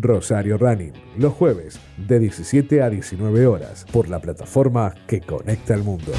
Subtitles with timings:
[0.00, 5.82] Rosario Running, los jueves de 17 a 19 horas por la plataforma que conecta al
[5.82, 6.12] mundo.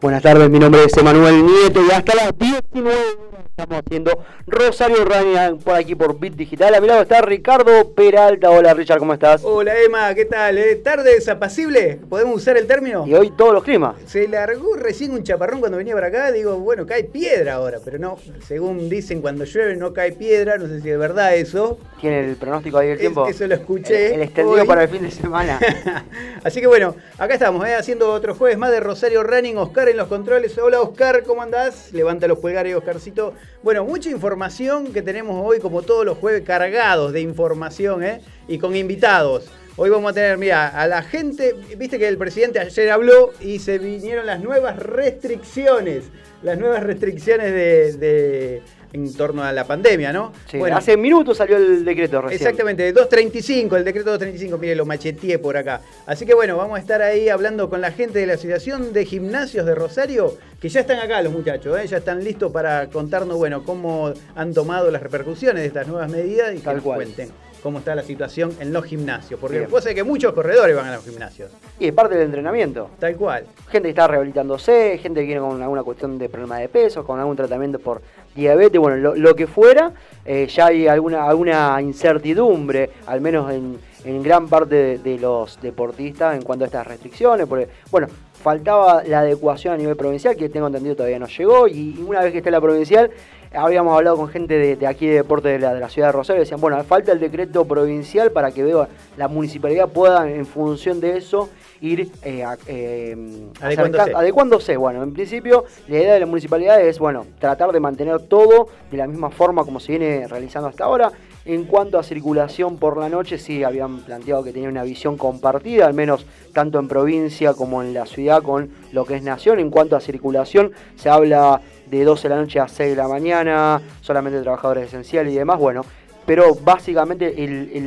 [0.00, 5.04] Buenas tardes, mi nombre es Emanuel Nieto y hasta las 19 horas estamos haciendo Rosario
[5.04, 6.76] Running por aquí por Bit Digital.
[6.76, 8.50] A mi lado está Ricardo Peralta.
[8.50, 9.42] Hola Richard, ¿cómo estás?
[9.44, 10.58] Hola Emma, ¿qué tal?
[10.58, 10.76] ¿Eh?
[10.76, 11.98] ¿Tarde desapacible?
[12.08, 13.04] ¿Podemos usar el término?
[13.04, 13.96] Y hoy todos los climas.
[14.06, 16.30] Se largó recién un chaparrón cuando venía para acá.
[16.30, 18.16] Digo, bueno, cae piedra ahora, pero no.
[18.46, 20.56] Según dicen, cuando llueve no cae piedra.
[20.56, 21.80] No sé si es verdad eso.
[22.00, 23.26] ¿Tiene el pronóstico ahí del tiempo?
[23.26, 24.14] eso lo escuché.
[24.14, 25.58] El, extendido para el fin de semana.
[26.44, 27.74] Así que bueno, acá estamos, ¿eh?
[27.74, 29.58] haciendo otro jueves más de Rosario Running.
[29.58, 30.56] Oscar en los controles.
[30.58, 31.92] Hola Oscar, ¿cómo andás?
[31.92, 33.32] Levanta los pulgares, Oscarcito.
[33.62, 38.20] Bueno, mucha información que tenemos hoy, como todos los jueves, cargados de información ¿eh?
[38.46, 39.50] y con invitados.
[39.76, 43.60] Hoy vamos a tener, mira, a la gente, viste que el presidente ayer habló y
[43.60, 46.04] se vinieron las nuevas restricciones,
[46.42, 47.52] las nuevas restricciones
[47.98, 50.32] de en torno a la pandemia, ¿no?
[50.50, 52.40] Sí, bueno, hace minutos salió el decreto recién.
[52.40, 55.80] Exactamente, 235, el decreto 235, mire, lo macheteé por acá.
[56.06, 59.04] Así que bueno, vamos a estar ahí hablando con la gente de la Asociación de
[59.04, 61.86] Gimnasios de Rosario, que ya están acá los muchachos, ¿eh?
[61.86, 66.54] ya están listos para contarnos, bueno, cómo han tomado las repercusiones de estas nuevas medidas
[66.54, 69.38] y que nos cuenten cómo está la situación en los gimnasios.
[69.40, 71.50] Porque vos sabés que muchos corredores van a los gimnasios.
[71.78, 72.90] Y es parte del entrenamiento.
[72.98, 73.44] Tal cual.
[73.68, 77.18] Gente que está rehabilitándose, gente que viene con alguna cuestión de problema de peso, con
[77.18, 78.00] algún tratamiento por
[78.34, 79.92] diabetes, bueno, lo, que fuera,
[80.24, 83.78] eh, ya hay alguna, alguna incertidumbre, al menos en,
[84.22, 88.06] gran parte de, los deportistas en cuanto a estas restricciones, porque, bueno,
[88.42, 92.32] faltaba la adecuación a nivel provincial, que tengo entendido todavía no llegó, y una vez
[92.32, 93.10] que esté la provincial,
[93.52, 96.82] habíamos hablado con gente de, aquí de deporte de la, ciudad de Rosario, decían, bueno,
[96.84, 101.48] falta el decreto provincial para que vea la municipalidad pueda, en función de eso,
[101.80, 104.14] ir eh, eh, adecuándose.
[104.14, 104.76] adecuándose.
[104.76, 108.96] Bueno, en principio la idea de la municipalidad es, bueno, tratar de mantener todo de
[108.96, 111.12] la misma forma como se viene realizando hasta ahora.
[111.44, 115.86] En cuanto a circulación por la noche, sí habían planteado que tenía una visión compartida,
[115.86, 119.58] al menos tanto en provincia como en la ciudad con lo que es nación.
[119.58, 123.08] En cuanto a circulación, se habla de 12 de la noche a 6 de la
[123.08, 125.84] mañana, solamente trabajadores esenciales y demás, bueno,
[126.26, 127.34] pero básicamente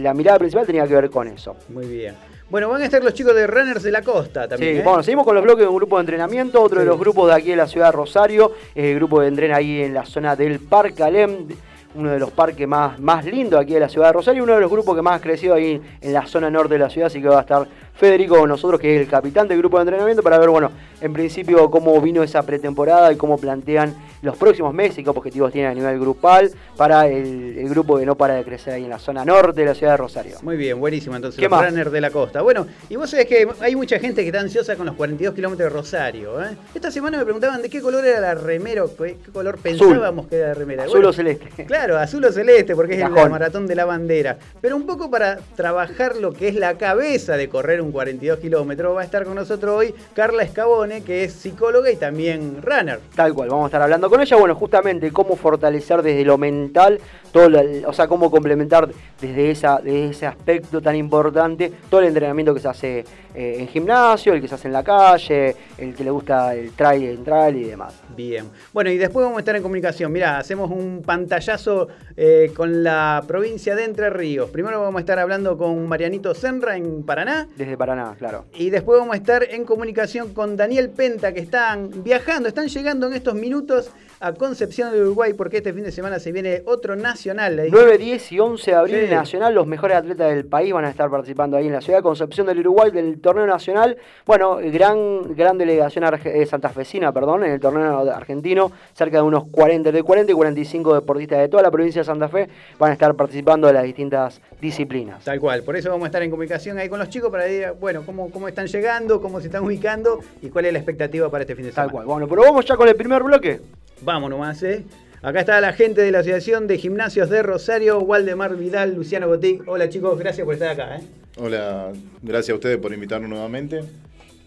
[0.02, 1.56] la mirada principal tenía que ver con eso.
[1.70, 2.16] Muy bien.
[2.50, 4.74] Bueno, van a estar los chicos de Runners de la Costa también.
[4.74, 4.84] Sí, ¿eh?
[4.84, 7.36] bueno, seguimos con los bloques de un grupo de entrenamiento, otro de los grupos de
[7.36, 10.60] aquí de la ciudad de Rosario, el grupo de entrena ahí en la zona del
[10.60, 11.48] Parque Alem
[11.94, 14.62] uno de los parques más, más lindos aquí de la ciudad de Rosario, uno de
[14.62, 17.22] los grupos que más ha crecido ahí en la zona norte de la ciudad, así
[17.22, 17.68] que va a estar
[18.02, 21.14] Federico con nosotros, que es el capitán del grupo de entrenamiento, para ver, bueno, en
[21.14, 25.72] principio cómo vino esa pretemporada y cómo plantean los próximos meses y qué objetivos tienen
[25.72, 29.24] a nivel grupal para el, grupo que no para de crecer ahí en la zona
[29.24, 30.38] norte de la ciudad de Rosario.
[30.42, 31.16] Muy bien, buenísimo.
[31.16, 32.42] Entonces, ¿Qué los runners de la costa.
[32.42, 35.70] Bueno, y vos sabés que hay mucha gente que está ansiosa con los 42 kilómetros
[35.70, 36.44] de Rosario.
[36.44, 36.58] ¿eh?
[36.74, 40.50] Esta semana me preguntaban de qué color era la remera, qué color pensábamos que era
[40.50, 40.84] la remera.
[40.86, 41.66] Azul o celeste.
[41.72, 44.38] Claro, azul o celeste, porque es el maratón de la bandera.
[44.60, 48.96] Pero un poco para trabajar lo que es la cabeza de correr un 42 kilómetros,
[48.96, 53.00] va a estar con nosotros hoy Carla Escabone, que es psicóloga y también runner.
[53.16, 57.00] Tal cual, vamos a estar hablando con ella, bueno, justamente cómo fortalecer desde lo mental,
[57.32, 57.50] todo
[57.88, 62.60] o sea, cómo complementar desde, esa, desde ese aspecto tan importante todo el entrenamiento que
[62.60, 66.12] se hace eh, en gimnasio, el que se hace en la calle, el que le
[66.12, 67.94] gusta el trail, el trail y demás.
[68.16, 68.46] Bien.
[68.74, 70.12] Bueno, y después vamos a estar en comunicación.
[70.12, 71.88] Mirá, hacemos un pantallazo
[72.18, 74.50] eh, con la provincia de Entre Ríos.
[74.50, 77.48] Primero vamos a estar hablando con Marianito Senra en Paraná.
[77.56, 78.46] Desde Paraná, claro.
[78.54, 83.08] Y después vamos a estar en comunicación con Daniel Penta, que están viajando, están llegando
[83.08, 86.96] en estos minutos a Concepción de Uruguay, porque este fin de semana se viene otro
[86.96, 87.21] nacional.
[87.26, 91.10] 9, 10 y 11 de abril nacional, los mejores atletas del país van a estar
[91.10, 93.98] participando ahí en la ciudad de Concepción del Uruguay del torneo nacional.
[94.26, 99.92] Bueno, gran, gran delegación eh, santafesina, perdón, en el torneo argentino, cerca de unos 40,
[99.92, 102.50] de 40 y 45 deportistas de toda la provincia de Santa Fe
[102.80, 105.24] van a estar participando de las distintas disciplinas.
[105.24, 107.74] Tal cual, por eso vamos a estar en comunicación ahí con los chicos para decir,
[107.80, 111.44] bueno, cómo, cómo están llegando, cómo se están ubicando y cuál es la expectativa para
[111.44, 111.88] este fin de semana.
[111.88, 113.60] Tal cual, bueno, pero vamos ya con el primer bloque.
[114.02, 114.84] Vamos nomás, ¿eh?
[115.24, 119.68] Acá está la gente de la Asociación de Gimnasios de Rosario, Waldemar Vidal, Luciano Botic.
[119.68, 120.96] Hola chicos, gracias por estar acá.
[120.96, 121.02] ¿eh?
[121.38, 121.92] Hola,
[122.24, 123.82] gracias a ustedes por invitarnos nuevamente.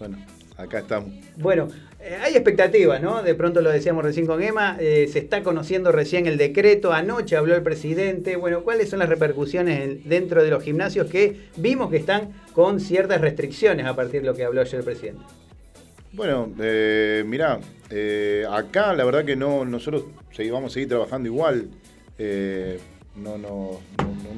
[0.01, 0.19] Bueno,
[0.57, 1.11] acá estamos.
[1.37, 1.69] Bueno,
[2.01, 3.23] eh, hay expectativas, ¿no?
[3.23, 7.37] De pronto lo decíamos recién con Emma, eh, se está conociendo recién el decreto, anoche
[7.37, 8.35] habló el presidente.
[8.35, 13.21] Bueno, ¿cuáles son las repercusiones dentro de los gimnasios que vimos que están con ciertas
[13.21, 15.23] restricciones a partir de lo que habló ayer el presidente?
[16.15, 17.59] Bueno, eh, mirá,
[17.91, 20.05] eh, acá la verdad que no, nosotros
[20.53, 21.69] vamos a seguir trabajando igual.
[22.19, 22.79] Eh,
[23.17, 23.81] no, no,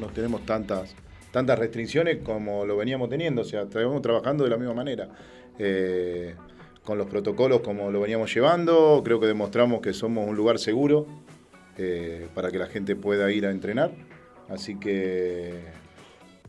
[0.01, 0.95] no, tenemos tantas
[1.31, 5.09] tantas restricciones como lo veníamos teniendo, o sea, estábamos trabajando de la misma manera.
[5.59, 6.35] Eh,
[6.83, 11.07] con los protocolos como lo veníamos llevando, creo que demostramos que somos un lugar seguro
[12.35, 13.91] para que la gente pueda ir a entrenar,
[14.49, 15.61] así que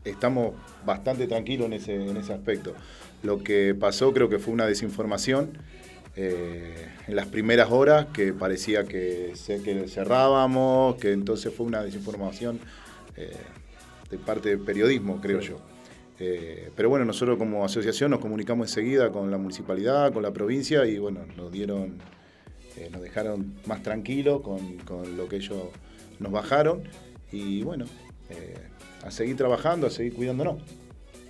[0.04, 0.54] estamos
[0.86, 2.72] bastante tranquilos en ese, en ese aspecto.
[3.22, 5.58] Lo que pasó creo que fue una desinformación
[6.16, 12.60] eh, en las primeras horas que parecía que, que cerrábamos, que entonces fue una desinformación
[14.10, 15.58] de parte del periodismo, creo yo.
[16.20, 20.84] Eh, pero bueno, nosotros como asociación nos comunicamos enseguida con la municipalidad, con la provincia
[20.84, 21.98] y bueno, nos dieron,
[22.76, 25.62] eh, nos dejaron más tranquilos con, lo que ellos
[26.18, 26.82] nos bajaron
[27.30, 27.84] y bueno,
[28.30, 28.56] eh,
[29.04, 30.60] a seguir trabajando, a seguir cuidándonos.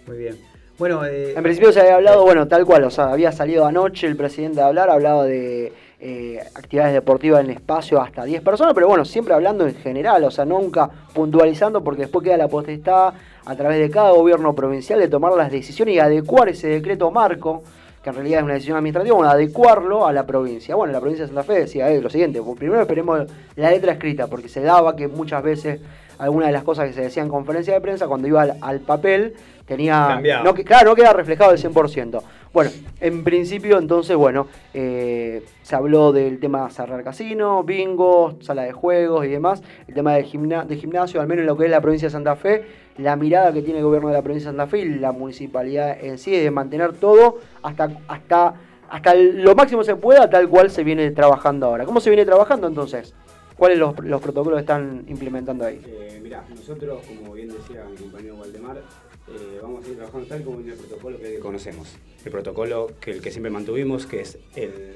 [0.07, 0.37] Muy bien.
[0.79, 4.15] Bueno, en principio se había hablado, bueno, tal cual, o sea, había salido anoche el
[4.15, 9.05] presidente a hablar, hablaba de eh, actividades deportivas en espacio hasta 10 personas, pero bueno,
[9.05, 13.13] siempre hablando en general, o sea, nunca puntualizando porque después queda la potestad
[13.45, 17.65] a través de cada gobierno provincial de tomar las decisiones y adecuar ese decreto marco,
[18.01, 20.77] que en realidad es una decisión administrativa, bueno, adecuarlo a la provincia.
[20.77, 23.27] Bueno, la provincia de Santa Fe decía eh, lo siguiente, pues primero esperemos
[23.57, 25.81] la letra escrita, porque se daba que muchas veces
[26.19, 29.35] algunas de las cosas que se decían en conferencia de prensa, cuando iba al, papel,
[29.67, 30.21] tenía...
[30.45, 32.23] No, claro, no queda reflejado el 100%.
[32.53, 32.71] Bueno,
[33.01, 39.27] en principio entonces, bueno, eh, se habló del tema cerrar casino, bingo, sala de juegos
[39.27, 40.25] y demás, el tema del
[40.67, 42.65] de gimnasio, al menos en lo que es la provincia de Santa Fe,
[42.97, 46.03] la mirada que tiene el gobierno de la provincia de Santa Fe y la municipalidad
[46.03, 48.55] en sí es de mantener todo hasta, hasta,
[48.89, 51.85] hasta lo máximo se pueda, tal cual se viene trabajando ahora.
[51.85, 53.15] ¿Cómo se viene trabajando entonces?
[53.59, 55.81] ¿Cuáles los, los protocolos están implementando ahí?
[55.85, 60.45] Eh, mirá, nosotros, como bien decía mi compañero Waldemar, eh, vamos a ir trabajando tal
[60.45, 61.97] como viene el protocolo que conocemos.
[62.25, 64.95] El protocolo que el que siempre mantuvimos, que es el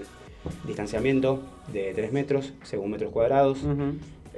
[0.64, 1.43] distanciamiento
[1.73, 3.59] de 3 metros según metros cuadrados,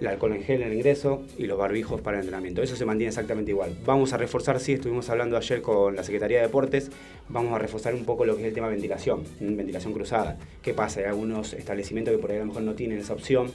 [0.01, 2.63] el alcohol en gel en el ingreso y los barbijos para el entrenamiento.
[2.63, 3.77] Eso se mantiene exactamente igual.
[3.85, 6.91] Vamos a reforzar, sí, estuvimos hablando ayer con la Secretaría de Deportes,
[7.29, 10.39] vamos a reforzar un poco lo que es el tema de ventilación, ventilación cruzada.
[10.63, 11.01] ¿Qué pasa?
[11.01, 13.53] Hay algunos establecimientos que por ahí a lo mejor no tienen esa opción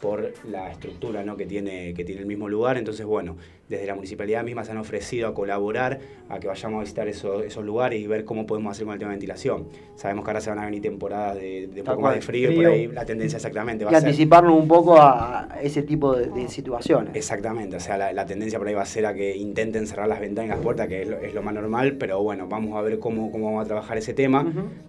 [0.00, 1.36] por la estructura ¿no?
[1.36, 2.76] que, tiene, que tiene el mismo lugar.
[2.76, 3.36] Entonces, bueno,
[3.68, 7.44] desde la municipalidad misma se han ofrecido a colaborar, a que vayamos a visitar esos,
[7.44, 9.68] esos lugares y ver cómo podemos hacer con el tema de ventilación.
[9.94, 12.56] Sabemos que ahora se van a venir temporadas de, de poco más de frío, y
[12.56, 14.08] por ahí la tendencia exactamente va y a ser...
[14.08, 17.14] anticiparnos un poco a ese tipo de, situaciones.
[17.14, 20.20] Exactamente, o sea, la, tendencia por ahí va a ser a que intenten cerrar las
[20.20, 23.30] ventanas y las puertas, que es lo, más normal, pero bueno, vamos a ver cómo,
[23.30, 24.46] cómo vamos a trabajar ese tema,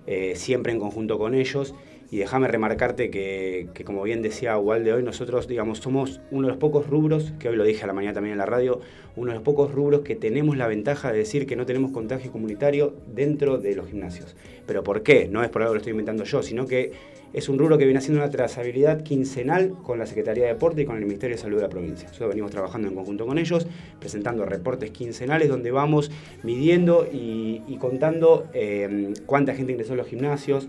[0.07, 1.73] eh, siempre en conjunto con ellos.
[2.11, 6.59] Y déjame remarcarte que, como bien decía de hoy, nosotros, digamos, somos uno de los
[6.59, 8.79] pocos rubros, que hoy lo dije a la mañana también en la radio,
[9.15, 12.31] uno de los pocos rubros que tenemos la ventaja de decir que no tenemos contagio
[12.31, 14.35] comunitario dentro de los gimnasios.
[14.65, 15.27] ¿Pero por qué?
[15.27, 16.93] No es por algo que lo estoy inventando yo, sino que
[17.31, 20.85] es un rubro que viene haciendo una trazabilidad quincenal con la Secretaría de Deporte y
[20.85, 22.07] con el Ministerio de Salud de la provincia.
[22.07, 23.67] Nosotros venimos trabajando en conjunto con ellos,
[23.99, 26.09] presentando reportes quincenales donde vamos
[26.41, 30.67] midiendo y, contando eh, cuánta gente ingresó a los gimnasios,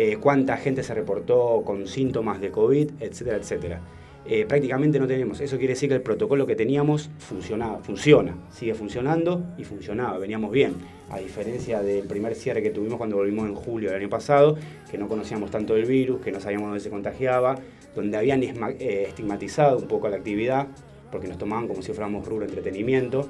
[0.00, 3.80] eh, cuánta gente se reportó con síntomas de COVID, etcétera, etcétera.
[4.26, 5.40] Eh, prácticamente no tenemos.
[5.40, 10.52] Eso quiere decir que el protocolo que teníamos funcionaba, funciona, sigue funcionando y funcionaba, veníamos
[10.52, 10.74] bien.
[11.10, 14.56] A diferencia del primer cierre que tuvimos cuando volvimos en julio del año pasado,
[14.88, 17.56] que no conocíamos tanto el virus, que no sabíamos dónde se contagiaba,
[17.96, 20.68] donde habían eh, estigmatizado un poco la actividad,
[21.10, 23.28] porque nos tomaban como si fuéramos rubro entretenimiento.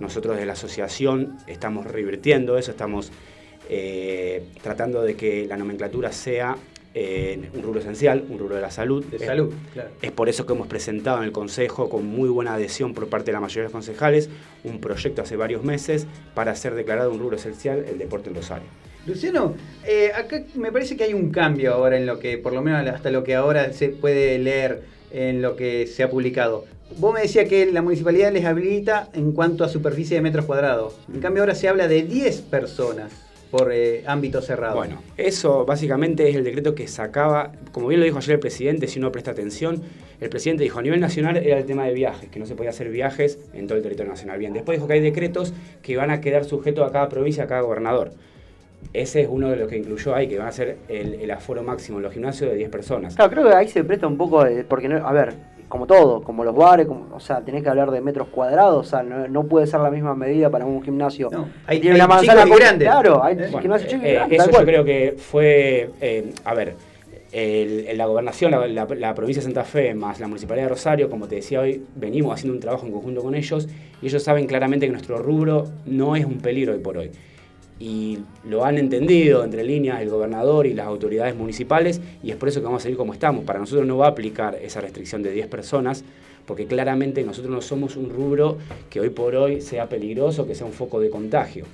[0.00, 3.12] Nosotros desde la asociación estamos revirtiendo eso, estamos
[3.68, 6.56] eh, tratando de que la nomenclatura sea
[6.94, 9.04] eh, un rubro esencial, un rubro de la salud.
[9.04, 9.90] De salud, claro.
[10.00, 13.26] Es por eso que hemos presentado en el Consejo, con muy buena adhesión por parte
[13.26, 14.30] de la mayoría de los concejales,
[14.64, 18.66] un proyecto hace varios meses para ser declarado un rubro esencial el deporte en Rosario.
[19.06, 19.54] Luciano,
[19.86, 22.86] eh, acá me parece que hay un cambio ahora en lo que, por lo menos
[22.88, 24.82] hasta lo que ahora se puede leer
[25.12, 26.64] en lo que se ha publicado.
[26.96, 30.94] Vos me decías que la municipalidad les habilita en cuanto a superficie de metros cuadrados.
[31.12, 34.76] En cambio ahora se habla de 10 personas por eh, ámbito cerrado.
[34.76, 38.86] Bueno, eso básicamente es el decreto que sacaba, como bien lo dijo ayer el presidente,
[38.86, 39.82] si uno presta atención,
[40.20, 42.70] el presidente dijo a nivel nacional era el tema de viajes, que no se podía
[42.70, 44.38] hacer viajes en todo el territorio nacional.
[44.38, 47.46] Bien, después dijo que hay decretos que van a quedar sujetos a cada provincia, a
[47.46, 48.10] cada gobernador.
[48.92, 51.98] Ese es uno de los que incluyó ahí, que van a ser el, aforo máximo
[51.98, 53.16] en los gimnasios de 10 personas.
[53.16, 55.34] Claro, creo que ahí se presta un poco, porque, no, a ver,
[55.68, 59.02] como todo, como los bares, o sea, tenés que hablar de metros cuadrados, o sea,
[59.02, 61.28] no, puede ser la misma medida para un gimnasio.
[61.30, 62.84] No, hay, tiene una manzana grande.
[62.86, 66.74] Claro, hay eh, gimnasio chico eh, Eso yo creo que fue, eh, a ver,
[67.94, 71.60] la gobernación, la, provincia de Santa Fe, más la municipalidad de Rosario, como te decía
[71.60, 73.68] hoy, venimos haciendo un trabajo en conjunto con ellos
[74.00, 77.10] y ellos saben claramente que nuestro rubro no es un peligro hoy por hoy.
[77.80, 82.48] Y lo han entendido entre líneas el gobernador y las autoridades municipales y es por
[82.48, 83.44] eso que vamos a seguir como estamos.
[83.44, 86.04] Para nosotros no va a aplicar esa restricción de 10 personas
[86.46, 88.56] porque claramente nosotros no somos un rubro
[88.90, 91.66] que hoy por hoy sea peligroso, que sea un foco de contagio.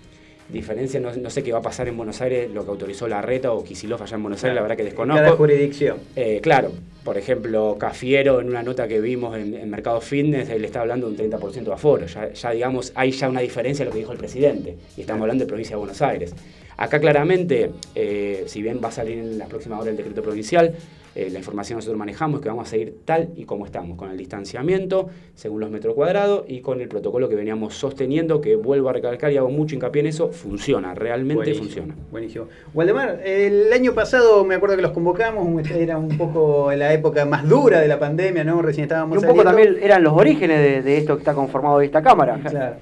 [0.48, 3.52] Diferencia, no, sé qué va a pasar en Buenos Aires, lo que autorizó la reta
[3.52, 5.22] o Kisilov allá en Buenos Aires, la verdad que desconozco.
[5.22, 5.98] Cada jurisdicción.
[6.14, 6.70] Eh, claro,
[7.02, 11.24] por ejemplo, Cafiero, en una nota que vimos en, Mercado Fitness, él está hablando de
[11.24, 12.06] un 30% de aforo.
[12.06, 14.76] Ya, ya, digamos, hay ya una diferencia de lo que dijo el presidente.
[14.96, 16.34] Y estamos hablando de provincia de Buenos Aires.
[16.76, 20.74] Acá claramente, eh, si bien va a salir en la próxima hora el decreto provincial,
[21.14, 23.96] eh, la información que nosotros manejamos es que vamos a seguir tal y como estamos,
[23.96, 28.56] con el distanciamiento según los metros cuadrados y con el protocolo que veníamos sosteniendo, que
[28.56, 31.94] vuelvo a recalcar y hago mucho hincapié en eso, funciona, realmente funciona.
[32.10, 32.46] Buenísimo.
[32.72, 37.24] Waldemar, el año pasado me acuerdo que los convocamos, era un poco en la época
[37.24, 38.62] más dura de la pandemia, ¿no?
[38.62, 39.16] Recién estábamos...
[39.16, 42.40] Y un poco también eran los orígenes de, esto que está conformado hoy esta Cámara.
[42.54, 42.76] Claro.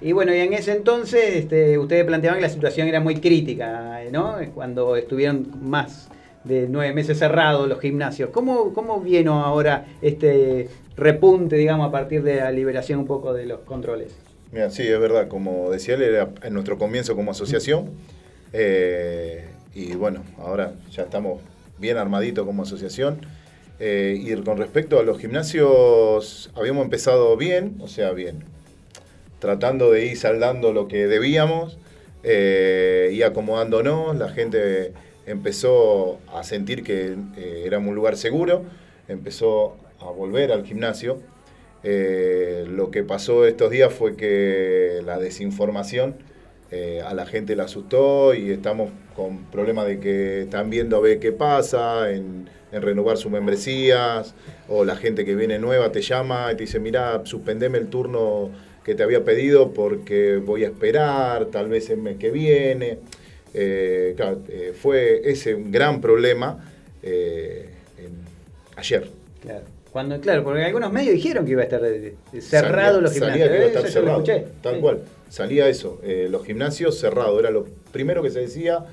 [0.00, 4.00] Y bueno, y en ese entonces este, ustedes planteaban que la situación era muy crítica,
[4.12, 4.36] ¿no?
[4.54, 6.10] Cuando estuvieron más
[6.46, 8.30] de nueve meses cerrados los gimnasios.
[8.30, 13.46] ¿Cómo, cómo vino ahora este repunte, digamos, a partir de la liberación un poco de
[13.46, 14.14] los controles?
[14.52, 17.90] Mira, sí, es verdad, como decía él, era en nuestro comienzo como asociación.
[18.52, 21.40] Eh, y bueno, ahora ya estamos
[21.78, 23.20] bien armaditos como asociación.
[23.78, 28.44] Eh, y con respecto a los gimnasios, habíamos empezado bien, o sea, bien,
[29.38, 31.76] tratando de ir saldando lo que debíamos
[32.22, 34.16] eh, y acomodándonos.
[34.16, 34.92] La gente
[35.26, 38.64] empezó a sentir que eh, éramos un lugar seguro,
[39.08, 41.18] empezó a volver al gimnasio.
[41.82, 46.16] Eh, lo que pasó estos días fue que la desinformación
[46.72, 51.00] eh, a la gente la asustó y estamos con problemas de que están viendo a
[51.00, 54.34] ver qué pasa, en, renovar sus membresías,
[54.68, 58.50] o la gente que viene nueva te llama y te dice, mira, suspendeme el turno
[58.84, 62.98] que te había pedido porque voy a esperar, tal vez el mes que viene.
[63.58, 64.14] Eh,
[64.50, 66.62] eh, fue ese un gran problema
[67.02, 67.70] eh,
[68.76, 69.08] ayer.
[69.40, 69.64] Claro.
[69.90, 71.80] Cuando, claro, porque algunos medios dijeron que iba a estar
[72.38, 73.38] cerrado los gimnasios.
[73.38, 74.24] Salía que iba a estar cerrado,
[74.60, 75.00] tal cual.
[75.30, 78.84] Salía eso, los gimnasios cerrados, era lo primero que se decía.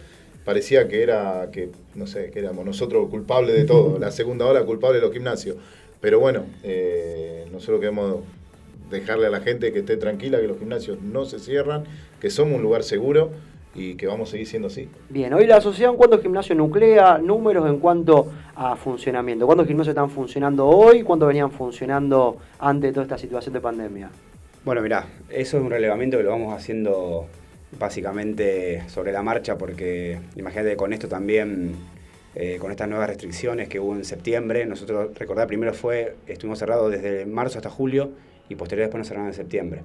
[0.46, 4.64] Parecía que era, que no sé, que éramos nosotros culpables de todo, la segunda ola
[4.64, 5.58] culpable de los gimnasios.
[6.00, 6.46] Pero bueno,
[7.52, 8.22] nosotros queremos
[8.90, 11.84] dejarle a la gente que esté tranquila, que los gimnasios no se cierran,
[12.22, 13.32] que somos un lugar seguro
[13.76, 14.88] y que vamos a seguir siendo así.
[15.10, 17.18] Bien, hoy la asociación, ¿cuántos gimnasios nuclea?
[17.18, 19.46] Números en cuanto a funcionamiento.
[19.46, 21.04] ¿Cuántos gimnasios están funcionando hoy?
[21.04, 24.10] ¿Cuántos venían funcionando antes de toda esta situación de pandemia?
[24.64, 27.28] Bueno, mirá, eso es un relevamiento que lo vamos haciendo
[27.80, 31.76] básicamente sobre la marcha porque imagínate con esto también,
[32.36, 36.92] eh, con estas nuevas restricciones que hubo en septiembre, nosotros, recordad, primero fue, estuvimos cerrados
[36.92, 38.12] desde marzo hasta julio
[38.48, 39.82] y posterior después nos cerraron en septiembre.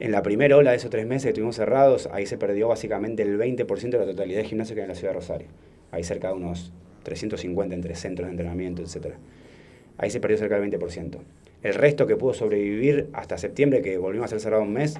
[0.00, 3.22] En la primera ola de esos tres meses que estuvimos cerrados, ahí se perdió básicamente
[3.24, 5.48] el 20% de la totalidad de gimnasios que hay en la ciudad de Rosario.
[5.90, 9.14] Ahí cerca de unos 350 entre centros de entrenamiento, etc.
[9.96, 11.18] Ahí se perdió cerca del 20%.
[11.64, 14.94] El resto que pudo sobrevivir hasta septiembre, que volvimos a ser cerrado un mes,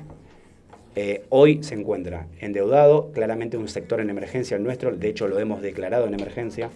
[0.96, 5.38] eh, hoy se encuentra endeudado, claramente un sector en emergencia el nuestro, de hecho lo
[5.38, 6.70] hemos declarado en emergencia,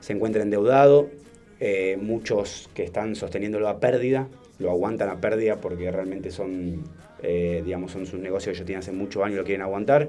[0.00, 1.10] se encuentra endeudado,
[1.58, 6.84] eh, muchos que están sosteniéndolo a pérdida, lo aguantan a pérdida porque realmente son
[7.22, 10.08] eh, digamos, son sus negocios que ellos tienen hace muchos años y lo quieren aguantar.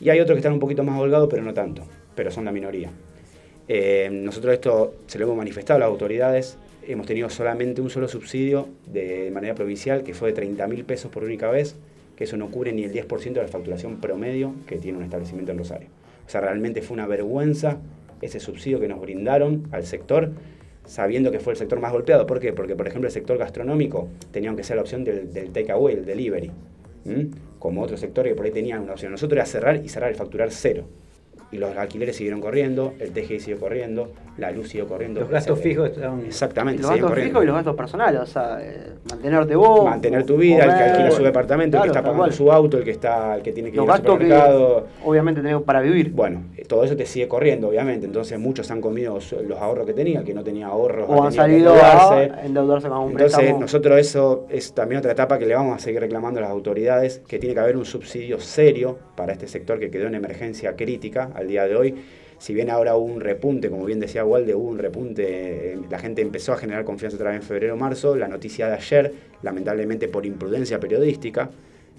[0.00, 1.82] Y hay otros que están un poquito más holgados, pero no tanto,
[2.14, 2.90] pero son la minoría.
[3.68, 8.08] Eh, nosotros esto se lo hemos manifestado a las autoridades, hemos tenido solamente un solo
[8.08, 11.76] subsidio de manera provincial, que fue de 30 mil pesos por única vez,
[12.16, 15.52] que eso no cubre ni el 10% de la facturación promedio que tiene un establecimiento
[15.52, 15.88] en Rosario.
[16.26, 17.78] O sea, realmente fue una vergüenza
[18.20, 20.30] ese subsidio que nos brindaron al sector,
[20.84, 22.26] sabiendo que fue el sector más golpeado.
[22.26, 22.52] ¿Por qué?
[22.52, 26.04] Porque, por ejemplo, el sector gastronómico tenía que ser la opción del, del takeaway, el
[26.04, 26.50] delivery,
[27.58, 29.12] como otro sector que por ahí tenían una opción.
[29.12, 30.84] Nosotros era cerrar y cerrar y facturar cero
[31.54, 35.20] y los alquileres siguieron corriendo, el TGI siguió corriendo, la luz siguió corriendo.
[35.20, 35.92] Los gastos fijos
[36.26, 39.84] Exactamente, los gastos fijos y los gastos personales, o sea, eh, mantenerte vos.
[39.84, 42.84] Mantener tu vida, el que alquila su departamento, el que está pagando su auto, el
[42.84, 44.86] que está, el que tiene que ir al supermercado.
[45.04, 46.10] obviamente tenemos para vivir.
[46.10, 48.06] Bueno, eh, todo eso te sigue corriendo, obviamente.
[48.06, 51.06] Entonces muchos han comido los ahorros que tenía, que no tenía ahorros.
[51.08, 55.46] O han salido a endeudarse con un Entonces, nosotros eso es también otra etapa que
[55.46, 58.98] le vamos a seguir reclamando a las autoridades, que tiene que haber un subsidio serio
[59.14, 61.94] para este sector que quedó en emergencia crítica al día de hoy.
[62.38, 65.98] Si bien ahora hubo un repunte, como bien decía Walde, hubo un repunte, eh, la
[65.98, 70.08] gente empezó a generar confianza otra vez en febrero marzo, la noticia de ayer, lamentablemente
[70.08, 71.50] por imprudencia periodística,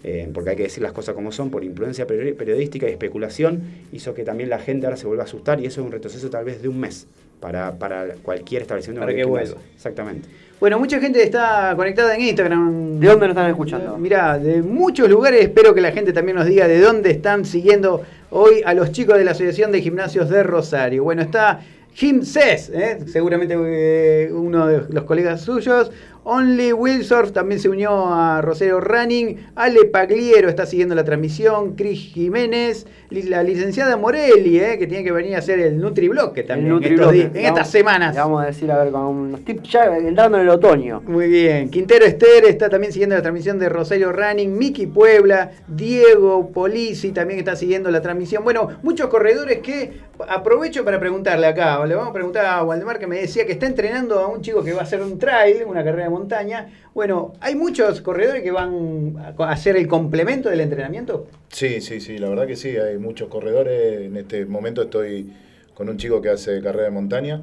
[0.04, 4.14] eh, porque hay que decir las cosas como son, por imprudencia periodística y especulación, hizo
[4.14, 6.46] que también la gente ahora se vuelva a asustar y eso es un retroceso tal
[6.46, 7.08] vez de un mes
[7.40, 9.02] para, para cualquier establecimiento.
[9.02, 9.58] Para que vuelva.
[9.74, 10.28] Exactamente.
[10.60, 13.00] Bueno, mucha gente está conectada en Instagram.
[13.00, 13.98] ¿De dónde nos están escuchando?
[13.98, 15.42] Mirá, de muchos lugares.
[15.42, 18.04] Espero que la gente también nos diga de dónde están siguiendo
[18.38, 21.06] hoy a los chicos de la Asociación de Gimnasios de Rosario.
[21.06, 21.62] Bueno, está
[21.94, 23.00] Jim Cés, ¿eh?
[23.08, 25.90] seguramente eh, uno de los colegas suyos.
[26.28, 29.46] Only Wilsorf también se unió a Rosario Running.
[29.56, 31.76] Ale Pagliero está siguiendo la transmisión.
[31.76, 32.88] Cris Jiménez.
[33.12, 36.70] La licenciada Morelli, eh, que tiene que venir a hacer el NutriBlock también El en,
[36.70, 37.32] Nutribloque.
[37.36, 38.16] estas semanas.
[38.16, 41.04] Le vamos a decir, a ver, con unos tips ya entrando en el otoño.
[41.06, 41.70] Muy bien.
[41.70, 44.58] Quintero Esther está también siguiendo la transmisión de Rosario Running.
[44.58, 45.52] Miki Puebla.
[45.68, 48.44] Diego Polisi también está siguiendo la transmisión.
[48.44, 49.94] Bueno, muchos corredores que
[50.28, 51.86] aprovecho para preguntarle acá.
[51.86, 54.64] Le vamos a preguntar a Waldemar que me decía que está entrenando a un chico
[54.64, 56.72] que va a hacer un trail, una carrera de montaña.
[56.94, 61.28] Bueno, ¿hay muchos corredores que van a hacer el complemento del entrenamiento?
[61.50, 64.02] Sí, sí, sí, la verdad que sí, hay muchos corredores.
[64.08, 65.32] En este momento estoy
[65.74, 67.42] con un chico que hace carrera de montaña.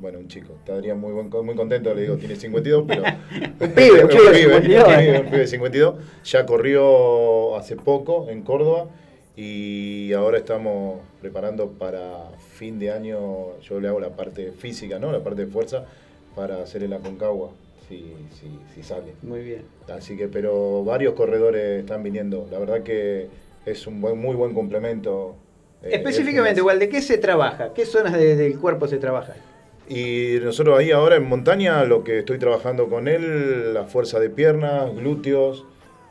[0.00, 3.02] Bueno, un chico, estaría muy, buen- muy contento, le digo, tiene 52, pero...
[3.02, 4.56] Un pibe, un 52.
[4.56, 5.94] un pibe, un pibe de 52.
[6.24, 8.88] Ya corrió hace poco en Córdoba
[9.36, 15.12] y ahora estamos preparando para fin de año, yo le hago la parte física, ¿no?
[15.12, 15.84] La parte de fuerza
[16.34, 17.50] para hacer el Aconcagua,
[17.90, 19.12] si, si, si sale.
[19.22, 19.62] Muy bien.
[19.92, 22.46] Así que, pero varios corredores están viniendo.
[22.50, 23.26] La verdad que
[23.66, 25.34] es un buen, muy buen complemento.
[25.82, 27.74] eh, Específicamente, igual, ¿de qué se trabaja?
[27.74, 29.34] ¿Qué zonas de- del cuerpo se trabaja?
[29.88, 34.30] Y nosotros ahí ahora en montaña, lo que estoy trabajando con él, la fuerza de
[34.30, 35.66] piernas, glúteos.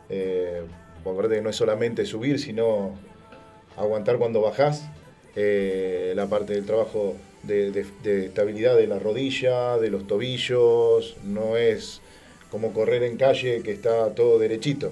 [0.10, 0.64] Eh,
[1.04, 2.92] que no es solamente subir, sino
[3.78, 4.90] aguantar cuando bajás.
[5.36, 11.18] Eh, la parte del trabajo de, de- de estabilidad de la rodilla, de los tobillos.
[11.24, 12.02] No es
[12.52, 14.92] como correr en calle que está todo derechito.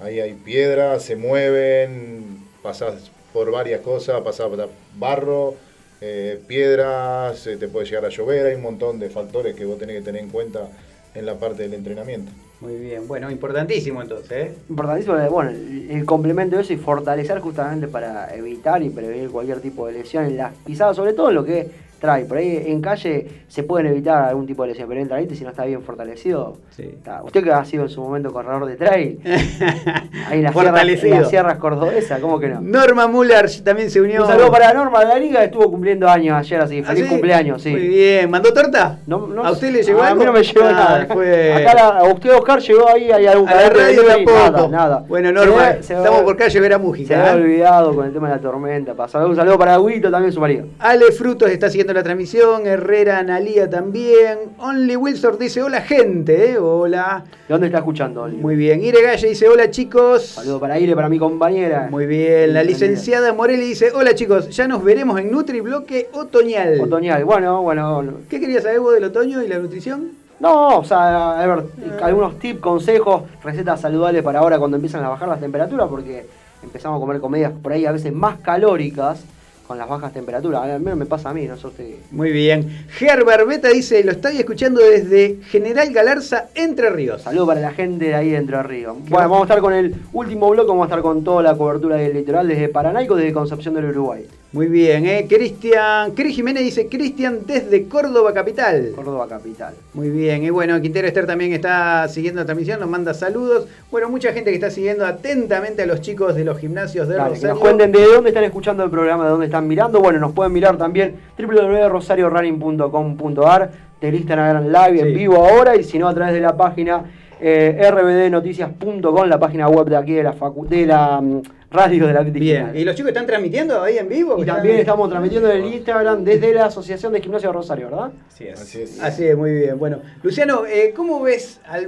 [0.00, 5.54] Ahí hay piedras, se mueven, pasás por varias cosas, pasás por barro,
[6.00, 9.78] eh, piedras, eh, te puede llegar a llover, hay un montón de factores que vos
[9.78, 10.68] tenés que tener en cuenta
[11.14, 12.30] en la parte del entrenamiento.
[12.60, 13.06] Muy bien.
[13.08, 14.54] Bueno, importantísimo entonces, ¿eh?
[14.68, 19.30] Importantísimo, eh, bueno, el, el complemento de eso y fortalecer justamente para evitar y prevenir
[19.30, 22.24] cualquier tipo de lesión en las pisadas, sobre todo en lo que trae.
[22.24, 25.44] Por ahí en calle se pueden evitar algún tipo de lesión, pero en trail, si
[25.44, 26.56] no está bien fortalecido.
[26.70, 26.82] Sí.
[26.82, 30.52] está- Usted que ha sido en su momento corredor de trail, ahí en las, sierras,
[30.52, 31.14] Fortalecido.
[31.14, 32.60] en las sierras cordobesas, ¿cómo que no?
[32.60, 34.22] Norma Muller también se unió.
[34.22, 37.08] Un saludo para Norma Liga, estuvo cumpliendo años ayer, así, ¿Ah, feliz sí?
[37.10, 37.70] cumpleaños, sí.
[37.70, 38.30] Muy bien.
[38.30, 38.98] ¿Mandó torta?
[39.06, 40.20] No, no ¿A usted le llegó a algo?
[40.20, 41.06] mí no me llegó Ah, nada.
[41.12, 44.38] fue- Acá la, a usted, Oscar, llegó ahí, hay algún A la radio tampoco.
[44.38, 45.04] Nada, nada.
[45.08, 47.20] Bueno, Se Norma, se estamos por calle Vera Se Mújica.
[47.20, 47.42] había ¿eh?
[47.44, 48.94] olvidado con el tema de la tormenta.
[48.94, 49.18] Pasó.
[49.26, 50.66] Un saludo para Agüito, también su marido.
[50.78, 54.38] Ale Frutos está la transmisión, Herrera Analía también.
[54.58, 56.58] Only Wilson dice hola gente, ¿eh?
[56.58, 57.24] hola.
[57.46, 58.28] ¿De dónde está escuchando?
[58.28, 58.82] Muy bien.
[58.82, 60.26] Ire Galle dice hola chicos.
[60.26, 61.88] Saludo para Ire, para mi compañera.
[61.90, 62.52] Muy bien.
[62.52, 66.80] La licenciada Morelli dice hola chicos, ya nos veremos en Nutri Bloque Otoñal.
[66.80, 67.24] Otoñal.
[67.24, 68.14] Bueno, bueno.
[68.28, 70.10] ¿Qué querías saber vos del otoño y la nutrición?
[70.40, 71.64] No, o sea, a ver,
[72.02, 76.26] algunos tips, consejos, recetas saludables para ahora cuando empiezan a bajar las temperaturas, porque
[76.62, 79.24] empezamos a comer comidas por ahí a veces más calóricas
[79.68, 80.62] con las bajas temperaturas.
[80.62, 81.94] Al menos me pasa a mí, no sé usted.
[82.10, 82.86] Muy bien.
[82.88, 87.22] Gerber Beta dice, lo estoy escuchando desde General Galarza, Entre Ríos.
[87.22, 88.96] Saludo para la gente de ahí de Entre Ríos.
[89.08, 91.96] Bueno, vamos a estar con el último bloque, vamos a estar con toda la cobertura
[91.96, 94.26] del litoral desde Paranaico, desde Concepción del Uruguay.
[94.50, 95.26] Muy bien, ¿eh?
[95.28, 98.92] Cristian, Cris Jiménez dice, Cristian desde Córdoba Capital.
[98.96, 99.74] Córdoba Capital.
[99.92, 103.66] Muy bien, y bueno, Quintero Esther también está siguiendo la transmisión, nos manda saludos.
[103.90, 107.20] Bueno, mucha gente que está siguiendo atentamente a los chicos de los gimnasios de que
[107.20, 107.48] Rosario.
[107.48, 110.00] nos cuenten de dónde están escuchando el programa, de dónde están mirando.
[110.00, 116.08] Bueno, nos pueden mirar también www.rosariorunning.com.ar del Instagram Live en vivo ahora y si no
[116.08, 117.04] a través de la página
[117.40, 122.12] eh, rbdnoticias.com, la página web de aquí de la, facu- de la mm, radio de
[122.12, 122.76] la Bien, Digital.
[122.76, 124.42] ¿y los chicos están transmitiendo ahí en vivo?
[124.42, 128.10] Y también estamos transmitiendo en el Instagram desde la Asociación de Gimnasio de Rosario, ¿verdad?
[128.28, 128.60] Así es.
[128.60, 129.00] Así es.
[129.02, 129.78] Así es, muy bien.
[129.78, 131.86] Bueno, Luciano, eh, ¿cómo ves, al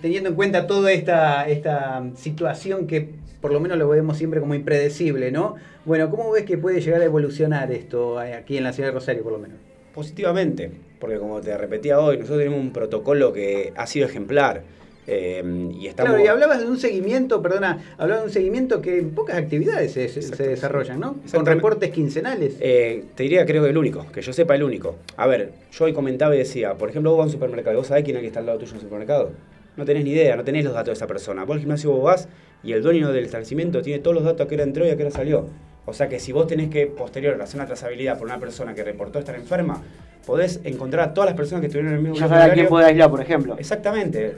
[0.00, 3.10] teniendo en cuenta toda esta, esta situación que
[3.42, 5.56] por lo menos lo vemos siempre como impredecible, ¿no?
[5.84, 8.94] Bueno, ¿cómo ves que puede llegar a evolucionar esto eh, aquí en la ciudad de
[8.94, 9.58] Rosario, por lo menos?
[9.92, 14.62] Positivamente, porque como te repetía hoy, nosotros tenemos un protocolo que ha sido ejemplar.
[15.08, 15.42] eh,
[15.76, 16.12] y estamos...
[16.12, 19.90] Claro, y hablabas de un seguimiento, perdona, hablabas de un seguimiento que en pocas actividades
[19.92, 21.16] se, desarrollan, ¿no?
[21.34, 22.54] Con reportes quincenales.
[22.60, 24.94] Eh, te diría, creo que el único, que yo sepa el único.
[25.16, 27.88] A ver, yo hoy comentaba y decía, por ejemplo, vos vas a un supermercado, ¿vos
[27.88, 29.32] sabés quién es el que está al lado tuyo en el supermercado?
[29.76, 31.44] No tenés ni idea, no tenés los datos de esa persona.
[31.44, 32.28] Vos al gimnasio vos vas
[32.62, 34.96] y el dueño del establecimiento tiene todos los datos a qué hora entró y a
[34.96, 35.46] qué hora salió.
[35.84, 38.84] O sea que si vos tenés que posterior hacer una trazabilidad por una persona que
[38.84, 39.82] reportó estar enferma,
[40.24, 42.68] podés encontrar a todas las personas que estuvieron en el mismo Ya sabes a quién
[42.68, 43.56] puede aislar, por ejemplo.
[43.58, 44.36] Exactamente.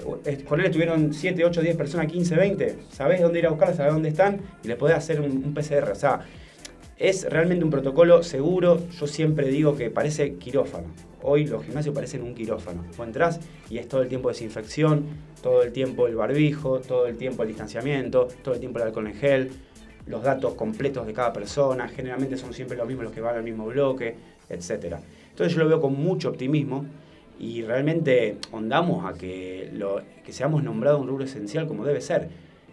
[0.48, 2.76] Con él estuvieron 7, 8, 10 personas, 15, 20.
[2.90, 5.90] Sabés dónde ir a buscarlas, sabés dónde están y le podés hacer un, un PCR.
[5.92, 6.20] O sea,
[6.98, 8.80] Es realmente un protocolo seguro.
[8.90, 10.86] Yo siempre digo que parece quirófano.
[11.22, 12.84] Hoy los gimnasios parecen un quirófano.
[12.96, 15.04] Vos entrás y es todo el tiempo desinfección,
[15.42, 19.08] todo el tiempo el barbijo, todo el tiempo el distanciamiento, todo el tiempo el alcohol
[19.08, 19.50] en gel,
[20.06, 21.88] los datos completos de cada persona.
[21.88, 24.14] Generalmente son siempre los mismos los que van al mismo bloque,
[24.48, 24.96] etc.
[25.30, 26.86] Entonces yo lo veo con mucho optimismo
[27.40, 32.28] y realmente ondamos a que, lo, que seamos nombrados un rubro esencial como debe ser.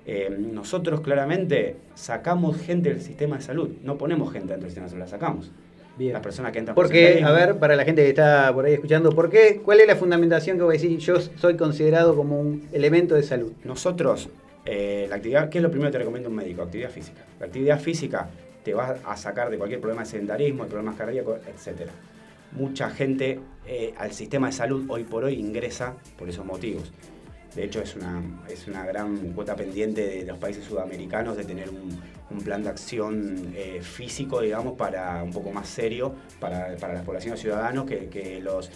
[0.05, 4.85] Eh, nosotros claramente sacamos gente del sistema de salud, no ponemos gente dentro del sistema
[4.85, 5.51] de salud, la sacamos.
[5.97, 6.13] Bien.
[6.13, 9.11] Las personas que entran Porque, a ver, para la gente que está por ahí escuchando,
[9.11, 9.61] ¿por qué?
[9.63, 10.97] ¿Cuál es la fundamentación que voy a decir?
[10.97, 13.51] Yo soy considerado como un elemento de salud.
[13.65, 14.29] Nosotros,
[14.65, 16.63] eh, la actividad, ¿qué es lo primero que te recomienda un médico?
[16.63, 17.21] Actividad física.
[17.39, 18.29] La actividad física
[18.63, 21.91] te va a sacar de cualquier problema de sedentarismo, de problemas cardíacos, etcétera
[22.53, 26.91] mucha gente eh, al sistema de salud hoy por hoy ingresa por esos motivos.
[27.55, 31.69] De hecho, es una, es una gran cuota pendiente de, los países sudamericanos de tener
[31.69, 31.99] un,
[32.45, 37.41] plan de acción eh, físico, digamos, para un poco más serio para, para las poblaciones
[37.41, 38.71] ciudadanos que, que los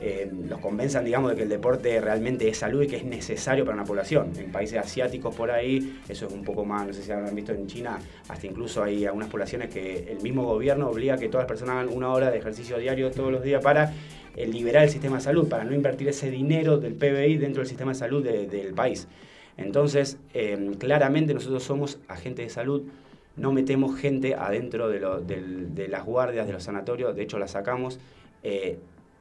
[0.00, 3.64] eh, los convenzan, digamos, de que el deporte realmente es salud y que es necesario
[3.64, 4.32] para una población.
[4.36, 7.52] En países asiáticos por ahí, eso es un poco más, no sé si habrán visto
[7.52, 11.44] en China, hasta incluso hay algunas poblaciones que el mismo gobierno obliga a que todas
[11.44, 13.92] las personas hagan una hora de ejercicio diario todos los días para
[14.36, 17.68] eh, liberar el sistema de salud, para no invertir ese dinero del PBI dentro del
[17.68, 19.08] sistema de salud del país.
[19.56, 22.82] Entonces, eh, claramente nosotros somos agentes de salud,
[23.36, 25.00] no metemos gente adentro de,
[25.74, 27.98] de, las guardias, de los sanatorios, de hecho la sacamos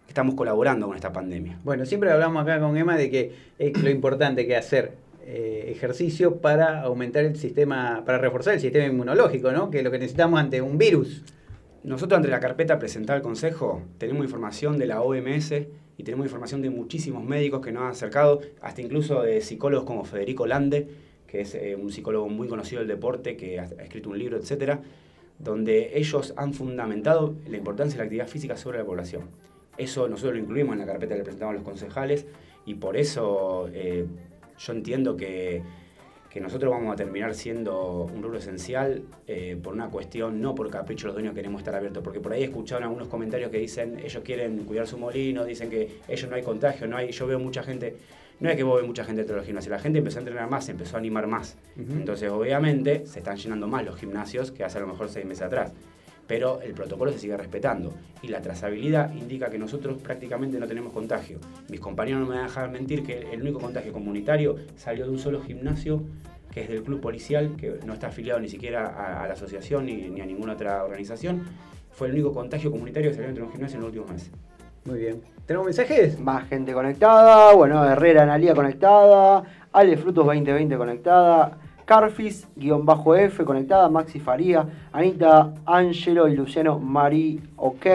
[0.08, 1.60] estamos colaborando con esta pandemia.
[1.64, 4.94] Bueno, siempre hablamos acá con Emma de que es lo importante que hacer
[5.26, 9.72] eh, ejercicio para aumentar el sistema, para reforzar el sistema inmunológico, ¿no?
[9.72, 11.24] Que es lo que necesitamos ante un virus.
[11.84, 15.52] Nosotros ante la carpeta presentada al Consejo tenemos información de la OMS
[15.98, 20.06] y tenemos información de muchísimos médicos que nos han acercado, hasta incluso de psicólogos como
[20.06, 20.88] Federico Lande,
[21.28, 24.82] que es eh, un psicólogo muy conocido del deporte, que ha, escrito un libro, etcétera,
[25.40, 29.24] donde ellos han fundamentado la importancia de la actividad física sobre la población.
[29.78, 32.26] Eso nosotros lo incluimos en la carpeta que le presentamos los concejales
[32.66, 34.06] y por eso eh,
[34.58, 35.62] yo entiendo que,
[36.40, 41.08] nosotros vamos a terminar siendo un rubro esencial eh, por una cuestión, no por capricho
[41.08, 44.64] los dueños queremos estar abiertos, porque por ahí escucharon algunos comentarios que dicen ellos quieren
[44.66, 47.96] cuidar su molino, dicen que ellos no hay contagio, no hay, yo veo mucha gente,
[48.40, 50.22] no es que vos ves mucha gente dentro de los gimnasios, la gente empezó a
[50.22, 51.56] entrenar más, se empezó a animar más.
[51.78, 55.44] Entonces obviamente se están llenando más los gimnasios que hace a lo mejor seis meses
[55.44, 55.72] atrás
[56.28, 60.94] pero el protocolo se sigue respetando y la trazabilidad indica que nosotros prácticamente no tenemos
[60.94, 61.40] contagio.
[61.70, 65.12] Mis compañeros no me van a dejar mentir que el único contagio comunitario salió de
[65.12, 66.04] un solo gimnasio
[66.54, 70.22] que es del club policial, que no está afiliado ni siquiera a, la asociación ni,
[70.22, 71.44] a ninguna otra organización.
[71.92, 74.32] Fue el único contagio comunitario que salió entre un gimnasio en los últimos meses.
[74.86, 75.22] Muy bien.
[75.46, 76.20] ¿Tenemos mensajes?
[76.20, 77.54] Más gente conectada.
[77.54, 79.44] Bueno, Herrera Analía conectada.
[79.72, 81.58] Ale Frutos 2020 conectada.
[81.86, 87.86] Carfis-F conectada, Maxi Faría, Anita, Angelo y Luciano Mari, ok,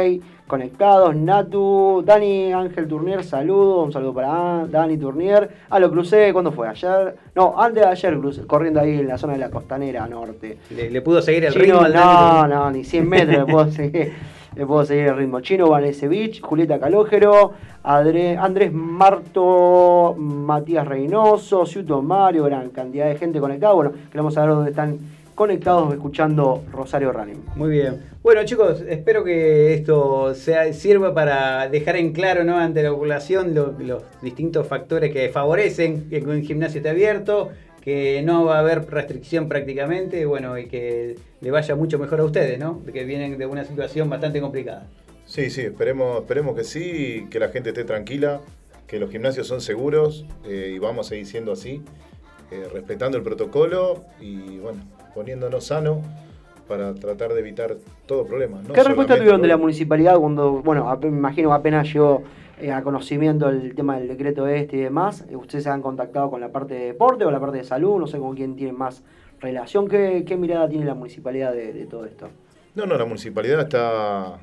[0.46, 5.48] conectados, Natu, Dani Ángel Turnier, saludo, un saludo para Dani Turnier.
[5.70, 6.68] Ah, lo crucé, ¿cuándo fue?
[6.68, 7.16] ¿Ayer?
[7.35, 10.59] No, antes de ayer, corriendo ahí en la zona de la costanera norte.
[10.70, 11.87] ¿Le, pudo seguir el ritmo?
[11.88, 14.12] No, no, ni 100 metros le puedo seguir.
[14.55, 15.41] Le puedo seguir el ritmo.
[15.41, 23.75] Chino Vanesevich, Julieta Calógero, Andrés Marto, Matías Reynoso, Ciuto Mario, gran cantidad de gente conectada.
[23.75, 24.99] Bueno, queremos saber dónde están
[25.39, 27.45] conectados escuchando Rosario Running.
[27.55, 28.03] Muy bien.
[28.25, 32.59] Bueno chicos, espero que esto sirva para dejar en claro ¿no?
[32.59, 37.51] ante la población los distintos factores que favorecen que un gimnasio esté abierto,
[37.88, 42.24] que no va a haber restricción prácticamente, bueno, y que le vaya mucho mejor a
[42.24, 42.85] ustedes, ¿no?
[42.85, 44.87] Que vienen de una situación bastante complicada.
[45.24, 48.42] Sí, sí, esperemos, esperemos que sí, que la gente esté tranquila,
[48.87, 51.81] que los gimnasios son seguros eh, y vamos a seguir siendo así,
[52.51, 54.83] eh, respetando el protocolo y bueno,
[55.14, 56.03] poniéndonos sano
[56.68, 58.61] para tratar de evitar todo problema.
[58.70, 62.22] ¿Qué respuesta tuvieron de la municipalidad cuando, bueno, me imagino apenas llegó
[62.61, 65.25] eh, a conocimiento el tema del decreto este y demás?
[65.33, 67.99] ¿Ustedes se han contactado con la parte de deporte o la parte de salud?
[67.99, 69.03] No sé con quién tiene más
[69.40, 69.88] relación.
[69.88, 72.29] ¿Qué, mirada tiene la municipalidad de todo esto?
[72.75, 74.38] No, no, la municipalidad está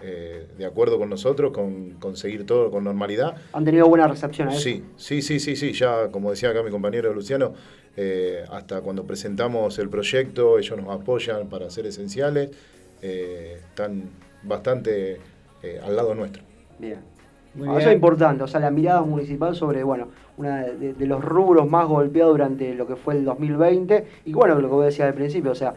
[0.00, 3.36] eh, de acuerdo con nosotros, con conseguir todo con normalidad.
[3.52, 4.60] ¿Han tenido buena recepción a eso?
[4.60, 5.72] Sí, sí, sí, sí, sí.
[5.72, 7.54] Ya, como decía acá mi compañero Luciano,
[7.96, 12.50] eh, hasta cuando presentamos el proyecto, ellos nos apoyan para ser esenciales.
[13.02, 14.10] Eh, están
[14.42, 15.20] bastante
[15.82, 16.44] al lado nuestro.
[16.78, 17.00] Bien.
[17.58, 21.68] Eso es importante, o sea, la mirada municipal sobre, bueno, una de, de, los rubros
[21.68, 25.14] más golpeados durante lo que fue el 2020 y bueno, lo que vos decías al
[25.14, 25.74] principio, o sea,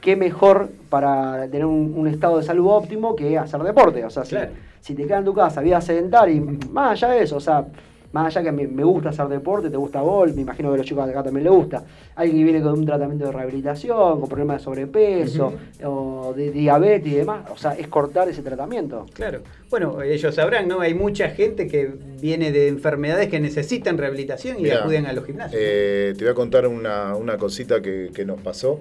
[0.00, 4.04] qué mejor para tener un, estado de salud óptimo que hacer deporte.
[4.04, 6.40] O sea, si, te quedas en tu casa, vida sedentaria y
[6.70, 7.66] más allá de eso, o sea,
[8.12, 10.86] más allá que me, gusta hacer deporte, te gusta gol, me imagino que a los
[10.86, 11.84] chicos de acá también les gusta.
[12.14, 15.52] Alguien que viene con un tratamiento de rehabilitación, con problemas de sobrepeso,
[15.84, 19.06] o de diabetes y demás, o sea, es cortar ese tratamiento.
[19.12, 19.40] Claro.
[19.70, 20.80] Bueno, ellos sabrán, ¿no?
[20.80, 25.24] Hay mucha gente que viene de enfermedades que necesitan rehabilitación y Mirá, acuden a los
[25.24, 25.60] gimnasios.
[25.62, 28.80] eh, te voy a contar una, una cosita que, que nos pasó.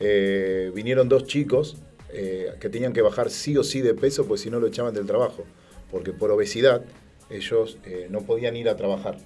[0.00, 1.76] Eh, vinieron dos chicos
[2.12, 4.92] eh, que tenían que bajar sí o sí de peso, pues si no lo echaban
[4.92, 5.44] del trabajo.
[5.90, 6.82] Porque por obesidad
[7.32, 9.16] ellos eh, no podían ir a trabajar.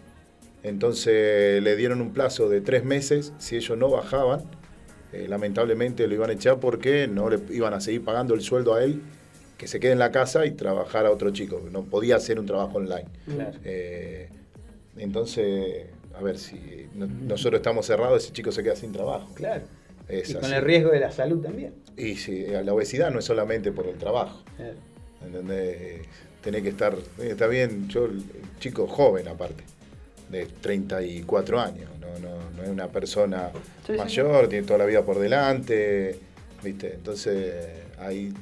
[0.62, 3.33] Entonces le dieron un plazo de tres meses.
[3.38, 4.42] Si ellos no bajaban,
[5.12, 8.75] eh, lamentablemente lo iban a echar porque no le iban a seguir pagando el sueldo
[8.75, 9.01] a él,
[9.59, 11.62] que se quede en la casa y trabajar a otro chico.
[11.71, 13.07] No podía hacer un trabajo online.
[13.27, 13.59] Claro.
[13.64, 14.29] Eh,
[14.99, 19.29] entonces, a ver, si no- nosotros estamos cerrados, ese chico se queda sin trabajo.
[19.35, 19.62] Claro.
[20.09, 20.55] Es y con así.
[20.55, 21.75] el riesgo de la salud también.
[21.97, 24.42] Y si, la obesidad no es solamente por el trabajo.
[24.57, 24.75] Claro.
[25.25, 26.03] ¿Entendés?
[26.47, 26.95] Tenés que estar.
[27.19, 28.07] eh, Está bien, yo,
[28.61, 29.65] chico joven aparte,
[30.31, 33.51] de 34 años, no, no, no es una persona
[33.85, 36.15] Sí, sí, mayor, tiene toda la vida por delante,
[36.63, 36.95] ¿viste?
[36.95, 37.53] Entonces,
[37.99, 38.33] ahí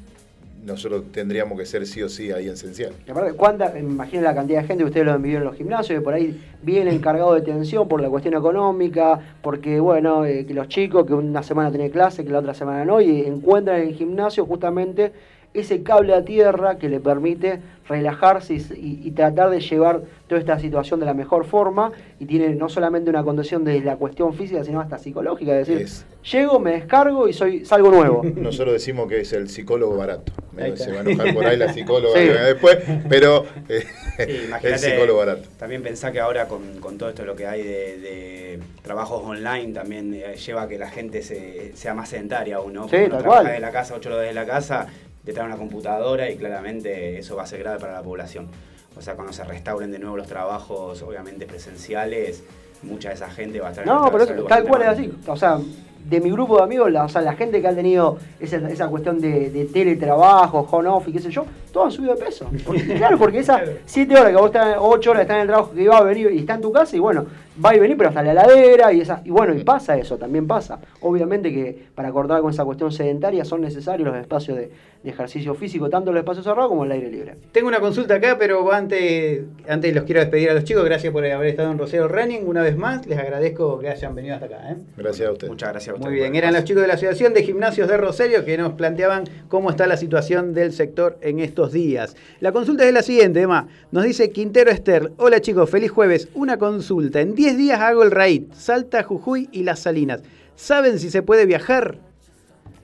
[0.67, 2.93] nosotros tendríamos que ser sí o sí ahí esencial.
[3.39, 5.99] ¿cuánta, me imagino la cantidad de gente que ustedes lo han vivido en los gimnasios,
[5.99, 10.53] que por ahí vienen cargados de tensión por la cuestión económica, porque bueno, eh, que
[10.53, 13.89] los chicos que una semana tienen clase, que la otra semana no, y encuentran en
[13.89, 15.11] el gimnasio justamente
[15.55, 20.41] ese cable a tierra que le permite relajarse y, y- y tratar de llevar toda
[20.41, 24.35] esta situación de la mejor forma y tiene no solamente una condición de la cuestión
[24.35, 28.23] física, sino hasta psicológica, es decir, Es- llego, me descargo y soy salgo nuevo.
[28.37, 30.33] Nosotros decimos que es el psicólogo barato.
[30.77, 32.27] Se va a enojar por ahí la psicóloga Sí.
[32.29, 33.85] después, pero eh,
[34.17, 35.49] Sí, el psicólogo barato.
[35.59, 39.73] También pensá que ahora con, con todo esto lo que hay de, de trabajos online
[39.73, 42.85] también eh, lleva a que la gente se, sea más sedentaria aún, ¿no?
[42.85, 43.45] Sí, tal trabaja cual.
[43.47, 44.87] desde la casa, ocho horas desde la casa,
[45.25, 48.49] detrás de una computadora y claramente eso va a ser grave para la población.
[48.97, 52.45] O sea, cuando se restauren de nuevo los trabajos, obviamente presenciales,
[52.83, 55.13] mucha de esa gente va a estar en No, pero es- tal cual es así.
[55.27, 55.59] O sea,
[56.05, 58.89] de mi grupo de amigos, la, o sea, la gente que ha tenido esa, esa
[58.89, 62.47] cuestión de, de teletrabajo, home office, qué sé yo, todos han subido de peso.
[62.65, 65.73] Porque, claro, porque esas 7 horas que vos estás, 8 horas estás en el trabajo
[65.73, 67.25] que va a venir y está en tu casa y bueno,
[67.63, 70.47] va y venir, pero hasta la heladera y esa, y bueno, y pasa eso, también
[70.47, 70.81] pasa.
[71.01, 74.71] Obviamente que para cortar con esa cuestión sedentaria son necesarios los espacios de,
[75.05, 77.37] de ejercicio físico, tanto el espacio cerrado como el aire libre.
[77.53, 80.85] Tengo una consulta acá, pero antes, antes los quiero despedir a los chicos.
[80.85, 82.47] Gracias por haber estado en Rosero Running.
[82.47, 84.73] Una vez más, les agradezco que hayan venido hasta acá.
[84.73, 84.77] ¿eh?
[84.97, 85.49] Gracias a usted.
[85.49, 86.11] Muchas gracias a ustedes.
[86.11, 89.25] Muy bien, eran los chicos de la Asociación de Gimnasios de Rosario que nos planteaban
[89.49, 92.17] cómo está la situación del sector en estos días.
[92.41, 93.69] La consulta es la siguiente, Emma.
[93.93, 95.13] Nos dice Quintero Esther.
[95.19, 96.29] Hola chicos, feliz jueves.
[96.35, 97.21] Una consulta.
[97.21, 100.23] En 10 días hago el raíz, Salta, Jujuy y Las Salinas.
[100.57, 101.99] ¿Saben si se puede viajar?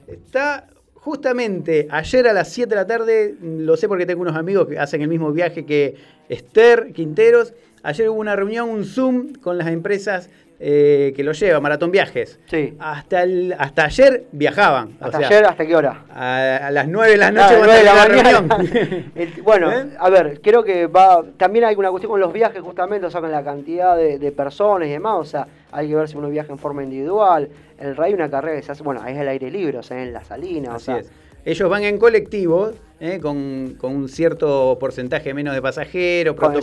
[0.05, 4.67] Está justamente ayer a las 7 de la tarde, lo sé porque tengo unos amigos
[4.67, 5.95] que hacen el mismo viaje que
[6.29, 7.55] Esther Quinteros.
[7.81, 10.29] Ayer hubo una reunión, un Zoom con las empresas
[10.63, 12.39] eh, que lo llevan, Maratón Viajes.
[12.45, 12.75] Sí.
[12.79, 14.97] Hasta, el- hasta ayer viajaban.
[15.01, 15.45] o ¿Hasta sea, ayer?
[15.45, 16.05] ¿Hasta qué hora?
[16.13, 19.11] A, a las 9 de la noche Ah, de la reunión.
[19.15, 19.85] El- bueno, ¿Eh?
[19.99, 21.23] a ver, creo que va.
[21.37, 24.31] También hay una cuestión con los viajes, justamente, o sea, con la cantidad de, de
[24.31, 25.15] personas y demás.
[25.17, 27.49] O sea, hay que ver si uno viaja en forma individual.
[27.79, 30.01] El RAI, una carrera que se hace, bueno, ahí es el aire libre, o sea,
[30.03, 30.75] en la salina.
[30.75, 31.11] Así o sea, es.
[31.43, 32.69] Ellos van en colectivo,
[32.99, 36.53] eh, con, con un cierto porcentaje menos de pasajeros, Con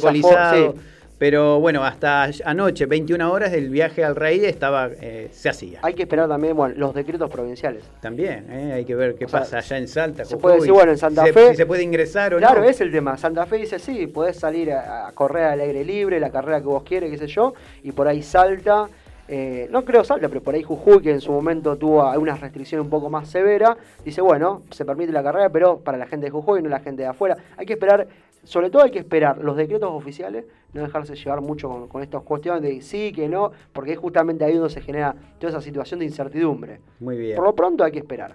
[1.18, 5.80] Pero bueno, hasta anoche, 21 horas, el viaje al rey estaba, eh, se hacía.
[5.82, 7.82] Hay que esperar también, bueno, los decretos provinciales.
[8.00, 10.24] También, eh, hay que ver qué O sea, pasa allá en Salta.
[10.24, 12.60] se Jujuy, puede decir, bueno, en Santa se- Fe- Si se puede ingresar o Claro,
[12.60, 12.68] no.
[12.68, 13.16] es el tema.
[13.16, 16.66] Santa Fe dice, sí, podés salir a, a correr al aire libre, la carrera que
[16.66, 17.52] vos quieres, qué sé yo,
[17.82, 18.86] y por ahí Salta,
[19.26, 22.84] eh, no creo Salta, pero por ahí Jujuy, que en su momento tuvo algunas restricciones
[22.84, 26.30] un poco más severas, dice, bueno, se permite la carrera, pero para la gente de
[26.30, 27.36] Jujuy, no la gente de afuera.
[27.56, 28.06] Hay que esperar,
[28.44, 32.22] sobre todo hay que esperar los decretos oficiales, no dejarse llevar mucho con, con estas
[32.22, 36.00] cuestiones de sí, que no, porque es justamente ahí donde se genera toda esa situación
[36.00, 36.80] de incertidumbre.
[37.00, 37.36] Muy bien.
[37.36, 38.34] Por lo pronto hay que esperar.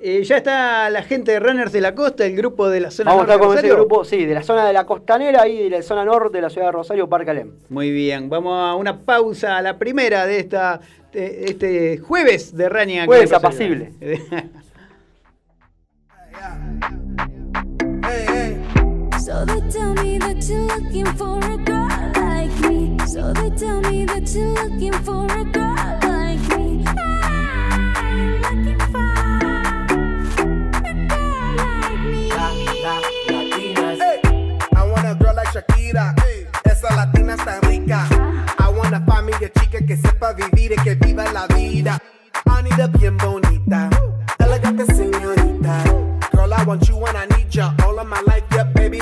[0.00, 3.10] Eh, ya está la gente de Runners de la Costa, el grupo de la zona
[3.10, 3.74] Vamos a estar con ese Rosario.
[3.74, 6.50] grupo, sí, de la zona de la costanera y de la zona norte de la
[6.50, 7.54] ciudad de Rosario, Parque Alem.
[7.68, 10.80] Muy bien, vamos a una pausa, a la primera de esta
[11.12, 13.06] de este jueves de Running.
[13.06, 13.92] Jueves apacible.
[19.28, 21.86] So they tell me that you're looking for a girl
[22.16, 22.96] like me.
[23.06, 26.82] So they tell me that you're looking for a girl like me.
[26.88, 29.04] I'm looking for
[30.80, 32.30] a girl like me.
[34.00, 36.14] Hey, I want a girl like Shakira.
[36.64, 38.08] Esa latina está rica.
[38.58, 41.98] I want a familia chica que sepa vivir y que viva la vida.
[42.46, 43.90] Anita bien bonita.
[44.38, 45.84] Elegante señorita.
[46.32, 47.37] Girl, I want you and I need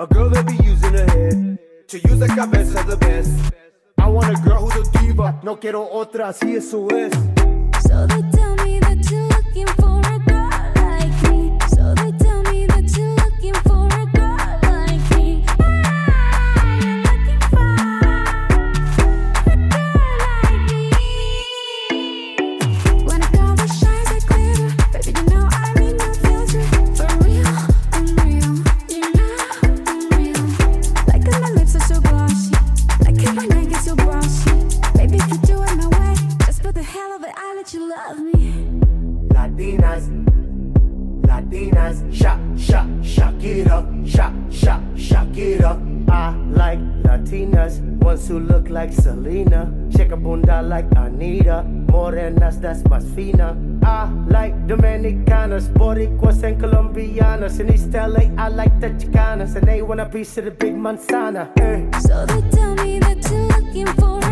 [0.00, 1.58] A girl that be using her head
[1.88, 3.52] to use the cabeza the best.
[3.98, 5.40] I want a girl who's a diva.
[5.42, 7.12] No quiero otra, si eso es.
[7.82, 8.47] So the
[57.48, 58.42] Latinos in East LA.
[58.42, 61.50] I like the Chicanas, and they want a piece of the big manzana.
[61.58, 62.00] Uh.
[62.00, 64.27] So they tell me that you're looking for.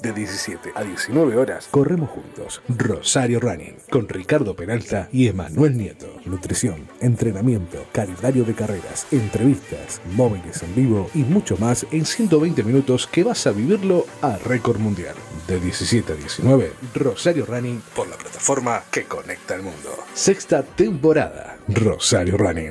[0.00, 6.06] De 17 a 19 horas corremos juntos Rosario Running con Ricardo Peralta y Emanuel Nieto.
[6.24, 13.06] Nutrición, entrenamiento, calendario de carreras, entrevistas, móviles en vivo y mucho más en 120 minutos
[13.06, 15.14] que vas a vivirlo a récord mundial.
[15.46, 19.90] De 17 a 19, Rosario Running por la plataforma que conecta al mundo.
[20.14, 22.70] Sexta temporada, Rosario Running.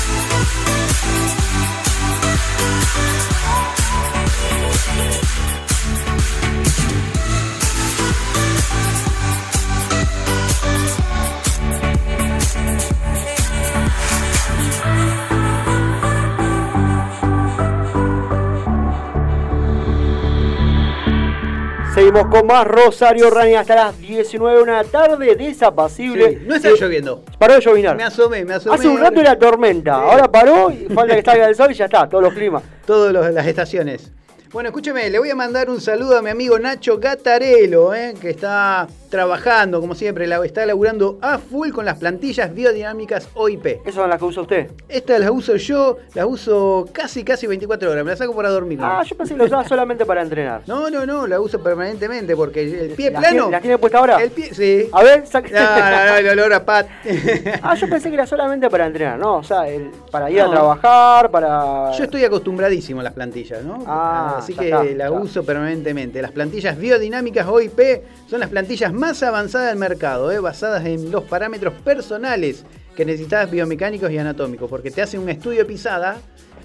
[22.01, 26.29] Seguimos con más Rosario Running hasta las 19 una tarde desapacible.
[26.31, 27.23] Sí, no está Eh, lloviendo.
[27.37, 27.95] Paró de llovinar.
[27.95, 28.73] Me asomé, me asomé.
[28.73, 31.85] Hace un rato era tormenta, ahora paró y falta que salga el sol y ya
[31.85, 32.63] está, todos los climas.
[32.87, 34.11] Todas las estaciones.
[34.51, 38.31] Bueno, escúcheme, le voy a mandar un saludo a mi amigo Nacho Gatarelo, eh, que
[38.31, 43.65] está trabajando, como siempre, la- está laburando a full con las plantillas biodinámicas OIP.
[43.83, 44.71] ¿Esas son las que usa usted?
[44.89, 48.79] Estas las uso yo, las uso casi, casi 24 horas, me las saco para dormir.
[48.81, 50.63] Ah, yo pensé que lo usaba solamente para entrenar.
[50.65, 53.35] No, no, no, la uso permanentemente porque el pie ¿Las plano.
[53.35, 54.23] tiene- ¿Las tiene puesta ahora?
[54.23, 54.87] El pie, sí.
[54.93, 55.51] A ver, saque.
[55.51, 56.87] No, no, no, el olor a pat.
[57.61, 59.35] Ah, yo pensé que era solamente para entrenar, ¿no?
[59.37, 61.91] O sea, el- para ir a trabajar, para...
[61.91, 63.83] Yo estoy acostumbradísimo a las plantillas, ¿no?
[63.85, 66.21] Ah, Así que las uso permanentemente.
[66.21, 67.79] Las plantillas biodinámicas OIP
[68.29, 70.39] son las plantillas más avanzadas del mercado, ¿eh?
[70.39, 72.63] basadas en los parámetros personales
[72.95, 76.17] que necesitas biomecánicos y anatómicos, porque te hacen un estudio pisada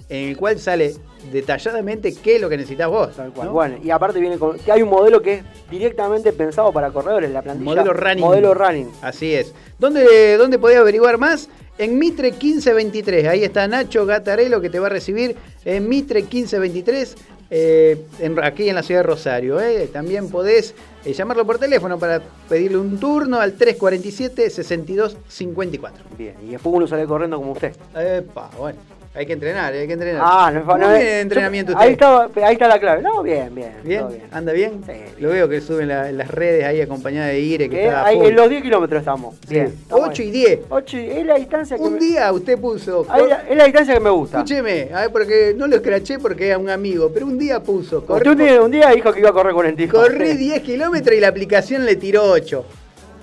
[0.09, 0.93] en el cual sale
[1.31, 3.15] detalladamente qué es lo que necesitas vos.
[3.15, 3.47] Tal cual.
[3.47, 3.53] ¿no?
[3.53, 4.57] Bueno, y aparte viene con...
[4.57, 7.65] que hay un modelo que es directamente pensado para corredores, la plantilla.
[7.65, 8.23] Modelo running.
[8.23, 8.91] Modelo running.
[9.01, 9.53] Así es.
[9.79, 11.49] ¿Dónde, dónde podés averiguar más?
[11.77, 13.27] En Mitre 1523.
[13.27, 15.35] Ahí está Nacho Gatarelo que te va a recibir
[15.65, 17.15] en Mitre 1523.
[17.49, 19.59] Eh, en- aquí en la ciudad de Rosario.
[19.61, 19.89] eh.
[19.91, 20.75] También podés
[21.05, 25.91] eh, llamarlo por teléfono para pedirle un turno al 347-6254.
[26.17, 27.73] Bien, y después uno sale corriendo como usted.
[27.95, 28.79] Epa, bueno.
[29.17, 30.21] Hay que entrenar, hay que entrenar.
[30.23, 33.01] Ah, no es ¿Cómo no viene de entrenamiento yo- ahí, está, ahí está la clave.
[33.01, 33.71] No, bien, bien.
[33.83, 34.01] ¿Bien?
[34.01, 34.23] todo bien.
[34.31, 34.81] ¿Anda bien?
[34.85, 37.77] Sí, Lo veo que sube en, la- en las redes ahí acompañada de Ire, que
[37.81, 39.35] Eh, está ahí en los 10 kilómetros estamos.
[39.49, 39.65] Bien.
[39.65, 40.31] estamos 8 y ahí.
[40.31, 40.59] 10.
[40.69, 41.99] 8 y es la distancia que Un me...
[41.99, 43.07] día usted puso...
[43.09, 44.37] ahí la- es la distancia que me gusta.
[44.37, 48.05] Escúcheme, a ver, porque no lo escraché porque era un amigo, pero un día puso,
[48.05, 49.97] corrí, Usted un día, un día dijo que iba a correr 45.
[49.97, 52.63] corrí 10 kilómetros y la aplicación le tiró 8.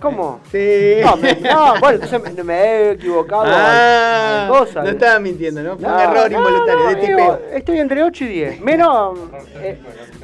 [0.01, 0.40] ¿Cómo?
[0.53, 0.97] Sí.
[1.03, 3.45] No, me- no, bueno, entonces me, he equivocado.
[3.47, 4.84] Ah, cosas.
[4.84, 5.76] no estaba mintiendo, ¿no?
[5.78, 7.38] Fue un No, error no, involuntario, de digo.
[7.53, 8.61] Estoy entre 8 y 10.
[8.61, 9.18] Menos.
[9.57, 9.78] eh,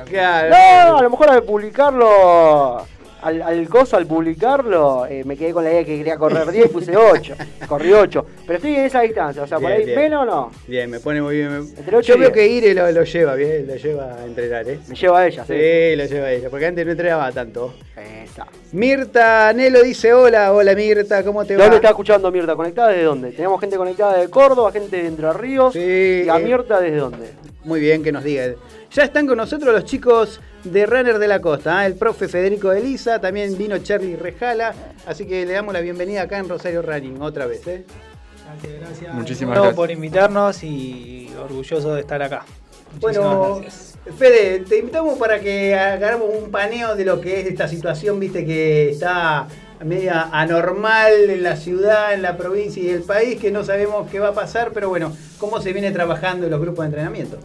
[0.09, 0.51] Claro.
[0.93, 2.87] no, a lo mejor al publicarlo.
[3.23, 6.67] Al, al coso, al publicarlo, eh, me quedé con la idea que quería correr 10
[6.67, 7.35] y puse 8.
[7.69, 8.27] Corrí 8.
[8.47, 9.99] Pero estoy en esa distancia, o sea, por Bien, ahí bien.
[9.99, 10.51] menos no.
[10.67, 11.69] Bien, me pone muy bien.
[11.77, 14.79] Entre Yo veo que Ire lo, lo lleva bien, lo lleva a entrenar, ¿eh?
[14.89, 15.53] Me lleva a ella, sí.
[15.53, 17.75] Sí, lo lleva ella, porque antes no entrenaba tanto.
[18.25, 18.47] Esa.
[18.73, 21.65] Mirta Nelo dice hola, hola Mirta, ¿cómo te ¿De va?
[21.65, 22.57] dónde está escuchando Mirta?
[22.57, 23.33] ¿Conectada desde dónde?
[23.33, 25.73] Tenemos gente conectada de Córdoba, gente de Entre Ríos.
[25.75, 27.31] Sí, ¿Y a eh, Mirta desde dónde?
[27.65, 28.45] Muy bien, que nos diga.
[28.93, 31.87] Ya están con nosotros los chicos de Runner de la Costa, ¿eh?
[31.87, 34.75] el profe Federico de Lisa, también vino Charlie Rejala,
[35.07, 37.65] así que le damos la bienvenida acá en Rosario Running otra vez.
[37.69, 37.85] ¿eh?
[38.45, 39.15] Gracias, gracias.
[39.15, 39.77] Muchísimas gracias.
[39.77, 42.45] por invitarnos y orgulloso de estar acá.
[42.95, 43.97] Muchísimas Bueno, gracias.
[44.19, 48.45] Fede, te invitamos para que hagamos un paneo de lo que es esta situación, viste
[48.45, 49.47] que está
[49.85, 54.19] media anormal en la ciudad, en la provincia y el país, que no sabemos qué
[54.19, 57.39] va a pasar, pero bueno, cómo se viene trabajando en los grupos de entrenamiento.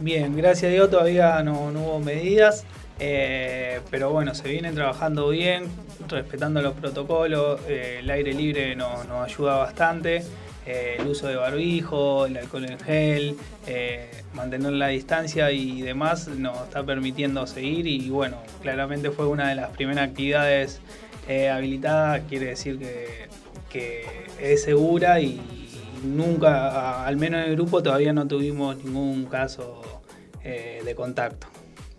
[0.00, 2.64] Bien, gracias a Dios todavía no, hubo medidas,
[3.00, 5.64] eh, pero bueno, se viene trabajando bien,
[6.08, 10.22] respetando los protocolos, eh, el aire libre nos, ayuda bastante,
[10.66, 13.36] eh, el uso de barbijo, el alcohol en gel,
[14.34, 19.56] mantener la distancia y demás nos está permitiendo seguir y bueno, claramente fue una de
[19.56, 20.80] las primeras actividades
[21.52, 22.78] habilitadas, quiere decir
[23.68, 24.04] que
[24.40, 25.57] es segura y
[26.04, 29.82] nunca, al menos en el grupo, todavía no tuvimos ningún caso
[30.44, 31.46] eh, de contacto.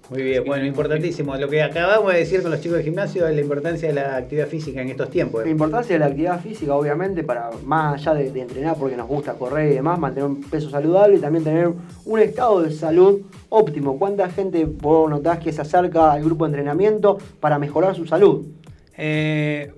[0.10, 1.36] Muy bien, bueno, importantísimo.
[1.36, 4.16] Lo que acabamos de decir con los chicos del gimnasio es la importancia de la
[4.16, 5.44] actividad física en estos tiempos.
[5.44, 5.52] La ¿eh?
[5.52, 9.34] importancia de la actividad física, obviamente, para más allá de, de entrenar porque nos gusta
[9.34, 11.72] correr y demás, mantener un peso saludable y también tener
[12.06, 14.00] un estado de salud óptimo.
[14.00, 18.48] ¿Cuánta gente vos notás que se acerca al grupo de entrenamiento para mejorar su salud?
[18.98, 19.72] Eh,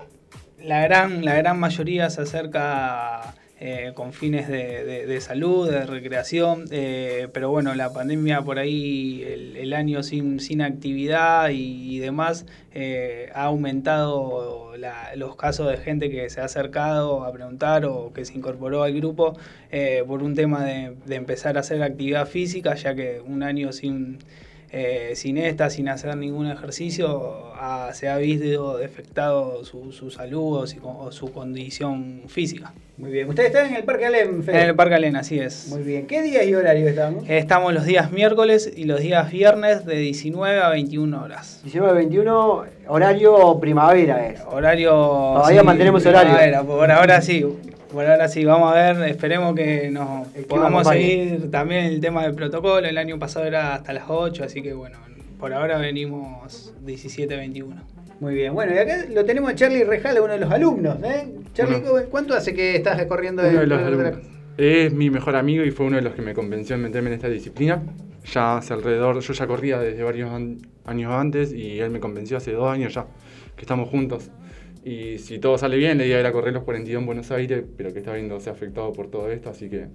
[0.63, 6.65] la, gran, la gran mayoría se acerca eh, con fines de, de- salud, de recreación,
[6.71, 13.29] eh, pero bueno, la pandemia por ahí, el, año sin, sin actividad y, demás, eh,
[13.35, 14.73] ha aumentado
[15.15, 18.93] los casos de gente que se ha acercado a preguntar o que se incorporó al
[18.93, 19.37] grupo
[19.71, 23.71] eh, por un tema de, de empezar a hacer actividad física, ya que un año
[23.73, 24.17] sin,
[24.73, 27.51] eh, sin esta, sin hacer ningún ejercicio,
[27.91, 32.73] se ha visto afectado su, su salud o, su condición física.
[32.97, 33.27] Muy bien.
[33.27, 34.61] Ustedes están en el Parque Alem, Fede?
[34.61, 35.67] En el Parque Alena, así es.
[35.69, 36.07] Muy bien.
[36.07, 37.25] ¿Qué día y horario estamos?
[37.27, 41.61] Estamos los días miércoles y los días viernes de 19 a 21 horas.
[41.65, 44.39] 19-21, horario primavera es.
[44.49, 44.91] Horario.
[44.91, 46.65] Todavía mantenemos horario.
[46.65, 47.45] Por ahora sí.
[47.91, 52.23] Por ahora sí, vamos a ver, esperemos que nos clima podamos seguir también el tema
[52.23, 52.87] del protocolo.
[52.87, 54.97] El año pasado era hasta las 8, así que bueno,
[55.39, 57.65] por ahora venimos 17-21.
[58.21, 58.53] Muy bien.
[58.53, 60.97] Bueno, y acá lo tenemos a Charlie Rejala, uno de los alumnos.
[61.03, 61.27] ¿eh?
[61.53, 61.81] Charlie.
[62.09, 64.13] ¿cuánto hace que estás corriendo Uno de los alumnos.
[64.57, 67.15] Es mi mejor amigo y fue uno de los que me convenció en meterme en
[67.15, 67.81] esta disciplina.
[68.31, 72.37] Ya hace alrededor, yo ya corría desde varios an- años antes y él me convenció
[72.37, 73.05] hace dos años ya,
[73.55, 74.29] que estamos juntos.
[74.83, 77.93] Y si todo sale bien, la idea era correr los 42 en Buenos Aires, pero
[77.93, 79.87] que está viéndose afectado por todo esto, así que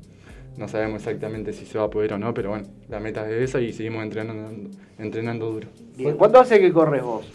[0.56, 3.42] no sabemos exactamente si se va a poder o no, pero bueno, la meta es
[3.50, 5.68] esa y seguimos entrenando, entrenando duro.
[5.96, 7.26] Bien, ¿Cuánto hace que corres vos?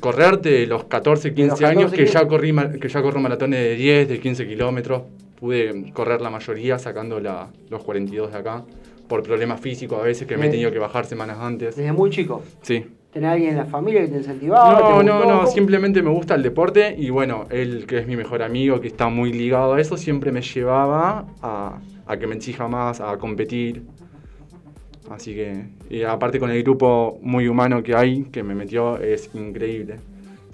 [0.00, 2.12] Correr de los 14, 15 los años 14, que 15.
[2.18, 5.02] ya corrí que ya corro maratones de 10, de 15 kilómetros,
[5.38, 8.64] pude correr la mayoría sacando la- los 42 de acá
[9.08, 11.76] por problemas físicos a veces que me he tenido que bajar semanas antes.
[11.76, 12.42] Desde muy chico.
[12.60, 12.84] Sí.
[13.12, 14.78] ¿Tenés alguien en la familia que te incentivaba?
[14.78, 15.02] ¿Te No, gustó?
[15.02, 18.80] no, no, simplemente me gusta el deporte y bueno, él que es mi mejor amigo,
[18.80, 23.00] que está muy ligado a eso, siempre me llevaba a, a que me exija más,
[23.00, 23.82] a competir.
[25.10, 29.30] Así que, y aparte con el grupo muy humano que hay, que me metió, es
[29.34, 30.00] increíble.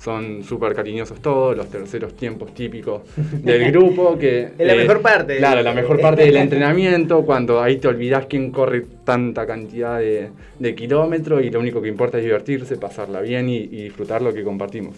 [0.04, 3.00] Son súper cariñosos todos, los terceros tiempos típicos
[3.42, 4.18] del grupo.
[4.18, 5.38] que Es la eh, mejor parte.
[5.38, 10.28] Claro, la mejor parte del entrenamiento, cuando ahí te olvidas quién corre tanta cantidad de,
[10.58, 14.34] de kilómetros y lo único que importa es divertirse, pasarla bien y, y disfrutar lo
[14.34, 14.94] que compartimos.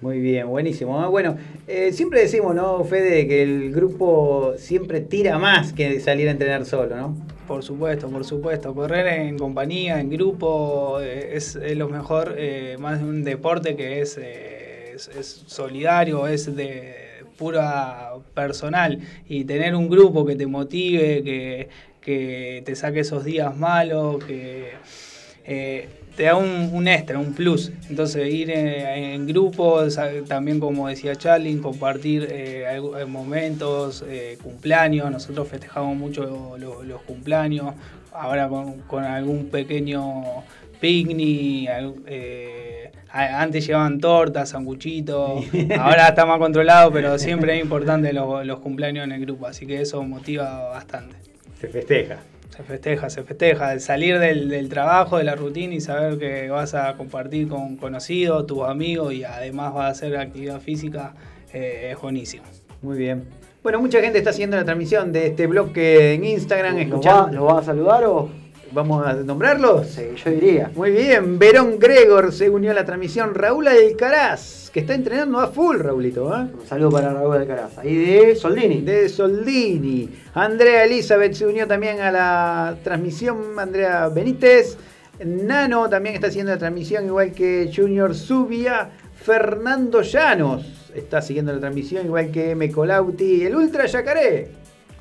[0.00, 1.00] Muy bien, buenísimo.
[1.04, 1.08] ¿eh?
[1.08, 1.36] Bueno,
[1.68, 6.64] eh, siempre decimos, ¿no, Fede, que el grupo siempre tira más que salir a entrenar
[6.64, 7.16] solo, ¿no?
[7.52, 8.74] Por supuesto, por supuesto.
[8.74, 14.00] Correr en compañía, en grupo, eh, es, lo mejor, eh, más de un deporte que
[14.00, 19.00] es, eh, es, solidario, es de pura personal.
[19.28, 21.68] Y tener un grupo que te motive, que,
[22.00, 24.72] que te saque esos días malos, que
[26.16, 27.72] te da un, un extra, un plus.
[27.88, 32.64] Entonces ir eh, en grupo, sa- también como decía Charlie, compartir eh,
[32.98, 37.74] eh, momentos, eh, cumpleaños, nosotros festejamos mucho lo- los cumpleaños,
[38.12, 40.22] ahora con, con algún pequeño
[40.80, 41.68] picnic,
[42.06, 45.44] eh, antes llevaban tortas, sanguchitos,
[45.78, 49.66] ahora está más controlado, pero siempre es importante los, los cumpleaños en el grupo, así
[49.66, 51.16] que eso motiva bastante.
[51.60, 52.18] Se festeja.
[52.54, 53.72] Se festeja, se festeja.
[53.72, 57.76] El salir del, del trabajo, de la rutina y saber que vas a compartir con
[57.76, 61.14] conocidos, tus amigos y además vas a hacer actividad física
[61.52, 62.44] eh, es buenísimo.
[62.82, 63.24] Muy bien.
[63.62, 67.30] Bueno, mucha gente está haciendo la transmisión de este bloque en Instagram, ¿Lo va.
[67.30, 68.41] ¿Lo vas a saludar o...?
[68.74, 69.86] ¿Vamos a nombrarlos?
[69.88, 70.70] Sí, yo diría.
[70.74, 73.34] Muy bien, Verón Gregor se unió a la transmisión.
[73.34, 76.46] Raúl Alcaraz, que está entrenando a full, Raulito, ¿eh?
[76.58, 77.76] Un saludo para Raúl Alcaraz.
[77.76, 78.80] Ahí de Soldini.
[78.80, 80.08] De Soldini.
[80.32, 83.58] Andrea Elizabeth se unió también a la transmisión.
[83.58, 84.78] Andrea Benítez.
[85.22, 88.88] Nano también está haciendo la transmisión, igual que Junior Zubia.
[89.22, 92.72] Fernando Llanos está siguiendo la transmisión, igual que M.
[92.72, 93.44] Colauti.
[93.44, 94.48] El Ultra Yacaré.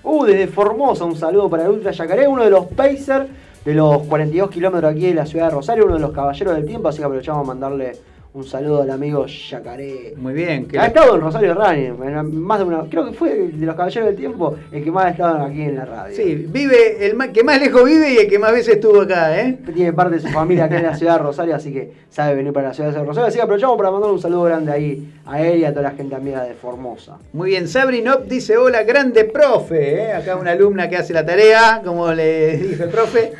[0.04, 3.28] Uh, desde Formosa, un saludo para el Ultra Yacaré, uno de los Pacers
[3.66, 6.66] de los 42 kilómetros aquí de la ciudad de Rosario, uno de los caballeros del
[6.66, 7.92] tiempo, así que aprovechamos a mandarle
[8.34, 10.14] un saludo al amigo Yacaré.
[10.16, 10.66] Muy bien.
[10.66, 14.08] Que Ha estado en Rosario en más de una, creo que fue de los caballeros
[14.08, 16.16] del tiempo el que más ha estado aquí en la radio.
[16.16, 19.38] Sí, vive, el ma- que más lejos vive y el que más veces estuvo acá,
[19.38, 19.58] ¿eh?
[19.76, 22.54] Tiene parte de su familia acá en la ciudad de Rosario, así que sabe venir
[22.54, 23.28] para la ciudad de Rosario.
[23.28, 25.92] Así que aprovechamos para mandar un saludo grande ahí a él y a toda la
[25.92, 27.18] gente amiga de Formosa.
[27.34, 30.04] Muy bien, Sabri Nop dice, hola, grande profe.
[30.06, 30.14] ¿eh?
[30.14, 33.34] Acá una alumna que hace la tarea, como le dijo el profe.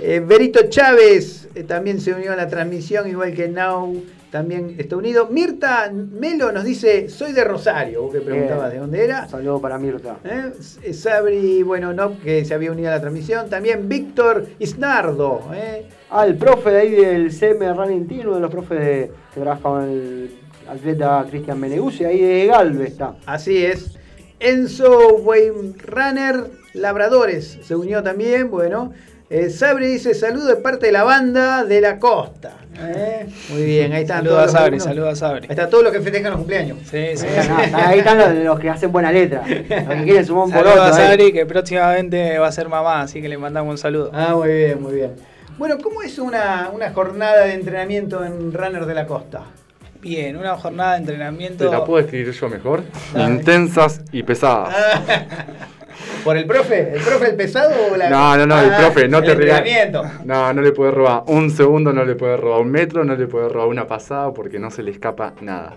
[0.00, 4.96] Eh, Berito Chávez eh, también se unió a la transmisión, igual que Now también está
[4.96, 5.26] unido.
[5.26, 9.28] Mirta Melo nos dice, soy de Rosario, vos que preguntabas de dónde era.
[9.28, 10.16] Saludo para Mirta.
[10.24, 10.52] ¿Eh?
[10.58, 13.50] S- Sabri, bueno, Nop, que se había unido a la transmisión.
[13.50, 15.42] También Víctor Isnardo.
[15.54, 15.86] ¿eh?
[16.10, 19.40] Ah, el profe de ahí del CM Running Team, uno de los profes de- que
[19.40, 20.30] trabaja con el
[20.66, 23.14] atleta Cristian Meneguzzi, ahí de Galve está.
[23.26, 23.98] Así es.
[24.40, 25.22] Enzo
[25.86, 28.92] Runner Labradores se unió también, bueno.
[29.32, 32.52] Eh, Sabri dice, saludo de parte de la banda de la costa.
[32.78, 33.26] ¿eh?
[33.48, 35.44] Muy bien, ahí están Saludos a todos Sabri, saludos a Sabri.
[35.44, 36.76] Ahí están todos los que festejan los cumpleaños.
[36.84, 37.26] Sí, sí.
[37.72, 39.42] Ahí están los, los que hacen buena letra.
[39.48, 40.92] Los que quieren sumar un a eh.
[40.92, 44.10] Sabri, que próximamente va a ser mamá, así que le mandamos un saludo.
[44.12, 45.12] Ah, muy bien, muy bien.
[45.56, 49.44] Bueno, ¿cómo es una, una jornada de entrenamiento en Runner de la Costa?
[50.02, 51.64] Bien, una jornada de entrenamiento.
[51.64, 52.82] Te la puedo escribir yo mejor.
[53.14, 53.32] Dale.
[53.32, 54.74] Intensas y pesadas.
[56.24, 56.92] ¿Por el profe?
[56.94, 58.08] ¿El profe el pesado o la.?
[58.10, 60.04] No, no, no, el Ah, profe, no el te entrenamiento.
[60.24, 63.26] No, no le puede robar un segundo, no le puede robar un metro, no le
[63.26, 65.74] puede robar una pasada porque no se le escapa nada.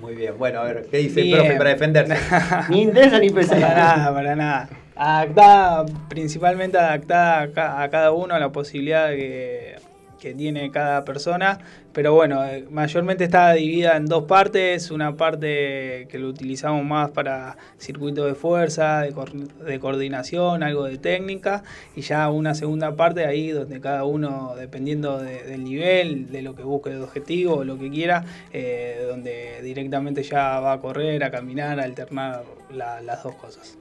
[0.00, 1.36] Muy bien, bueno, a ver, ¿qué dice Bien.
[1.36, 2.16] el profe para defenderse?
[2.70, 3.74] Ni intensa ni Para pesada.
[3.74, 4.68] nada, para nada.
[4.96, 9.76] Adaptada, principalmente adaptada a, ca- a cada uno, a la posibilidad que,
[10.20, 11.58] que tiene cada persona.
[11.92, 14.90] Pero bueno, eh, mayormente está dividida en dos partes.
[14.90, 21.64] Una parte que lo utilizamos más para circuito de fuerza, de, coordinación, algo de técnica.
[21.96, 26.54] Y ya una segunda parte ahí donde cada uno, dependiendo de- del nivel, de lo
[26.54, 31.24] que busque de objetivo, o lo que quiera, eh, donde directamente ya va a correr,
[31.24, 33.76] a caminar, a alternar la- las dos cosas.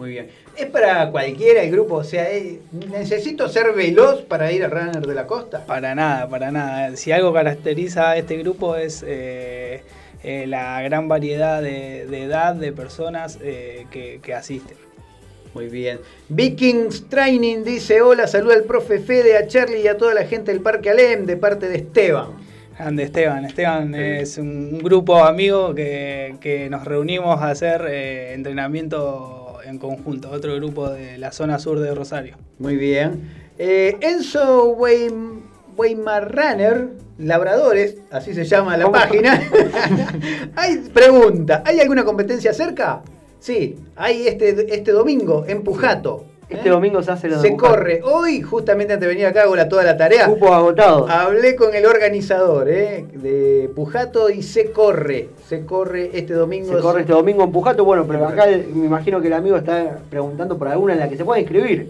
[0.00, 0.28] Muy bien.
[0.56, 1.96] ¿Es para cualquiera el grupo?
[1.96, 2.58] O sea, eh,
[2.90, 5.66] ¿necesito ser veloz para ir a Runner de la Costa?
[5.66, 6.96] Para nada, para nada.
[6.96, 9.82] Si algo caracteriza a este grupo es eh,
[10.24, 14.78] eh, la gran variedad de, de edad de personas eh, que, que asisten.
[15.52, 16.00] Muy bien.
[16.30, 20.50] Vikings Training dice: Hola, saluda al profe Fede, a Charlie y a toda la gente
[20.50, 22.28] del Parque Alem de parte de Esteban.
[22.78, 23.44] Grande Esteban.
[23.44, 29.39] Esteban es un, grupo amigo que, que nos reunimos a hacer entrenamiento
[29.70, 30.30] en conjunto.
[30.30, 32.36] Otro grupo de la zona sur de Rosario.
[32.58, 33.22] Muy bien.
[33.58, 35.40] Eh, Enzo Weim-
[35.76, 38.96] Weimar Runner, Labradores, así se llama la ¿Cómo?
[38.98, 39.40] página.
[40.56, 43.02] hay pregunta: ¿hay alguna competencia cerca?
[43.38, 46.26] Sí, hay este, este domingo en Pujato.
[46.50, 46.72] Este ¿eh?
[46.72, 48.00] domingo se hace lo de Se corre.
[48.02, 50.26] Hoy, justamente antes de venir acá, hago la, toda la tarea.
[50.26, 51.08] Cupos agotados.
[51.08, 53.06] Hablé con el organizador ¿eh?
[53.12, 55.28] de Pujato y se corre.
[55.48, 56.74] Se corre este domingo.
[56.74, 57.84] Se corre este domingo en Pujato.
[57.84, 61.16] Bueno, pero acá me imagino que el amigo está preguntando por alguna en la que
[61.16, 61.88] se pueda inscribir.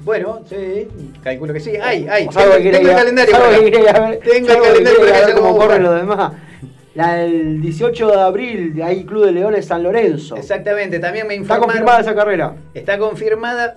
[0.00, 0.86] Bueno, sí,
[1.24, 1.72] calculo que sí.
[1.76, 2.28] Hay, hay.
[2.28, 3.34] Tengo, que el calendario.
[3.34, 5.66] que Tengo el que calendario quiera por ir a acá, ver ya cómo vamos a
[5.66, 6.32] corren los demás.
[6.98, 10.34] La del 18 de abril, hay Club de Leones San Lorenzo.
[10.34, 11.68] Exactamente, también me Está informaron.
[11.68, 12.56] confirmada esa carrera.
[12.74, 13.76] Está confirmada,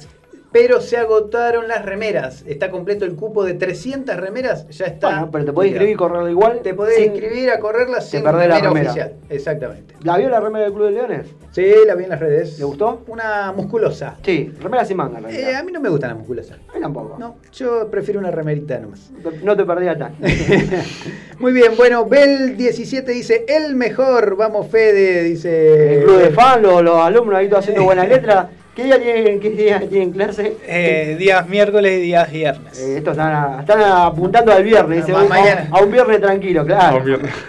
[0.51, 2.43] pero se agotaron las remeras.
[2.45, 5.07] Está completo el cupo de 300 remeras, ya está.
[5.09, 6.59] Bueno, pero te podés inscribir y correrlo igual.
[6.61, 9.13] Te podés sin- inscribir a correrla sin perdés la remera oficial.
[9.29, 9.95] Exactamente.
[10.03, 11.27] ¿La vio la remera del Club de Leones?
[11.51, 12.57] Sí, la vi en las redes.
[12.59, 13.01] ¿Le gustó?
[13.07, 14.17] Una musculosa.
[14.23, 16.57] Sí, remera sin manga Eh, a mí no me gustan las musculosas.
[16.69, 17.17] A mí tampoco.
[17.19, 19.11] No, yo prefiero una remerita nomás.
[19.43, 20.15] No te perdías tan.
[21.39, 25.95] Muy bien, bueno, Bel17 dice, el mejor, vamos Fede, dice...
[25.99, 28.47] El club de fan, los, los alumnos ahí todos haciendo buenas letras.
[28.75, 30.55] ¿Qué día tienen, qué día tienen clase?
[30.65, 32.79] Eh, días miércoles y días viernes.
[32.79, 35.67] Eh, estos están, a- están apuntando al viernes, dice, Ma- a- mañana.
[35.71, 36.99] a, un viernes tranquilo, claro.
[36.99, 37.29] No, mierda.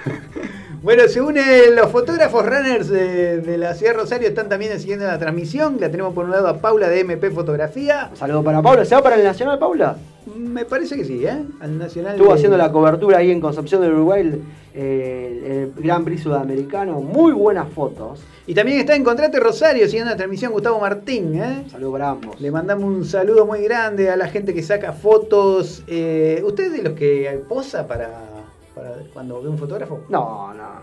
[0.82, 5.04] Bueno, según eh, los fotógrafos runners de, de la ciudad de Rosario están también siguiendo
[5.06, 5.76] la transmisión.
[5.78, 8.08] La tenemos por un lado a Paula de MP Fotografía.
[8.10, 8.84] Un saludo para Paula.
[8.84, 9.96] ¿Se va para el Nacional, Paula?
[10.36, 11.40] Me parece que sí, ¿eh?
[11.60, 12.12] Al Nacional.
[12.14, 14.22] Estuvo de- haciendo la cobertura ahí en Concepción del Uruguay,
[14.74, 17.00] el, el Gran Prix Sudamericano.
[17.00, 18.20] Muy buenas fotos.
[18.48, 21.62] Y también está en Contrate Rosario siguiendo la transmisión Gustavo Martín, ¿eh?
[21.64, 22.40] Un saludo para ambos.
[22.40, 25.84] Le mandamos un saludo muy grande a la gente que saca fotos.
[25.86, 28.10] Eh, ¿Usted es de los que posa para,
[28.74, 30.00] para cuando ve un fotógrafo?
[30.08, 30.82] No, no, no.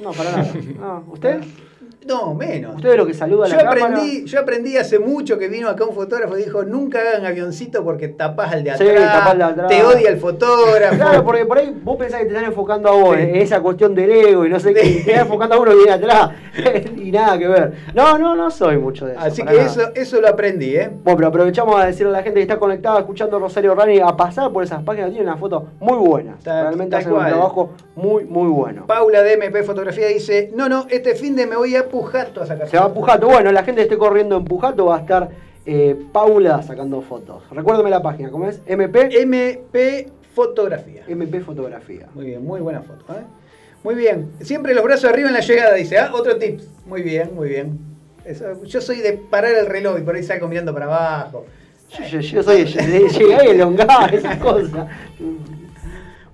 [0.00, 0.52] No, para nada.
[0.78, 1.04] No.
[1.12, 1.42] ¿Usted?
[2.06, 2.76] No, menos.
[2.76, 3.86] ¿Usted es lo que saluda a la Yo cámara?
[3.86, 7.82] aprendí, yo aprendí hace mucho que vino acá un fotógrafo y dijo, nunca hagan avioncito
[7.82, 9.68] porque tapás al de Sí, atrás, tapás al de atrás.
[9.68, 10.96] te odia el fotógrafo.
[10.96, 13.22] Claro, porque por ahí vos pensás que te están enfocando a vos, Sí.
[13.22, 15.76] eh, esa cuestión del ego y no sé qué, te están enfocando a uno que
[15.76, 16.30] viene atrás
[16.96, 17.72] y nada que ver.
[17.94, 19.20] No, no, no soy mucho de eso.
[19.22, 19.62] Así que nada.
[19.66, 20.90] eso, eso lo aprendí, ¿eh?
[21.02, 24.08] Bueno, pero aprovechamos a decirle a la gente que está conectada escuchando Rosario Rani a
[24.16, 26.42] pasar por esas páginas, tienen unas fotos muy buenas.
[26.42, 27.24] Tal- Realmente tal hacen cual.
[27.24, 28.86] un trabajo muy, muy bueno.
[28.86, 32.46] Paula de MP Fotografía dice, no, no, este fin de me voy a Pujato a
[32.46, 32.98] sacar Se va a fotos".
[33.00, 33.26] Pujato.
[33.28, 35.28] Bueno, la gente que esté corriendo en Pujato va a estar
[35.66, 37.42] eh, Paula sacando fotos.
[37.50, 38.60] Recuérdame la página, ¿cómo es?
[38.66, 39.22] MP.
[39.22, 41.02] MP Fotografía.
[41.06, 42.08] MP Fotografía.
[42.14, 43.22] Muy bien, muy buena foto, ¿eh?
[43.84, 44.32] Muy bien.
[44.40, 46.10] Siempre los brazos arriba en la llegada, dice, ¿ah?
[46.12, 46.60] Otro tip.
[46.86, 47.78] Muy bien, muy bien.
[48.24, 51.44] Eso- yo soy de parar el reloj y por ahí salgo mirando para abajo.
[51.90, 54.88] Yo, yo- yo soy de llegar y elongar, esas cosas.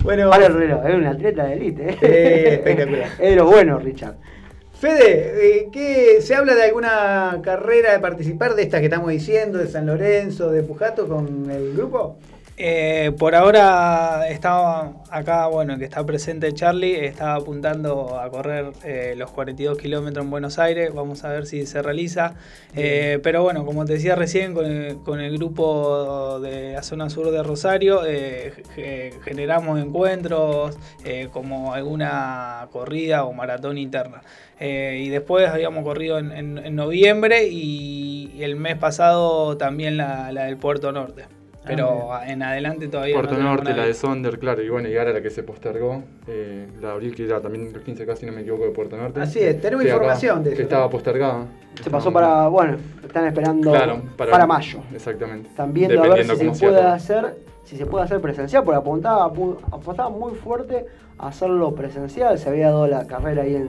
[0.02, 1.90] Bueno, Para el reloj, es un atleta de élite.
[1.90, 1.96] ¿eh?
[2.00, 3.08] Sí, espectacular.
[3.18, 4.14] Es de los buenos, Richard.
[4.80, 9.58] Fede, eh, ¿qué, ¿se habla de alguna carrera de participar de estas que estamos diciendo,
[9.58, 12.16] de San Lorenzo, de Pujato con el grupo?
[12.62, 19.14] Eh, por ahora estaba acá, bueno, que está presente Charlie, estaba apuntando a correr eh,
[19.16, 22.34] los 42 kilómetros en Buenos Aires, vamos a ver si se realiza.
[22.76, 27.08] Eh, pero bueno, como te decía recién, con el, con el grupo de la zona
[27.08, 30.76] sur de Rosario, ge- generamos encuentros
[31.32, 34.22] como alguna corrida o maratón interna.
[34.60, 40.30] Eh, y después habíamos corrido en, en- en noviembre y el mes pasado también la,
[40.32, 41.24] la del Puerto Norte.
[41.64, 45.12] Pero en adelante todavía Puerto no Norte, la de Sonder, claro, y bueno, y ahora
[45.12, 48.32] la que se postergó, eh, la de abril, que era también los 15 casi no
[48.32, 49.20] me equivoco de Puerto Norte.
[49.20, 50.62] Así es, tenemos Que acá- información de Que eso.
[50.62, 51.46] estaba postergada.
[51.84, 54.80] Se pasó para, bueno, están esperando Claro, para, mayo.
[54.94, 55.48] Exactamente.
[55.50, 56.88] Están viendo a ver si se puede todo.
[56.88, 57.34] hacer,
[57.64, 60.86] si se puede hacer presencial, porque apuntaba, pu- apostaba muy fuerte
[61.18, 62.38] a hacerlo presencial.
[62.38, 63.68] Se había dado la carrera ahí en,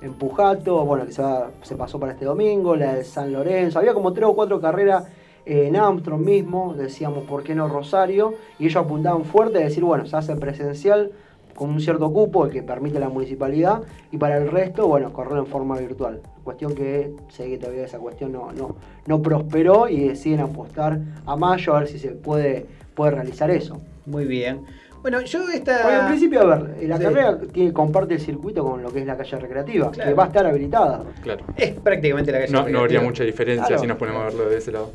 [0.00, 3.78] en Pujato, bueno, que se, pasó para este domingo, la de San Lorenzo.
[3.78, 5.04] Había como tres o cuatro carreras
[5.44, 8.34] en Armstrong mismo, decíamos, ¿por qué no Rosario?
[8.58, 11.12] Y ellos apuntaban fuerte a decir, bueno, se hace presencial
[11.54, 15.46] con un cierto cupo que permite la municipalidad y para el resto, bueno, correrlo en
[15.46, 16.20] forma virtual.
[16.44, 21.80] Cuestión que sé que todavía esa cuestión no, prosperó y deciden apostar a mayo a
[21.80, 23.80] ver si se puede realizar eso.
[24.06, 24.64] Muy bien.
[25.02, 25.82] Bueno, yo esta.
[25.82, 27.02] Bueno, en principio, a ver, la Sí.
[27.02, 30.10] carrera tiene, comparte el circuito con lo que es la calle recreativa, Claro.
[30.10, 31.04] que va a estar habilitada.
[31.22, 31.44] Claro.
[31.56, 32.52] Es prácticamente la calle.
[32.52, 33.02] No, no habría recreativa.
[33.04, 33.80] mucha diferencia Claro.
[33.82, 34.90] si nos ponemos a verlo de ese lado.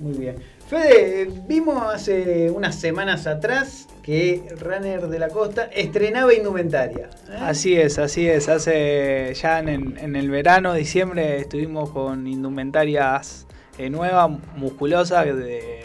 [0.00, 0.36] Muy bien.
[0.66, 7.10] Fede, vimos hace unas semanas atrás que Runner de la Costa estrenaba indumentaria.
[7.30, 7.36] ¿eh?
[7.38, 8.48] Así es, así es.
[8.48, 13.46] Hace ya en, el- en el verano, diciembre, estuvimos con indumentarias
[13.78, 15.34] eh, nuevas, musculosas de,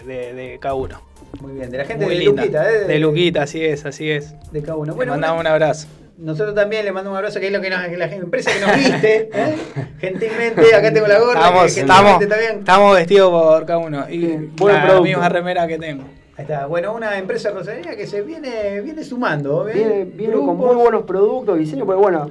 [0.06, 0.98] de, de K1.
[1.42, 2.42] Muy bien, de la gente Muy de linda.
[2.44, 2.80] Luquita, ¿eh?
[2.86, 4.34] De Luquita, así es, así es.
[4.52, 4.86] De K1.
[4.88, 5.88] Le Bueno, mandamos un abrazo.
[6.18, 8.76] nosotros también le mandamos un abrazo, que es lo que nos, la empresa que nos
[8.76, 9.30] viste.
[9.34, 9.56] ¿eh?
[10.00, 11.40] Gentilmente, acá tengo la gorra.
[11.40, 12.24] Estamos, que estamos,
[12.60, 14.06] estamos vestidos por K1.
[14.10, 15.04] Y Bien, buen la producto.
[15.04, 16.04] misma remera que tengo.
[16.38, 16.66] Ahí está.
[16.68, 19.64] Bueno, una empresa rosarina que se viene, viene sumando.
[19.66, 19.76] ¿ves?
[19.76, 22.30] Viene, viene con muy buenos productos, diseño, porque bueno,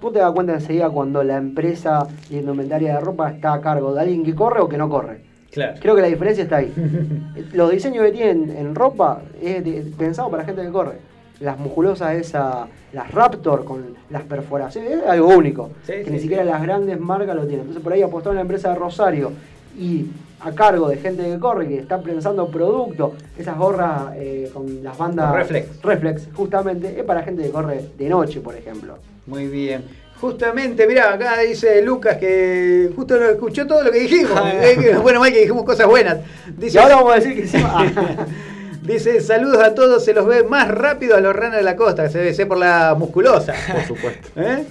[0.00, 3.92] tú te das cuenta enseguida cuando la empresa de indumentaria de ropa está a cargo
[3.92, 5.28] de alguien que corre o que no corre.
[5.50, 5.74] Claro.
[5.80, 6.72] Creo que la diferencia está ahí.
[7.52, 10.98] Los diseños que tienen en ropa es de- pensado para gente que corre.
[11.40, 15.70] Las musculosas esas, las Raptor con las perforaciones, es algo único.
[15.84, 16.22] Sí, que sí, ni sí.
[16.22, 17.60] siquiera las grandes marcas lo tienen.
[17.60, 19.32] Entonces por ahí apostó la empresa de Rosario
[19.78, 20.06] y
[20.40, 24.96] a cargo de gente que corre, que está pensando producto, esas gorras eh, con las
[24.96, 25.82] bandas Con reflex.
[25.82, 28.96] reflex, justamente, es para gente que corre de noche, por ejemplo.
[29.26, 29.82] Muy bien.
[30.20, 34.38] Justamente, mirá, acá dice Lucas que justo lo escuchó todo lo que dijimos.
[34.52, 36.18] Eh, que- bueno, mal que dijimos cosas buenas.
[36.58, 38.26] Dice, Y ahora vamos a decir que encima-
[38.82, 42.08] dice, saludos a todos, se los ve más rápido a los ranas de la costa,
[42.10, 43.54] se ser por la musculosa.
[43.72, 44.28] Por supuesto.
[44.36, 44.64] ¿Eh?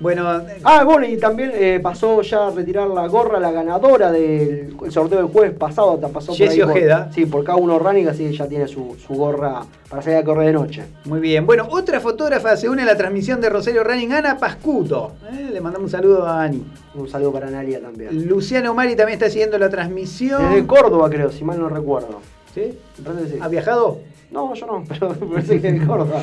[0.00, 0.26] Bueno,
[0.64, 4.90] Ah, bueno, y también eh, pasó ya a retirar la gorra la ganadora del el
[4.92, 6.00] sorteo del jueves pasado.
[6.10, 6.32] Pasó
[6.64, 7.10] por- Ojeda.
[7.14, 10.24] sí, por cada uno running, así que ya tiene su, su gorra para salir a
[10.24, 10.82] correr de noche.
[11.04, 11.44] muy bien.
[11.46, 15.12] Bueno, otra fotógrafa se une a la transmisión de Rosario Running, Ana Pascuto.
[15.32, 15.50] ¿Eh?
[15.52, 16.64] Le mandamos un saludo a Ani.
[16.94, 18.26] Un saludo para Analia también.
[18.26, 20.42] Luciano Mari también está siguiendo la transmisión.
[20.50, 22.20] Desde Córdoba, creo, si mal no recuerdo.
[22.54, 22.78] ¿Sí?
[22.96, 23.38] Sí.
[23.40, 23.98] ¿Ha viajado?
[24.30, 26.22] No, yo no, pero me parece que de Córdoba.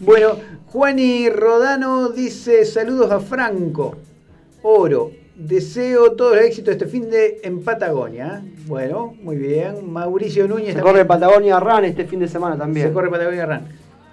[0.00, 0.38] Bueno,
[0.68, 3.96] Juani Rodano dice saludos a Franco.
[4.62, 5.10] Oro.
[5.36, 8.42] Deseo todo el éxito este fin de en Patagonia.
[8.66, 9.92] Bueno, muy bien.
[9.92, 12.88] Mauricio Núñez Se corre Patagonia Run este fin de semana también.
[12.88, 13.60] Se corre Patagonia Run.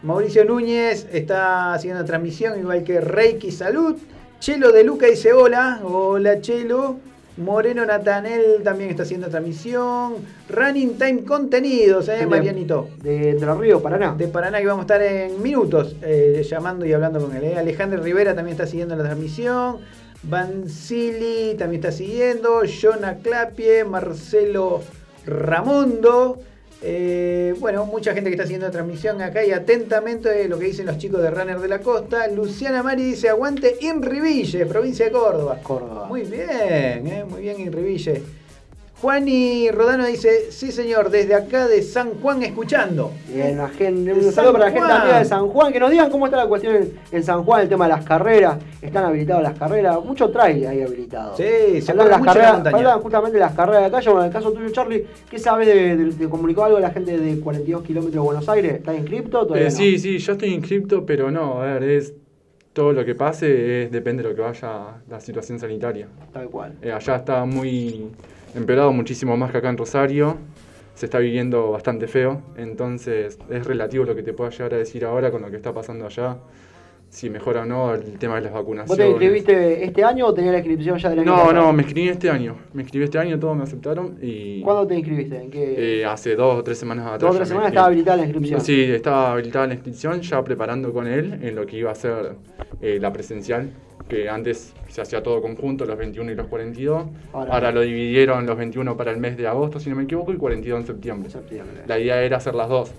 [0.03, 3.95] Mauricio Núñez está haciendo transmisión, igual que Reiki Salud.
[4.39, 5.79] Chelo de Luca dice hola.
[5.83, 6.97] Hola Chelo.
[7.37, 10.15] Moreno Natanel también está haciendo transmisión.
[10.49, 12.89] Running Time Contenidos, ¿eh, De- Marianito?
[13.01, 14.15] De Entre Ríos, Paraná.
[14.17, 17.43] de Paraná que vamos a estar en minutos eh, llamando y hablando con él.
[17.43, 17.55] ¿eh?
[17.57, 19.77] Alejandro Rivera también está siguiendo la transmisión.
[20.23, 22.61] Vansili también está siguiendo.
[22.65, 24.81] Jonah Clapie, Marcelo
[25.25, 26.39] Ramondo.
[26.81, 30.85] Eh, bueno, mucha gente que está la transmisión acá y atentamente eh, lo que dicen
[30.85, 32.27] los chicos de Runner de la Costa.
[32.27, 35.59] Luciana Mari dice aguante Inriville, provincia de Córdoba.
[35.63, 36.05] Córdoba.
[36.07, 38.21] Muy bien, eh, muy bien Inriville.
[39.01, 43.11] Juani Rodano dice, sí señor, desde acá de San Juan escuchando.
[43.31, 45.01] Bien, la gente, un saludo para la gente Juan.
[45.01, 47.61] amiga de San Juan, que nos digan cómo está la cuestión en, en San Juan,
[47.61, 51.37] el tema de las carreras, están habilitadas las carreras, mucho trail ahí habilitado.
[51.37, 52.77] Sí, se Hablan las mucho la carreras, montaña.
[52.77, 55.67] hablan justamente de las carreras de calle, bueno, en el caso tuyo Charlie, ¿qué sabes
[55.67, 58.73] de, de- de- comunicó algo a la gente de 42 kilómetros de Buenos Aires?
[58.77, 59.45] ¿Está inscripto?
[59.45, 59.77] Todavía Eh, no?
[59.77, 62.13] Sí, sí, yo estoy inscripto, pero no, a ver, es
[62.73, 66.07] todo lo que pase es, depende de lo que vaya la situación sanitaria.
[66.33, 66.73] Tal cual.
[66.81, 68.07] Eh, allá está muy
[68.55, 70.37] empeorado muchísimo más que acá en Rosario.
[70.95, 75.05] Se está viviendo bastante feo, entonces es relativo lo que te pueda llegar a decir
[75.05, 76.37] ahora con lo que está pasando allá.
[77.09, 78.89] si mejora o no el tema de las vacunaciones.
[78.89, 81.53] ¿Vos te inscribiste este año o tenías la inscripción ya del año No, pasado?
[81.53, 82.57] no, me inscribí este año.
[82.73, 85.37] Me inscribí este año, todos me aceptaron y ¿Cuándo te inscribiste?
[85.41, 85.99] ¿En qué?
[86.01, 87.21] eh, hace dos o tres semanas atrás.
[87.21, 88.59] Dos o tres semanas estaba habilitada la inscripción.
[88.59, 92.35] Sí, estaba habilitada la inscripción, ya preparando con él en lo que iba a ser
[92.81, 93.69] eh, la presencial,
[94.07, 97.05] que antes se hacía todo conjunto, los 21 y los 42.
[97.33, 100.31] Ahora- Ahora, lo dividieron los 21 para el mes de agosto, si no me equivoco,
[100.33, 101.29] y 42 en septiembre.
[101.29, 101.81] Septiembre.
[101.87, 102.91] La idea era hacer las dos.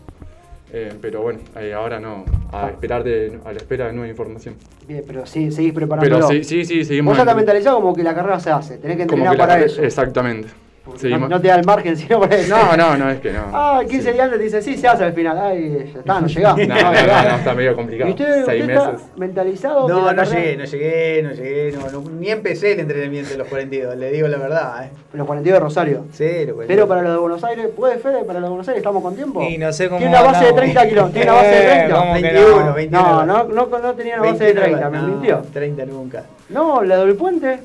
[0.71, 2.71] Eh, pero bueno, eh, ahora no, a, Ah.
[2.71, 4.55] esperar de, a la espera de nueva información.
[4.87, 6.29] Bien, pero sí, seguís preparándolo.
[6.29, 7.17] Pero sí, sí, sí, seguimos.
[7.17, 9.47] Vos ya en- mentalizado como que la carrera se hace, tenés que entrenar que la-
[9.47, 9.83] para eso.
[9.83, 10.49] Exactamente.
[10.97, 12.57] Seguimos- No, no te da el margen, sino para eso.
[12.57, 13.45] No, no, no, es que no.
[13.53, 15.39] Ah, 15 días antes te dice, sí, se hace al final.
[15.39, 16.57] Ay, ya está, no llegás.
[16.69, 18.09] No, no, no, no, está medio complicado.
[18.09, 19.07] ¿Y usted, Seis usted está meses.
[19.17, 19.87] mentalizado?
[19.87, 23.39] que No, no llegué, no llegué, no llegué, no, no- ni empecé el entrenamiento de
[23.39, 24.91] los 42, le digo la verdad, ¿eh?
[25.13, 26.05] Los 42 de Rosario.
[26.13, 26.67] Sí, los 42.
[26.69, 28.25] Pero para los de Buenos Aires, ¿puede Fede?
[28.25, 29.43] Para los de Buenos Aires estamos con tiempo.
[29.43, 30.73] Y no sé cómo Tiene una base de andamos.
[30.75, 31.13] 30 kilos.
[31.13, 31.97] Tiene una base de Eh, 30.
[31.97, 32.75] ¿cómo que 21, no?
[32.75, 33.03] 21.
[33.03, 35.43] No, no, no, no tenía una base de 30, me mintió.
[35.53, 36.25] 30 nunca.
[36.51, 37.61] No, la del puente.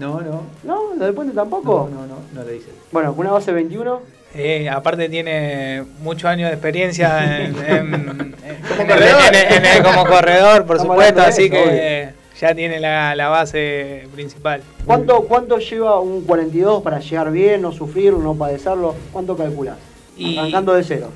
[0.00, 0.42] No, no.
[0.64, 1.88] No, la del puente tampoco.
[1.92, 2.70] No, no, no, no lo dice.
[2.90, 4.00] Bueno, una base de 21.
[4.34, 8.34] Eh, aparte tiene muchos años de experiencia en, en- en-
[8.68, 9.20] Como en- corredor.
[9.34, 13.28] en- en- en- como corredor, por Estamos supuesto, así eso, que ya tiene la, la
[13.28, 14.62] base principal.
[14.86, 18.94] ¿Cuánto, ¿Cuánto lleva un 42 para llegar bien, no sufrir, no padecerlo?
[19.12, 19.76] ¿Cuánto calculás?
[20.16, 21.08] Y- Arrancando de cero.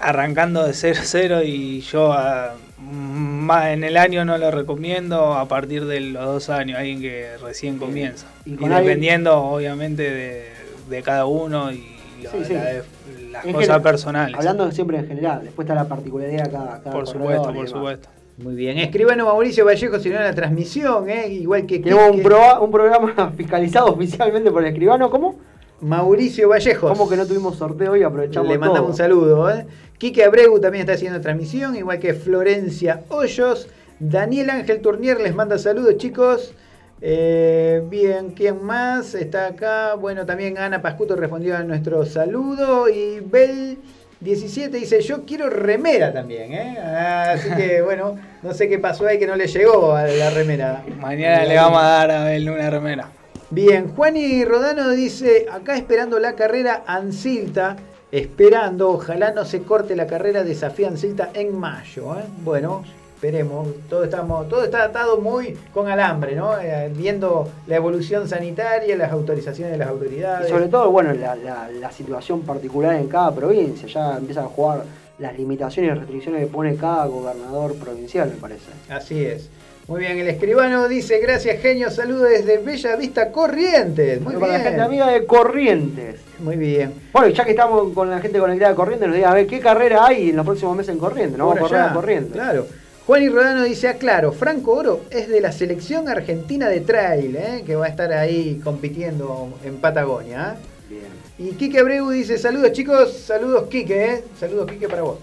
[0.00, 2.50] Arrancando de 0-0 y yo más
[2.90, 7.78] en el año no lo recomiendo a partir de los dos años, alguien que recién
[7.78, 8.26] comienza.
[8.44, 10.44] Y Y, con alguien- dependiendo obviamente de,
[10.88, 12.54] de cada uno y lo- Sí, sí.
[12.54, 12.82] la de-
[13.30, 14.36] las En cosas general, personales.
[14.36, 18.08] Hablando siempre en general, después está la particularidad de cada, cada por supuesto, por supuesto.
[18.38, 18.78] Muy bien.
[18.78, 21.28] Escribano Mauricio Vallejo sirvió en la transmisión, ¿eh?
[21.28, 25.10] Igual que Tenemos un, proa- un programa fiscalizado oficialmente por el escribano.
[25.10, 25.38] ¿Cómo?
[25.82, 26.96] Mauricio Vallejos.
[26.96, 28.90] ¿Cómo que no tuvimos sorteo y aprovechamos Le mandamos todo?
[28.90, 29.50] un saludo.
[29.50, 29.66] ¿eh?
[29.98, 33.68] Quique Abreu también está haciendo transmisión, igual que Florencia Hoyos.
[33.98, 36.54] Daniel Ángel Tournier les manda saludos, chicos.
[37.00, 39.94] Eh, bien, ¿quién más está acá?
[39.94, 42.88] Bueno, también Ana Pascuto respondió a nuestro saludo.
[42.88, 43.78] Y Bel
[44.20, 46.52] 17 dice, yo quiero remera también.
[46.52, 46.78] ¿eh?
[46.78, 50.84] Así que bueno, no sé qué pasó ahí que no le llegó a la remera.
[51.00, 53.10] Mañana le vamos a dar a él una remera.
[53.52, 57.76] Bien, Juani Rodano dice, acá esperando la carrera Ancilta,
[58.10, 62.14] esperando, ojalá no se corte la carrera desafía Ancilta en mayo.
[62.18, 62.22] ¿eh?
[62.42, 62.82] Bueno,
[63.14, 66.58] esperemos, todo, estamos, todo está atado muy con alambre, ¿no?
[66.58, 70.48] Eh, viendo la evolución sanitaria, las autorizaciones de las Y autoridades.
[70.48, 73.86] sobre todo, bueno, la, la- la situación particular en cada provincia.
[73.86, 74.84] Ya empiezan a jugar
[75.18, 78.70] las limitaciones y restricciones que pone cada gobernador provincial, me parece.
[78.88, 79.50] Así es.
[79.92, 84.22] Muy bien, el escribano dice, gracias genio, saludos desde Bella Vista Corrientes.
[84.22, 84.86] Muy Bueno, para la gente bien.
[84.86, 86.18] amiga de Corrientes.
[86.38, 86.94] Muy bien.
[87.12, 89.60] Bueno, ya que estamos con la gente conectada de Corrientes, nos diga a ver qué
[89.60, 91.36] carrera hay en los próximos meses en Corrientes.
[91.36, 92.32] No vamos a correr a Corrientes.
[92.32, 92.66] Claro.
[93.06, 97.62] Juan y Rodano dice, aclaro, Franco Oro es de la selección argentina de trail, ¿eh?
[97.66, 100.56] que va a estar ahí compitiendo en Patagonia.
[100.56, 100.88] ¿eh?
[100.88, 101.50] Bien.
[101.50, 104.24] Y Quique Abreu dice, saludos chicos, saludos Quique, ¿eh?
[104.40, 105.18] saludos Quique para vos.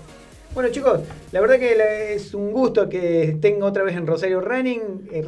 [0.53, 5.07] Bueno chicos, la verdad que es un gusto que estén otra vez en Rosario Running,
[5.11, 5.23] eh,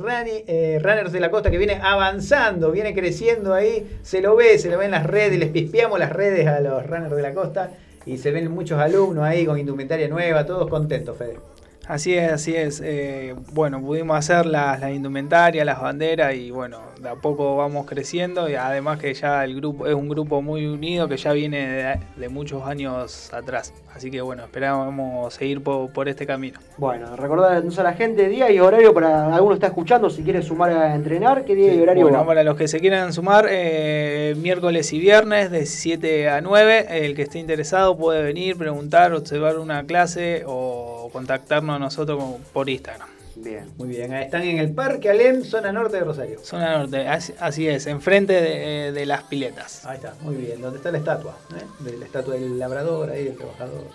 [0.47, 4.71] eh, Runners de la Costa que viene avanzando, viene creciendo ahí, se lo ve, se
[4.71, 7.71] lo ve en las redes, les pispeamos las redes a los Runners de la Costa
[8.03, 11.50] y se ven muchos alumnos ahí con indumentaria nueva, todos contentos, Fede.
[11.87, 12.81] Así es, así es.
[12.83, 17.85] Eh, bueno, pudimos hacer las, las indumentarias, las banderas y bueno, de a poco vamos
[17.85, 21.67] creciendo y además que ya el grupo es un grupo muy unido que ya viene
[21.67, 23.73] de, de muchos años atrás.
[23.93, 26.59] Así que bueno, esperamos seguir por, por este camino.
[26.77, 30.41] Bueno, recordar entonces a la gente día y horario para alguno está escuchando, si quiere
[30.41, 32.25] sumar a entrenar, qué día y horario Bueno, va?
[32.25, 37.15] para los que se quieran sumar, eh, miércoles y viernes de 7 a 9, el
[37.15, 42.23] que esté interesado puede venir, preguntar, observar una clase o contactarnos a nosotros
[42.53, 43.09] por Instagram.
[43.35, 43.71] Bien.
[43.77, 46.39] Muy bien, están en el Parque Alem, zona norte de Rosario.
[46.43, 49.85] Zona Norte, así, así es, enfrente de, eh, de las piletas.
[49.85, 51.63] Ahí está, muy bien, donde está la estatua, ¿eh?
[51.79, 53.85] de la estatua del labrador, ahí del trabajador.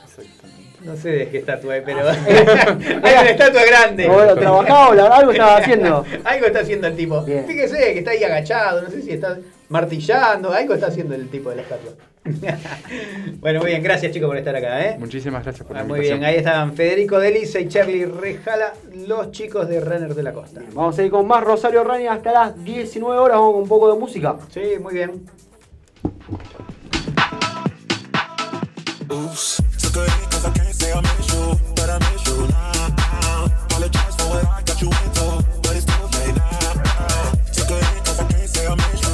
[0.82, 4.08] No sé de qué estatua es, pero hay una estatua grande.
[4.08, 6.04] Bueno, trabajaba, la verdad, algo estaba haciendo.
[6.24, 7.22] algo está haciendo el tipo.
[7.22, 7.46] Bien.
[7.46, 9.38] Fíjese que está ahí agachado, no sé si está
[9.68, 11.92] martillando, algo está haciendo el tipo de la estatua.
[13.40, 14.96] bueno, muy bien, gracias chicos por estar acá, ¿eh?
[14.98, 16.20] Muchísimas gracias por Ah, la muy invitación.
[16.20, 18.72] bien, ahí estaban Federico Deliza y Charlie Rejala,
[19.06, 20.60] los chicos de Runners de la Costa.
[20.74, 23.92] Vamos a seguir con más Rosario Rani hasta las 19 horas, vamos con un poco
[23.92, 24.36] de música.
[24.52, 25.24] Sí, muy bien.
[29.08, 33.46] Oops, so good cause I can't say I miss you, but I miss you now.
[33.66, 37.32] Apologize for what I got you into, but it's too late now.
[37.52, 39.05] So good cause I can't say I miss you,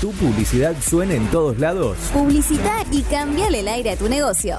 [0.00, 1.98] tu publicidad suene en todos lados?
[2.12, 4.56] Publicita y cambiale el aire a tu negocio.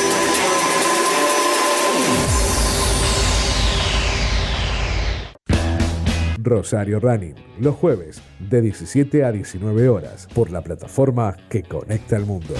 [6.43, 12.25] Rosario Running, los jueves de 17 a 19 horas por la plataforma que conecta al
[12.25, 12.55] mundo.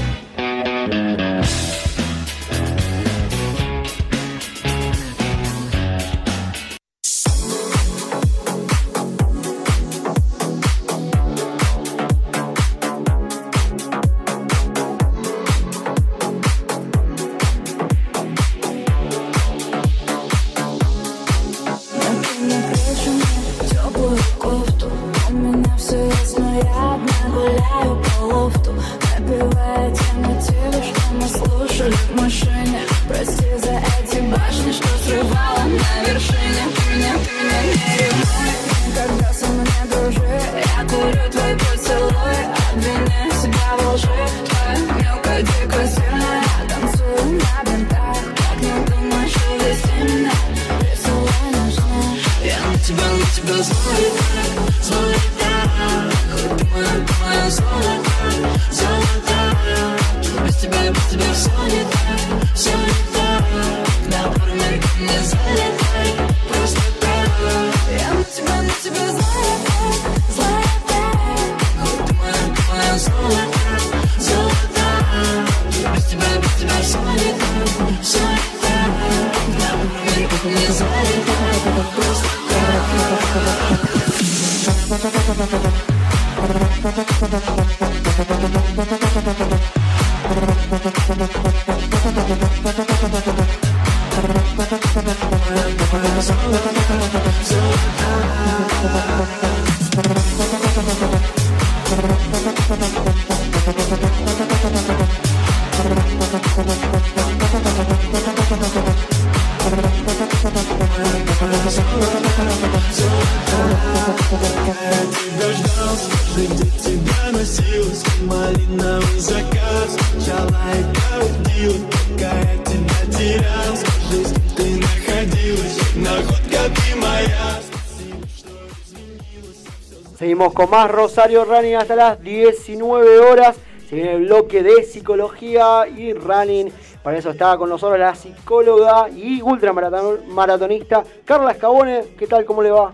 [130.42, 133.56] Seguimos con más Rosario Running hasta las 19 horas.
[133.88, 136.72] Se viene el bloque de psicología y running.
[137.04, 142.06] Para eso está con nosotros la psicóloga y ultramaratonista Carla Escabone.
[142.18, 142.44] ¿Qué tal?
[142.46, 142.92] ¿Cómo le va?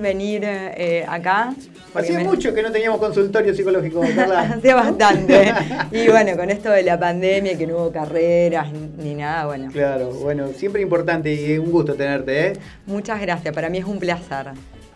[0.00, 1.54] venir eh, acá.
[1.94, 4.40] Hacía me- mucho que no teníamos consultorio psicológico, Carla.
[4.56, 5.54] Hacía bastante.
[5.92, 8.83] y bueno, con esto de la pandemia, que no hubo carreras ni
[9.24, 9.70] nada, bueno.
[9.72, 12.52] Claro, bueno, siempre importante y un gusto tenerte, ¿eh?
[12.86, 14.48] Muchas gracias, para mí es un placer.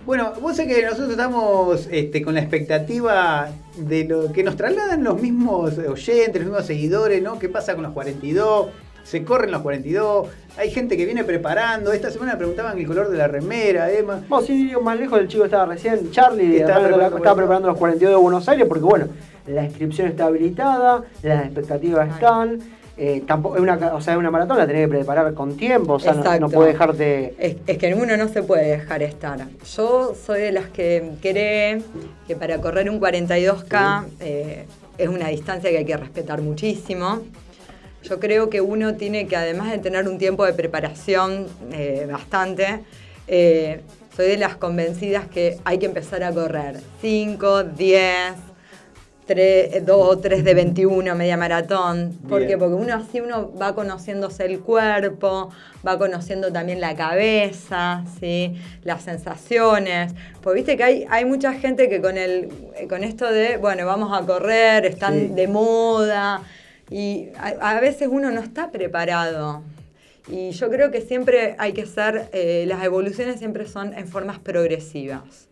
[0.07, 5.05] Bueno, vos sabés que nosotros estamos este, con la expectativa de lo que nos trasladan
[5.05, 7.39] los mismos oyentes, los mismos seguidores, ¿no?
[7.39, 8.69] ¿Qué pasa con los 42?
[9.05, 10.29] Se corren los 42,
[10.59, 11.93] hay gente que viene preparando.
[11.93, 14.21] Esta semana preguntaban el color de la remera, Emma.
[14.29, 16.11] Vamos, sí, más lejos el chico estaba recién.
[16.11, 19.07] Charlie Estaba estaba, preparando- estaba preparando los 42 de Buenos Aires porque, bueno,
[19.47, 22.61] la inscripción está habilitada, las expectativas están.
[22.99, 25.95] Eh, tampoco, es una, o sea, es una maratón, la tenés que preparar con tiempo,
[25.95, 27.35] o sea, no, no puede dejarte.
[27.39, 29.39] Es, es que uno no se puede dejar estar.
[29.77, 31.81] Yo soy de las que cree
[32.27, 34.67] que para correr un 42K eh,
[34.99, 37.21] es una distancia que hay que respetar muchísimo.
[38.03, 42.81] Yo creo que uno tiene que, además de tener un tiempo de preparación eh, bastante,
[43.29, 43.81] eh,
[44.17, 48.33] soy de las convencidas que hay que empezar a correr 5, 10,
[49.35, 52.19] 2 o 3 de 21, media maratón.
[52.29, 52.51] ¿Por Bien.
[52.51, 52.59] qué?
[52.59, 55.51] Porque uno así uno va conociéndose el cuerpo,
[55.87, 58.57] va conociendo también la cabeza, ¿sí?
[58.85, 60.13] las sensaciones.
[60.43, 62.49] Pues viste que hay, hay mucha gente que con, el,
[62.89, 65.29] con esto de, bueno, vamos a correr, están Sí.
[65.35, 66.43] de moda,
[66.91, 69.63] y a, a veces uno no está preparado.
[70.31, 74.39] Y yo creo que siempre hay que ser, eh, las evoluciones siempre son en formas
[74.39, 75.49] progresivas,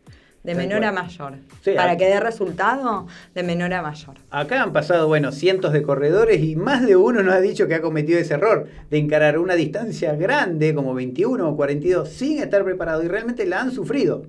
[0.47, 1.35] de menor a mayor.
[1.63, 4.15] Sí, Para que dé resultado, de menor a mayor.
[4.31, 7.75] Acá han pasado, bueno, cientos de corredores y más de uno nos ha dicho que
[7.75, 12.65] ha cometido ese error de encarar una distancia grande como 21 o 42 sin estar
[12.65, 14.25] preparado y realmente la han sufrido.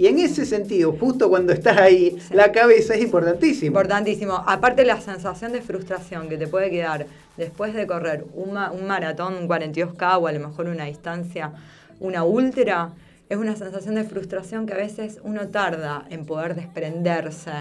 [0.00, 3.66] Y en ese sentido, justo cuando estás ahí, la cabeza es importantísima.
[3.66, 4.44] Importantísimo.
[4.46, 7.06] Aparte la sensación de frustración que te puede quedar
[7.36, 11.50] después de correr un, ma- un maratón, un 42K o a lo mejor una distancia,
[11.98, 12.90] una ultra,
[13.28, 17.52] es una sensación de frustración que a veces uno tarda en poder desprenderse,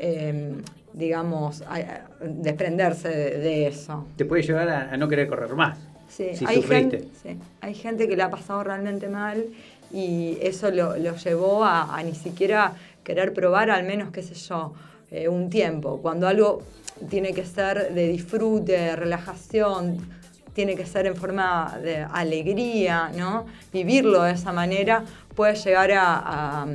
[0.00, 0.54] eh,
[0.94, 4.06] digamos, a- a- desprenderse de, de eso.
[4.16, 5.78] Te puede llevar a, a no querer correr más.
[6.08, 6.98] Sí, si hay, sufriste.
[6.98, 9.46] gente, sí, hay gente que la ha pasado realmente mal
[9.92, 14.34] y eso lo, lo llevó a, a ni siquiera querer probar, al menos, qué sé
[14.34, 14.74] yo,
[15.10, 16.00] eh, un tiempo.
[16.02, 16.62] Cuando algo
[17.08, 19.98] tiene que ser de disfrute, de relajación,
[20.52, 23.46] tiene que ser en forma de alegría, ¿no?
[23.72, 25.04] Vivirlo de esa manera
[25.34, 26.66] puede llegar a,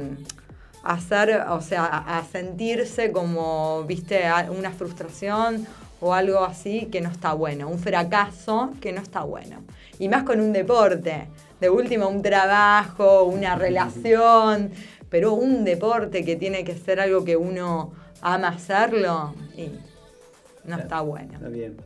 [0.83, 5.67] hacer, o sea, a, sentirse como, viste, una frustración
[5.99, 9.63] o algo así que no está bueno, un fracaso que no está bueno.
[9.99, 11.27] Y más con un deporte,
[11.59, 14.71] de último un trabajo, una relación,
[15.09, 19.71] pero un deporte que tiene que ser algo que uno ama hacerlo y
[20.65, 21.33] no está bueno.
[21.33, 21.77] Está bien.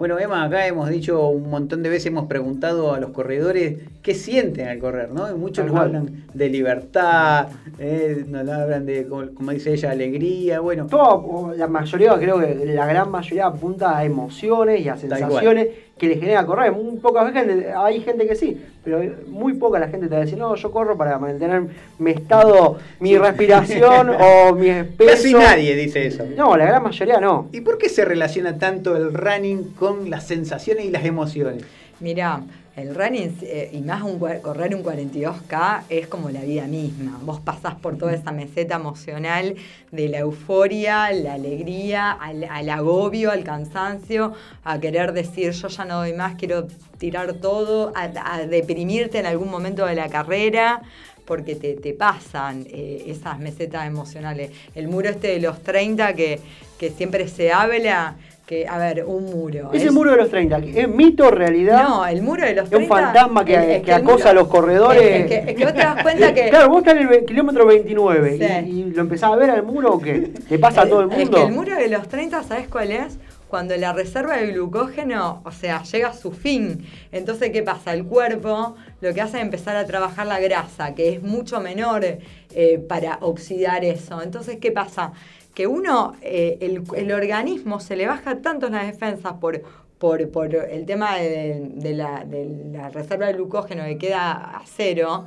[0.00, 4.14] Bueno, Emma, acá hemos dicho un montón de veces, hemos preguntado a los corredores qué
[4.14, 5.30] sienten al correr, ¿no?
[5.30, 7.48] Y muchos nos hablan de libertad,
[7.78, 10.86] eh, nos hablan de, como, como dice ella, alegría, bueno.
[10.86, 15.68] Todo, la mayoría, creo que la gran mayoría apunta a emociones y a sensaciones
[16.00, 16.72] que le genera correr.
[16.72, 20.24] Muy pocas veces hay gente que sí, pero muy poca la gente te va a
[20.24, 21.64] decir, no, yo corro para mantener
[21.98, 25.10] mi estado, mi respiración o mi peso.
[25.10, 26.24] Casi nadie dice eso.
[26.34, 27.50] No, la gran mayoría no.
[27.52, 31.64] ¿Y por qué se relaciona tanto el running con las sensaciones y las emociones?
[32.00, 32.40] Mira,
[32.76, 37.18] el running, eh, y más un, correr un 42K, es como la vida misma.
[37.22, 39.56] Vos pasás por toda esa meseta emocional
[39.90, 44.34] de la euforia, la alegría, al, agobio, al cansancio,
[44.64, 46.68] a querer decir yo ya no doy más, quiero
[46.98, 50.82] tirar todo, a, a deprimirte en algún momento de la carrera
[51.30, 54.50] porque te, te pasan eh, esas mesetas emocionales.
[54.74, 56.40] El muro este de los 30 que,
[56.76, 58.16] que siempre se habla,
[58.50, 59.70] que, a ver, un muro.
[59.72, 61.84] Es- muro de los 30, ¿es mito, realidad?
[61.88, 62.94] no, el muro de los Es un 30.
[62.96, 65.02] fantasma que, es- es que el acosa a los corredores.
[65.02, 66.48] Es, es que, es vos te das cuenta que.
[66.48, 68.68] Claro, vos estás en el kilómetro 29 Sí.
[68.68, 70.32] y, y lo empezás a ver al muro o qué?
[70.50, 71.36] ¿Le pasa a todo el Es mundo?
[71.36, 73.20] que el muro de los 30, ¿sabes cuál es?
[73.46, 76.84] Cuando la reserva de glucógeno, o sea, llega a su fin.
[77.12, 77.92] Entonces, ¿qué pasa?
[77.94, 82.04] El cuerpo lo que hace es empezar a trabajar la grasa, que es mucho menor
[82.04, 84.20] eh, para oxidar eso.
[84.22, 85.12] Entonces, ¿qué pasa?
[85.54, 89.62] Que uno, eh, el, el organismo se le baja tanto las defensas por,
[89.98, 94.62] por, por el tema de, de la, de la reserva de glucógeno que queda a
[94.64, 95.26] cero,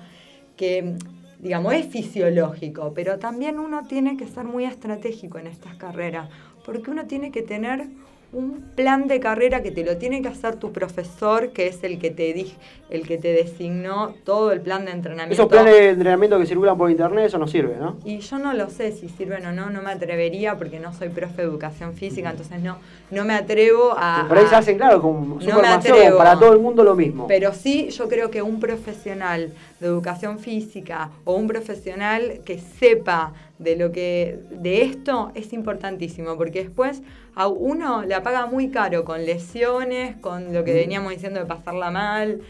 [0.56, 0.96] que
[1.40, 6.30] digamos es fisiológico, pero también uno tiene que ser muy estratégico en estas carreras,
[6.66, 7.88] porque uno tiene que tener
[8.34, 12.00] un plan de carrera que te lo tiene que hacer tu profesor, que es el
[12.00, 12.54] que te di-
[12.90, 15.34] el que te designó todo el plan de entrenamiento.
[15.34, 17.98] Esos planes de entrenamiento que circulan por internet, eso no sirve, ¿no?
[18.06, 21.10] Y yo no lo sé si sirven o no, no me atrevería porque no soy
[21.10, 22.78] profe de educación física, entonces no,
[23.12, 24.26] no me atrevo a...
[24.28, 26.18] Por ahí se hacen, claro, como No me atrevo.
[26.18, 27.28] para todo el mundo lo mismo.
[27.28, 33.34] Pero sí, yo creo que un profesional de educación física o un profesional que sepa
[33.60, 37.02] de lo que de esto es importantísimo, porque después
[37.36, 41.92] a uno la paga muy caro con lesiones, con lo que veníamos diciendo de pasarla
[41.92, 42.42] mal.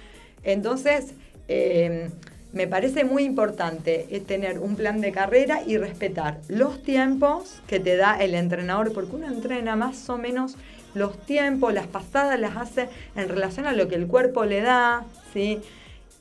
[0.43, 1.13] Entonces,
[1.47, 2.09] eh,
[2.53, 7.79] me parece muy importante eh, tener un plan de carrera y respetar los tiempos que
[7.79, 10.55] te da el entrenador, porque uno entrena más o menos
[10.93, 15.05] los tiempos, las pasadas las hace en relación a lo que el cuerpo le da,
[15.33, 15.61] ¿sí?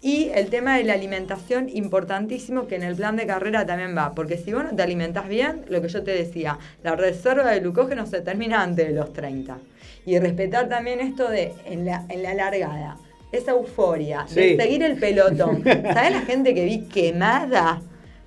[0.04, 4.14] Y el tema de la alimentación, importantísimo, que en el plan de carrera también va,
[4.16, 7.60] porque si vos no te alimentás bien, lo que yo te decía, la reserva de
[7.60, 9.58] glucógeno se termina antes de los 30.
[10.04, 12.96] Y respetar también esto de, en la, en la largada,
[13.30, 14.40] esa euforia, Sí.
[14.40, 15.62] de seguir el pelotón.
[15.64, 17.80] ¿Sabes la gente que vi quemada?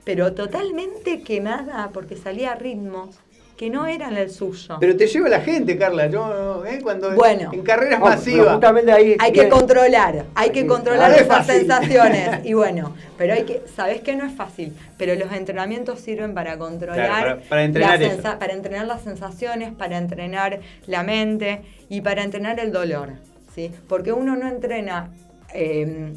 [0.05, 3.17] Pero totalmente quemada porque salía a ritmos
[3.57, 4.75] que no eran el suyo.
[4.81, 6.07] Pero te lleva la gente, Carla.
[6.07, 6.79] Yo, ¿eh?
[6.83, 7.51] Cuando Bueno.
[7.53, 8.53] en carreras No, masivas.
[8.53, 12.29] justamente ahí Hay que controlar, hay que controlar no es esas sensaciones.
[12.45, 16.57] Y bueno, pero hay que, sabes que no es fácil, pero los entrenamientos sirven para
[16.57, 18.21] controlar, Claro, para- para entrenar las eso.
[18.21, 23.13] sensa- para entrenar las sensaciones, para entrenar la mente y para entrenar el dolor,
[23.53, 23.71] ¿sí?
[23.87, 25.11] Porque uno no entrena
[25.53, 26.11] eh,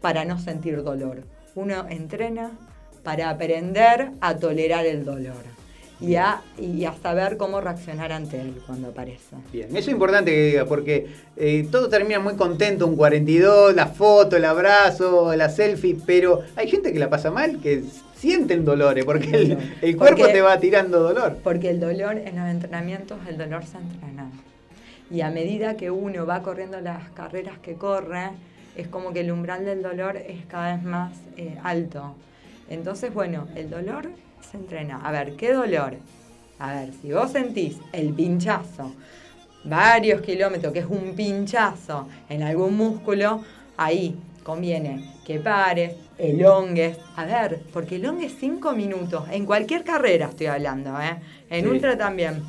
[0.00, 1.22] para no sentir dolor,
[1.56, 2.52] uno entrena
[3.02, 5.53] para aprender a tolerar el dolor
[6.00, 9.36] y a, y a saber cómo reaccionar ante él cuando aparece.
[9.52, 11.06] Bien, eso es importante que diga, porque
[11.36, 16.68] eh, todo termina muy contento, un 42, la foto, el abrazo, la selfie, pero hay
[16.68, 17.84] gente que la pasa mal, que
[18.16, 21.38] sienten dolores, porque el, el cuerpo Porque- te va tirando dolor.
[21.44, 24.30] Porque el dolor en los entrenamientos, el dolor se entrena.
[25.10, 28.30] Y a medida que uno va corriendo las carreras que corre,
[28.76, 32.14] es como que el umbral del dolor es cada vez más eh, alto.
[32.68, 34.08] Entonces, bueno, el dolor
[34.50, 35.00] se entrena.
[35.04, 35.94] A ver, ¿qué dolor?
[36.58, 38.92] A ver, si vos sentís el pinchazo,
[39.64, 43.42] varios kilómetros, que es un pinchazo en algún músculo,
[43.76, 46.98] ahí conviene que pares, elongues.
[47.16, 51.16] A ver, porque elongues cinco minutos, en cualquier carrera estoy hablando, ¿eh?
[51.50, 51.70] En Sí.
[51.70, 52.42] ultra también.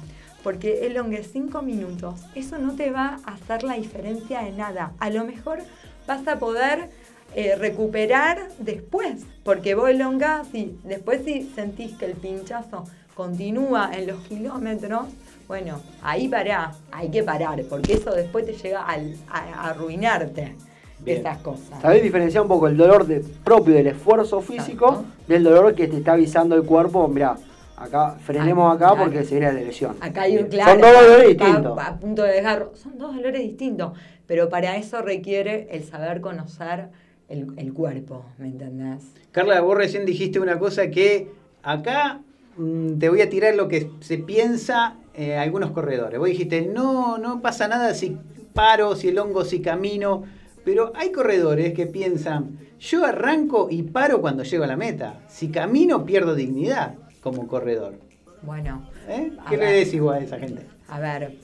[0.44, 4.92] Porque elongues cinco minutos, eso no te va a hacer la diferencia de nada.
[5.00, 5.60] A lo mejor
[6.06, 6.90] vas a poder
[7.36, 14.08] eh, recuperar después, porque vos elongás y después si sentís que el pinchazo continúa en
[14.08, 15.08] los kilómetros,
[15.48, 20.56] bueno, ahí pará, hay que parar, porque eso después te llega al- a, a arruinarte
[21.00, 21.20] Bien.
[21.20, 21.80] esas cosas.
[21.82, 25.98] Sabés diferenciar un poco el dolor de- propio del esfuerzo físico del dolor que te
[25.98, 27.08] está avisando el cuerpo.
[27.08, 27.36] Mirá,
[27.78, 29.04] acá frenemos Ah, acá claro.
[29.04, 29.96] porque se viene la lesión.
[30.02, 30.72] Acá hay un claro.
[30.72, 31.80] Son dos dolores distintos.
[31.80, 32.72] A punto de desgarro.
[32.76, 33.92] Son dos dolores distintos.
[34.26, 36.88] Pero para eso requiere el saber conocer
[37.30, 39.04] el, el cuerpo, ¿me entendés?
[39.32, 41.30] Carla, vos recién dijiste una cosa que
[41.64, 42.22] acá
[42.58, 46.20] mm, te voy a tirar lo que se piensa eh, algunos corredores.
[46.20, 48.18] Vos dijiste, no, no pasa nada si
[48.54, 50.24] paro, si elongo, si camino.
[50.64, 55.22] Pero hay corredores que piensan, yo arranco y paro cuando llego a la meta.
[55.28, 57.96] Si camino, pierdo dignidad como corredor.
[58.42, 58.90] Bueno.
[59.08, 59.32] ¿Eh?
[59.50, 60.64] ¿Qué le decís vos a esa gente?
[60.88, 61.36] A ver,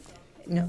[0.48, 0.68] no,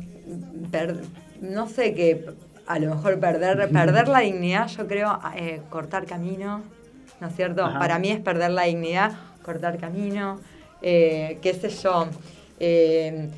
[0.70, 1.00] per-
[1.40, 2.26] no sé qué,
[2.66, 6.62] a lo mejor perder, perder la dignidad, yo creo, eh, cortar camino,
[7.20, 7.64] ¿no es cierto?
[7.64, 7.78] Ajá.
[7.78, 9.12] Para mí es perder la dignidad,
[9.42, 10.40] cortar camino,
[10.80, 12.06] eh, qué sé yo,
[12.60, 13.28] eh,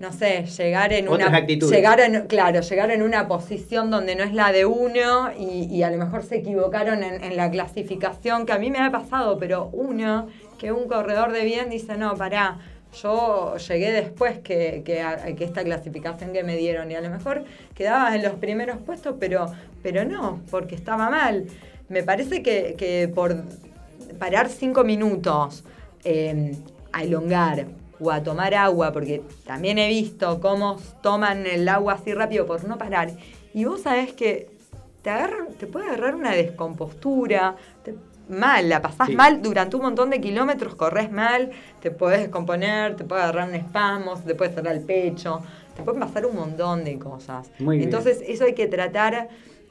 [0.00, 1.38] no sé, llegar en Otras una...
[1.38, 1.74] actitudes.
[1.74, 5.82] Llegar en, claro, llegar en una posición donde no es la de uno y, y
[5.82, 9.38] a lo mejor se equivocaron en, en la clasificación, que a mí me ha pasado,
[9.38, 10.28] pero uno,
[10.58, 12.58] que un corredor de bien dice, no, pará,
[12.94, 15.04] yo llegué después que, que,
[15.44, 17.44] esta clasificación que me dieron y a lo mejor
[17.74, 19.46] quedaba en los primeros puestos, pero,
[19.82, 21.46] pero no, porque estaba mal.
[21.88, 23.44] Me parece que, que por
[24.18, 25.64] parar cinco minutos
[26.04, 26.56] eh,
[26.92, 27.66] a elongar
[28.00, 32.64] o a tomar agua, porque también he visto cómo toman el agua así rápido por
[32.64, 33.10] no parar.
[33.52, 34.50] Y vos sabés que
[35.02, 35.10] te,
[35.58, 37.94] te puede agarrar una descompostura, te-
[38.28, 39.14] mal, la pasás Sí.
[39.16, 43.54] mal durante un montón de kilómetros, corres mal, te podés descomponer, te puede agarrar un
[43.54, 45.40] espasmo, te puede cerrar el pecho,
[45.76, 47.50] te pueden pasar un montón de cosas.
[47.58, 47.88] Muy bien.
[47.88, 49.28] Entonces, eso hay que tratar,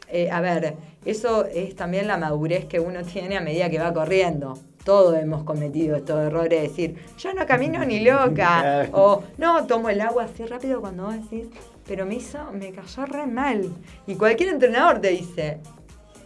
[0.09, 0.75] eh, a ver,
[1.05, 4.57] eso es también la madurez que uno tiene a medida que va corriendo.
[4.83, 9.89] Todos hemos cometido estos errores de decir, yo no camino ni loca, o no, tomo
[9.89, 11.47] el agua así rápido cuando vos decís,
[11.87, 13.69] pero me hizo, me cayó re mal.
[14.07, 15.59] Y cualquier entrenador te dice,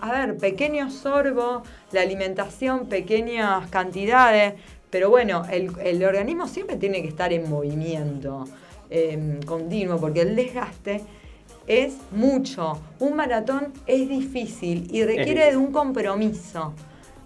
[0.02, 4.54] a ver, pequeños sorbos, la alimentación, pequeñas cantidades,
[4.90, 8.46] pero bueno, el, el organismo siempre tiene que estar en movimiento
[8.90, 11.02] eh, continuo, porque el desgaste
[11.68, 12.80] es mucho.
[13.00, 16.74] Un maratón es difícil y requiere de un compromiso.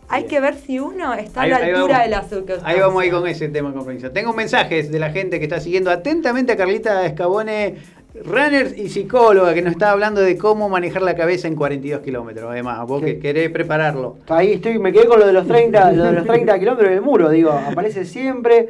[0.10, 2.04] Hay que ver si uno está Ahí- a la altura vamos.
[2.04, 2.68] de la circunstancia.
[2.68, 4.12] Ahí vamos ahí con ese tema compromiso.
[4.12, 7.76] Tengo mensajes de la gente que está siguiendo atentamente a Carlita Escabone,
[8.26, 12.50] runner y psicóloga, que nos está hablando de cómo manejar la cabeza en 42 kilómetros.
[12.50, 14.18] Además, vos que querés prepararlo.
[14.28, 17.02] Ahí estoy, me quedé con lo de los 30, lo de los 30 kilómetros del
[17.02, 18.70] muro, digo, aparece siempre.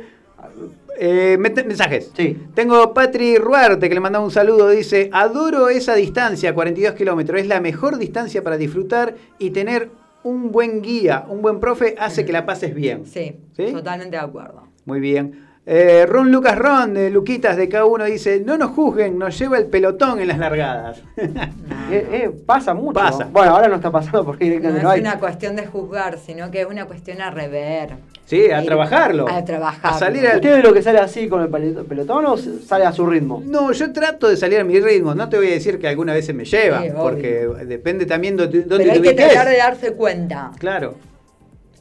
[0.99, 2.11] Eh, mensajes.
[2.15, 2.37] Sí.
[2.53, 4.69] Tengo Patri Ruarte que le manda un saludo.
[4.69, 7.39] Dice: Adoro esa distancia, 42 kilómetros.
[7.39, 9.89] Es la mejor distancia para disfrutar y tener
[10.23, 13.05] un buen guía, un buen profe, hace que la pases bien.
[13.05, 13.71] Sí, ¿Sí?
[13.71, 14.67] totalmente de acuerdo.
[14.85, 15.50] Muy bien.
[15.63, 19.67] Eh, Ron Lucas Ron de Luquitas de K1 dice: No nos juzguen, nos lleva el
[19.67, 21.01] pelotón en las largadas.
[21.91, 22.93] Eh, eh, pasa mucho.
[22.93, 23.27] Pasa.
[23.29, 25.01] Bueno, ahora no está pasando porque No directamente es no hay.
[25.01, 27.89] una cuestión de juzgar, sino que es una cuestión a rever.
[28.25, 29.27] Sí, a Ir- trabajarlo.
[29.29, 29.93] A trabajar.
[29.93, 31.49] A salir al- ¿Usted ve lo que sale así con el
[31.85, 33.43] pelotón o sale a su ritmo?
[33.45, 35.13] No, yo trato de salir a mi ritmo.
[35.15, 38.37] No te voy a decir que alguna vez se me lleva, Sí, porque depende también
[38.37, 40.51] de dónde Pero hay que tratar de darse cuenta.
[40.59, 40.95] Claro.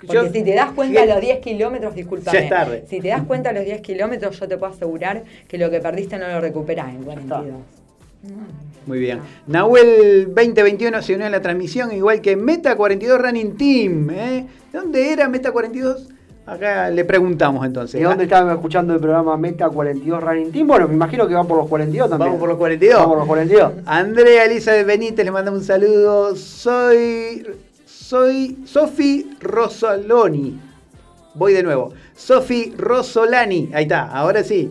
[0.00, 2.38] Porque Yo- si te das cuenta a los 10 kilómetros, discúlpame.
[2.38, 2.84] Ya es tarde.
[2.88, 5.80] Si te das cuenta a los 10 kilómetros, yo te puedo asegurar que lo que
[5.80, 7.56] perdiste no lo recuperás en 42.
[8.86, 9.20] Muy bien.
[9.46, 14.10] Nahuel 2021 se unió a la transmisión, igual que Meta 42 Running Team.
[14.10, 14.46] ¿eh?
[14.72, 16.08] ¿Dónde era Meta 42?
[16.46, 18.00] Acá le preguntamos entonces.
[18.00, 20.66] ¿De dónde estaban escuchando el programa Meta 42 Running Team?
[20.66, 22.28] Bueno, me imagino que van por los 42 también.
[22.30, 22.94] Vamos por los 42.
[22.98, 23.72] Vamos por los 42.
[23.86, 26.34] Andrea Elizabeth Benítez le manda un saludo.
[26.34, 27.46] Soy.
[28.14, 30.58] Soy Sofi Rosoloni.
[31.36, 31.92] Voy de nuevo.
[32.12, 33.70] Sofi Rosolani.
[33.72, 34.68] Ahí está, ahora sí.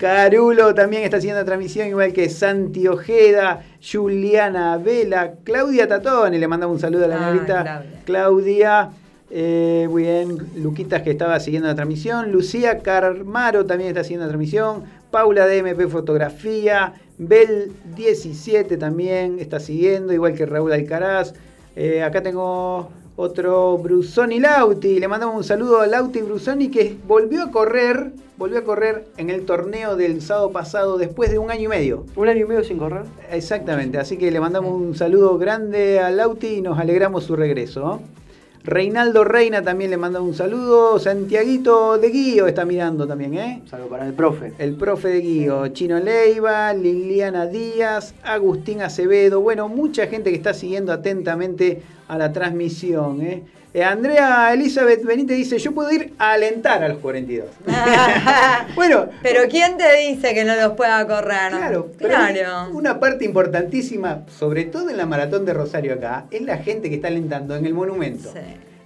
[0.00, 6.74] Carulo también está haciendo transmisión, igual que Santi Ojeda, Juliana Vela, Claudia Tatone, le mandamos
[6.74, 7.62] un saludo a la Ah, negrita.
[7.62, 8.00] Claudia.
[8.04, 8.90] Claudia,
[9.30, 14.30] eh, muy bien, Luquitas que estaba siguiendo la transmisión, Lucía Carmaro también está siguiendo la
[14.30, 21.34] transmisión, Paula de MP Fotografía, Bel 17 también está siguiendo, igual que Raúl Alcaraz.
[21.76, 24.98] Eh, acá tengo Otro Brusoni Lauti.
[24.98, 29.30] Le mandamos un saludo a Lauti Brusoni que volvió a correr, volvió a correr en
[29.30, 32.06] el torneo del sábado pasado después de un año y medio.
[32.16, 33.04] Un año y medio sin correr.
[33.30, 37.80] Exactamente, así que le mandamos un saludo grande a Lauti y nos alegramos su regreso.
[37.80, 38.19] ¿no?
[38.62, 40.98] Reinaldo Reina también le manda un saludo.
[40.98, 43.62] Santiaguito de Guío está mirando también, ¿eh?
[43.66, 44.52] Saludo para el profe.
[44.58, 45.68] El profe de Guío.
[45.68, 49.40] Chino Leiva, Liliana Díaz, Agustín Acevedo.
[49.40, 53.44] Bueno, mucha gente que está siguiendo atentamente a la transmisión, ¿eh?
[53.72, 57.46] Eh, Andrea Elizabeth Benítez dice, yo puedo ir a alentar a los 42.
[58.74, 61.50] bueno, Pero ¿quién te dice que no los pueda correr?
[61.52, 62.70] Claro, pero claro.
[62.72, 66.96] una parte importantísima, sobre todo en la maratón de Rosario acá, es la gente que
[66.96, 68.32] está alentando en el monumento.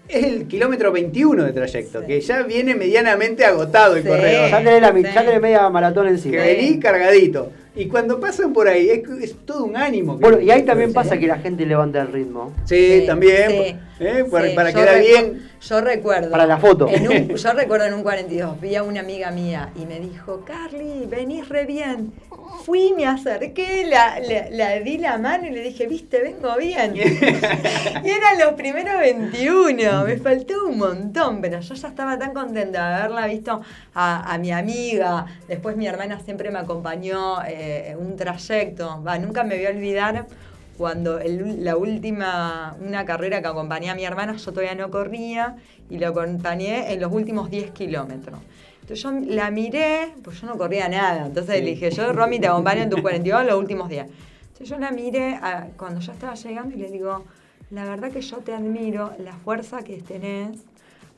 [0.07, 4.09] Es el kilómetro 21 de trayecto, que ya viene medianamente agotado el Sí.
[4.09, 4.51] corredor.
[4.51, 6.33] Ya tenés, la, ya tenés media maratón encima.
[6.33, 7.51] Que vení cargadito.
[7.77, 10.17] Y cuando pasan por ahí, es, es todo un ánimo.
[10.19, 12.53] que- Bueno, y ahí también pasa que la gente levanta el ritmo.
[12.65, 13.51] Sí, Sí, también.
[13.51, 13.77] sí.
[14.01, 14.25] ¿eh?
[14.31, 15.49] Para, Sí, para quedar bien.
[15.61, 16.31] Yo recuerdo.
[16.31, 16.89] Para la foto.
[16.89, 20.45] en un- yo recuerdo en un 42, vi a una amiga mía y me dijo,
[20.45, 22.13] Carly, venís re bien.
[22.65, 26.95] Fui, me acerqué, la, la- la di la mano y le dije, viste, vengo bien.
[26.97, 27.01] y
[28.11, 32.95] eran los primeros 21, me faltó un montón, pero yo ya estaba tan contenta de
[32.97, 33.61] haberla visto
[33.95, 35.27] a, a mi amiga.
[35.49, 39.03] Después mi hermana siempre me acompañó eh, en un trayecto.
[39.07, 40.27] Va, nunca me voy a olvidar
[40.77, 45.57] cuando el- la última, una carrera que acompañé a mi hermana, yo todavía no corría
[45.89, 48.41] y lo acompañé en los últimos 10 kilómetros.
[48.81, 51.27] Entonces yo la miré, pues yo no corría nada.
[51.27, 54.09] Entonces le dije, yo, Romy, te acompaño en tus 42 los últimos días.
[54.43, 57.25] Entonces yo la miré a- cuando ya estaba llegando y le digo,
[57.71, 60.61] la verdad que yo te admiro, la fuerza que tenés,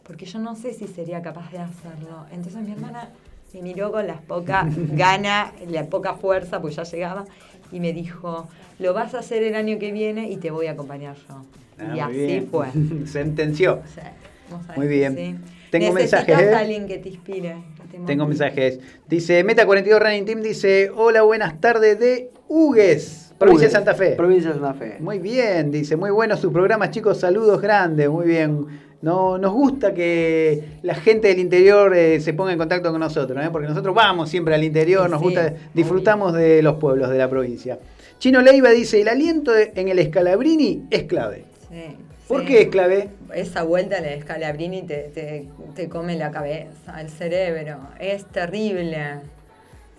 [0.05, 2.27] porque yo no sé si sería capaz de hacerlo.
[2.31, 3.09] Entonces mi hermana
[3.55, 7.25] me miró con las pocas ganas, la poca fuerza, pues ya llegaba,
[7.73, 8.49] y me dijo,
[8.79, 11.45] lo vas a hacer el año que viene y te voy a acompañar yo.
[11.79, 12.49] Ah, y así bien.
[12.51, 12.67] fue.
[13.07, 13.81] Sentenció.
[14.77, 15.17] Muy bien.
[15.17, 15.37] sí.
[15.71, 16.55] Tengo Necesitas mensajes, ¿eh?
[16.55, 17.57] a alguien que te inspire.
[17.91, 18.79] que te Tengo mensajes.
[19.09, 24.13] Dice Meta 42 Running Team, dice, hola, buenas tardes de Hugues, provincia de Santa Fe.
[24.13, 24.97] Provincia de Santa Fe.
[25.01, 28.86] Muy bien, dice, muy bueno sus programas, chicos, saludos grandes, muy bien.
[29.03, 33.45] No, nos gusta que la gente del interior eh, se ponga en contacto con nosotros,
[33.45, 33.49] ¿eh?
[33.53, 37.29] porque nosotros vamos siempre al interior, nos sí, gusta, disfrutamos de los pueblos de la
[37.29, 37.79] provincia.
[38.19, 41.45] Chino Leiva dice, el aliento de- en el Escalabrini es clave.
[41.71, 41.97] Sí,
[42.27, 42.47] ¿Por sí.
[42.47, 43.11] qué es clave?
[43.35, 47.79] Esa vuelta a la escalabrini te, te, te come la cabeza, el cerebro.
[48.01, 48.99] Es terrible.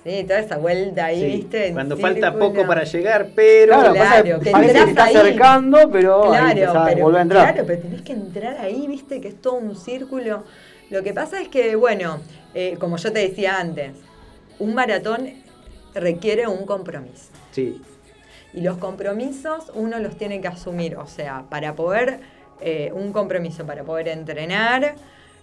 [0.08, 1.68] Sí, toda esa vuelta ahí, Sí, ¿viste?
[1.68, 2.54] En Cuando falta círculo.
[2.54, 3.74] poco para llegar, pero...
[3.74, 5.16] Claro, Claro, pasa que parece que entras está ahí.
[5.18, 7.54] acercando, pero ahí Claro, empezás a pero, a entrar.
[7.54, 10.44] claro, pero tenés que entrar ahí, viste, que es todo un círculo.
[10.90, 12.20] Lo que pasa es que, bueno,
[12.54, 13.92] eh, como yo te decía antes,
[14.60, 15.30] un maratón
[15.94, 17.30] requiere un compromiso.
[17.52, 17.82] Sí,
[18.54, 22.22] Y los compromisos uno los tiene que asumir, o sea, para poder,
[22.62, 24.96] eh, un compromiso para poder entrenar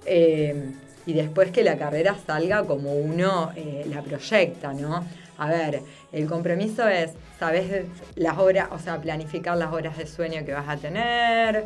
[0.06, 0.70] eh,
[1.06, 5.04] y después que la carrera salga como uno eh, la proyecta, ¿no?
[5.38, 5.80] A ver,
[6.12, 10.68] el compromiso es, sabes las horas, o sea, planificar las horas de sueño que vas
[10.68, 11.64] a tener,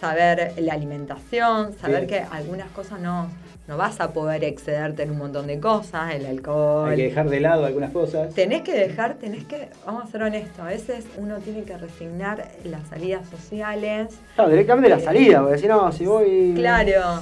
[0.00, 2.22] saber la alimentación, saber Bien.
[2.24, 3.28] que algunas cosas no,
[3.66, 7.30] no vas a poder excederte en un montón de cosas, el alcohol, hay que dejar
[7.30, 8.34] de lado algunas cosas.
[8.34, 12.46] Tenés que dejar, tenés que, vamos a ser honestos, a veces uno tiene que resignar
[12.64, 14.08] las salidas sociales.
[14.34, 16.52] Claro, directamente la Eh, salida, porque si no, si voy.
[16.54, 17.20] Claro,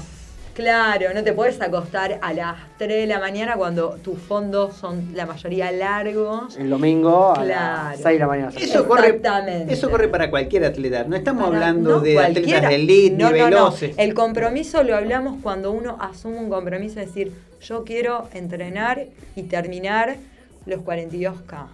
[0.54, 5.10] claro, no te puedes acostar a las 3 de la mañana cuando tus fondos son
[5.14, 6.56] la mayoría largos.
[6.56, 7.88] El domingo a Claro.
[7.90, 8.52] las 6 de la mañana.
[8.58, 9.72] Eso corre, Exactamente.
[9.74, 11.04] eso corre para cualquier atleta.
[11.04, 13.56] No estamos Para- hablando no de atletas de elite No, ni no, no.
[13.56, 13.94] veloces.
[13.98, 19.06] El compromiso lo hablamos cuando uno asume un compromiso, es decir, yo quiero entrenar
[19.36, 20.16] y terminar
[20.66, 21.66] los 42K.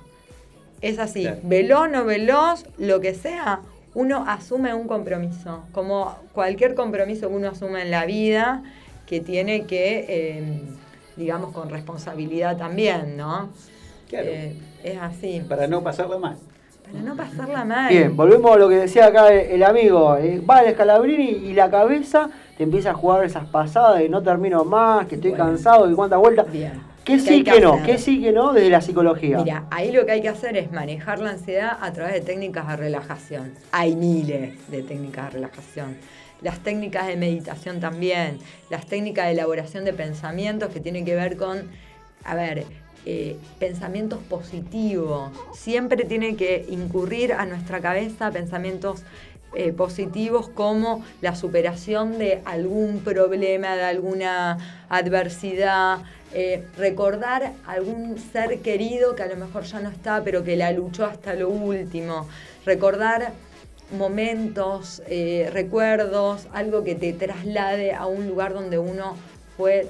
[0.81, 1.39] Es así, Claro.
[1.43, 3.61] veloz, no veloz, lo que sea,
[4.01, 8.63] uno asume un compromiso, como cualquier compromiso que uno asume en la vida,
[9.07, 10.63] que tiene que, eh,
[11.17, 13.51] digamos, con responsabilidad también, ¿no?
[14.09, 14.27] Claro.
[14.29, 16.37] Eh, es así, Para no pasarla mal.
[16.85, 17.89] para no pasarla mal.
[17.91, 20.17] Bien, volvemos a lo que decía acá el amigo.
[20.17, 24.23] eh, va al escalabrini y la cabeza te empieza a jugar esas pasadas de no
[24.23, 25.45] termino más, que estoy Bueno.
[25.47, 26.51] cansado y cuántas vueltas.
[26.51, 26.90] Bien.
[27.11, 27.83] ¿Qué ¿Qué sí, que, no?
[27.83, 28.53] ¿Qué sí, que no?
[28.53, 29.39] Desde la psicología.
[29.39, 32.69] Mira, ahí lo que hay que hacer es manejar la ansiedad a través de técnicas
[32.69, 33.53] de relajación.
[33.73, 35.97] Hay miles de técnicas de relajación.
[36.41, 38.39] Las técnicas de meditación también,
[38.71, 41.69] las técnicas de elaboración de pensamientos que tienen que ver con,
[42.25, 42.65] a ver,
[43.07, 45.33] eh, pensamientos positivos.
[45.53, 49.03] Siempre tiene que incurrir a nuestra cabeza pensamientos
[49.53, 55.99] eh, positivos como la superación de algún problema, de alguna adversidad,
[56.33, 60.71] eh, recordar algún ser querido que a lo mejor ya no está, pero que la
[60.71, 62.29] luchó hasta lo último,
[62.65, 63.33] recordar
[63.91, 69.17] momentos, eh, recuerdos, algo que te traslade a un lugar donde uno
[69.57, 69.89] fue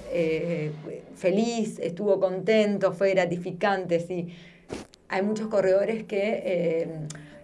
[1.16, 4.00] feliz, estuvo contento, fue gratificante.
[4.00, 4.34] Sí.
[5.10, 6.88] Hay muchos corredores que,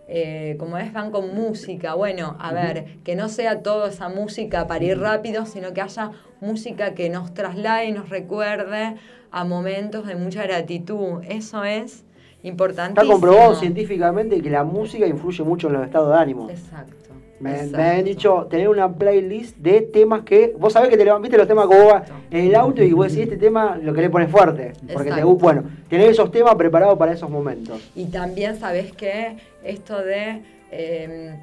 [0.08, 1.94] eh, como es, van con música.
[1.94, 6.12] Bueno, a ver, que no sea toda esa música para ir rápido, sino que haya
[6.40, 8.96] música que nos traslade y nos recuerde
[9.30, 11.22] a momentos de mucha gratitud.
[11.28, 12.04] Eso es
[12.42, 13.02] importantísimo.
[13.02, 16.50] Está comprobado científicamente que la música influye mucho en los estados de ánimo.
[16.50, 17.05] Exacto.
[17.38, 20.54] Me, han dicho tener una playlist de temas que.
[20.58, 22.92] Vos sabés que te levan- viste los temas que vos vas en el auto y
[22.92, 24.72] vos decís este tema lo que le pones fuerte.
[24.92, 25.26] Porque te Exacto.
[25.28, 25.42] gusta.
[25.44, 27.80] Bueno, tener esos temas preparados para esos momentos.
[27.94, 30.40] Y también sabes que esto de,
[30.70, 31.34] eh,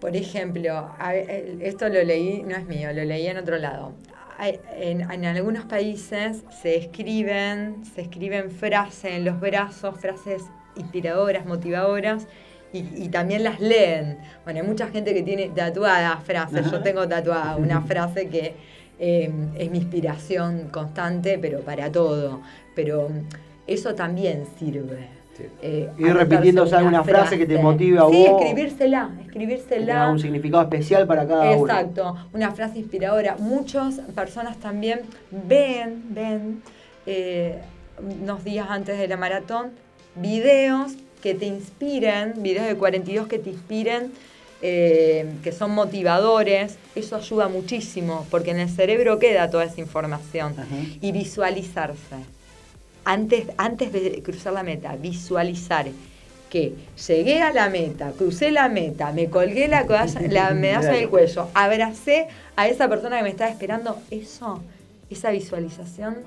[0.00, 3.92] por ejemplo, el- esto lo leí, no es mío, lo leí en otro lado.
[4.78, 10.42] En, en algunos países se escriben, se escriben frases en los brazos, frases
[10.76, 12.26] inspiradoras, motivadoras,
[12.72, 14.18] y, y también las leen.
[14.44, 16.70] Bueno, hay mucha gente que tiene tatuadas frases.
[16.70, 18.54] Yo tengo tatuada una frase que
[18.98, 22.40] eh, es mi inspiración constante, pero para todo.
[22.74, 23.08] Pero
[23.66, 25.16] eso también sirve.
[25.60, 28.40] Eh, Ir repitiéndose una alguna frase que te motive a sí, vos.
[28.40, 30.10] escribírsela, escribírsela.
[30.10, 31.66] un significado especial para cada uno.
[31.70, 33.36] Exacto, una frase inspiradora.
[33.38, 36.62] Muchas personas también ven, ven,
[37.04, 37.60] eh,
[38.22, 39.72] unos días antes de la maratón,
[40.14, 40.96] videos
[41.26, 44.12] que te inspiren, videos de 42 que te inspiren,
[44.62, 46.78] eh, que son motivadores.
[46.94, 50.54] Eso ayuda muchísimo, porque en el cerebro queda toda esa información.
[51.00, 52.18] Y visualizarse.
[53.04, 55.86] Antes, antes de cruzar la meta, visualizar
[56.48, 56.74] que
[57.08, 59.84] llegué a la meta, crucé la meta, me colgué la,
[60.28, 64.62] la medalla del cuello, abracé a esa persona que me estaba esperando, eso,
[65.10, 66.18] esa visualización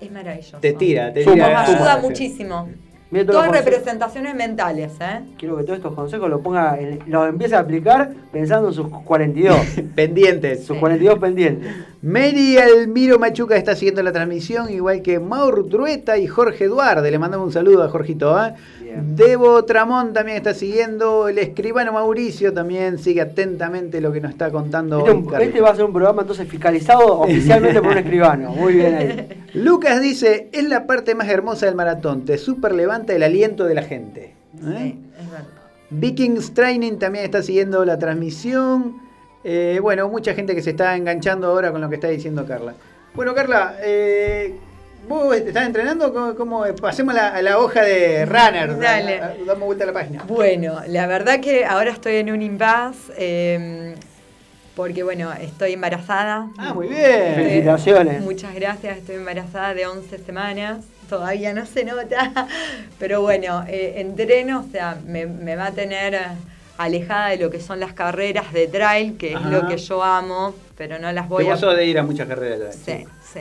[0.00, 0.58] es maravilloso.
[0.58, 1.52] Te tira, te tira.
[1.52, 2.68] Nos ayuda muchísimo.
[3.10, 3.48] Consejos.
[3.50, 5.20] representaciones mentales, ¿eh?
[5.38, 9.56] Quiero que todos estos consejos los ponga, los empiece a aplicar pensando en sus 42.
[9.94, 10.64] Pendientes.
[10.64, 11.74] sus 42 pendientes.
[12.02, 17.10] Mary Almiro Machuca está siguiendo la transmisión, igual que Maur Drueta y Jorge Duarte.
[17.10, 18.38] Le mandamos un saludo a Jorgito.
[18.44, 18.52] ¿eh?
[19.02, 21.28] Debo Tramón también está siguiendo.
[21.28, 25.48] El escribano Mauricio también sigue atentamente lo que nos está contando Este, hoy, un- Carlos.
[25.48, 28.50] este va a ser un programa entonces fiscalizado oficialmente por un escribano.
[28.50, 29.42] Muy bien ahí.
[29.54, 33.74] Lucas dice, es la parte más hermosa del maratón, te super levanta el aliento de
[33.74, 34.34] la gente.
[34.66, 34.94] ¿Eh?
[35.20, 35.46] Es verdad.
[35.90, 38.96] Vikings Training también está siguiendo la transmisión.
[39.44, 42.74] Eh, bueno, mucha gente que se está enganchando ahora con lo que está diciendo Carla.
[43.14, 44.54] Bueno, Carla, eh,
[45.08, 46.12] ¿vos estás entrenando?
[46.12, 48.78] ¿Cómo, cómo- pasemos a la, a la hoja de runner.
[48.78, 49.20] Dale.
[49.20, 50.24] A- a- Damos vuelta a la página.
[50.28, 53.94] Bueno, la verdad que ahora estoy en un impasse eh,
[54.76, 56.50] porque, bueno, estoy embarazada.
[56.56, 57.34] Ah, muy bien.
[57.34, 58.20] Felicitaciones.
[58.22, 60.84] Muchas gracias, estoy embarazada de 11 semanas.
[61.08, 62.46] Todavía no se nota,
[62.98, 66.20] pero bueno, eh, entreno, o sea, me, me va a tener eh,
[66.76, 69.46] alejada de lo que son las carreras de trail, que Ajá.
[69.46, 71.50] es lo que yo amo, pero no las voy a...
[71.52, 72.76] vos sos de ir a muchas carreras.
[72.84, 73.40] Sí, sí.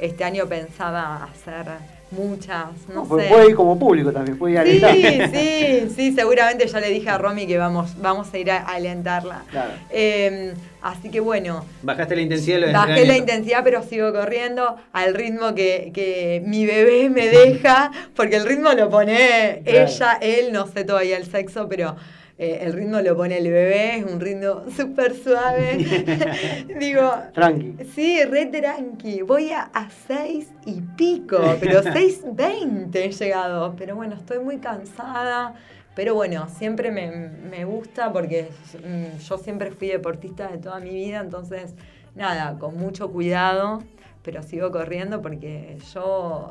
[0.00, 1.66] Este año pensaba hacer
[2.10, 3.28] muchas, no, No, sé.
[3.28, 5.30] puede ir como público también, puede ir a Sí, alentar.
[5.40, 9.44] sí, sí, seguramente ya le dije a Romy que vamos, vamos a ir a, alentarla.
[9.50, 9.70] Claro.
[9.90, 14.76] Eh, así que bueno, Bajaste la intensidad de los bajé la intensidad pero sigo corriendo
[14.92, 19.86] al ritmo que, que mi bebé me deja, porque el ritmo lo pone Claro.
[19.86, 21.94] ella, él, no sé todavía el sexo, pero
[22.42, 25.76] eh, el ritmo lo pone el bebé, es un ritmo súper suave.
[26.80, 27.84] Digo, Tranqui.
[27.94, 29.20] Sí, re tranqui.
[29.20, 33.76] Voy a, a 6 y pico, pero 6.20 he llegado.
[33.76, 35.54] Pero bueno, estoy muy cansada.
[35.94, 40.94] Pero bueno, siempre me, me gusta porque mm, yo siempre fui deportista de toda mi
[40.94, 41.74] vida, entonces
[42.14, 43.82] nada, con mucho cuidado,
[44.22, 46.48] pero sigo corriendo porque yo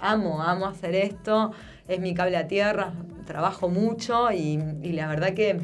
[0.00, 1.52] amo, amo hacer esto,
[1.90, 2.92] es mi cable a tierra,
[3.26, 5.60] trabajo mucho y, y la verdad que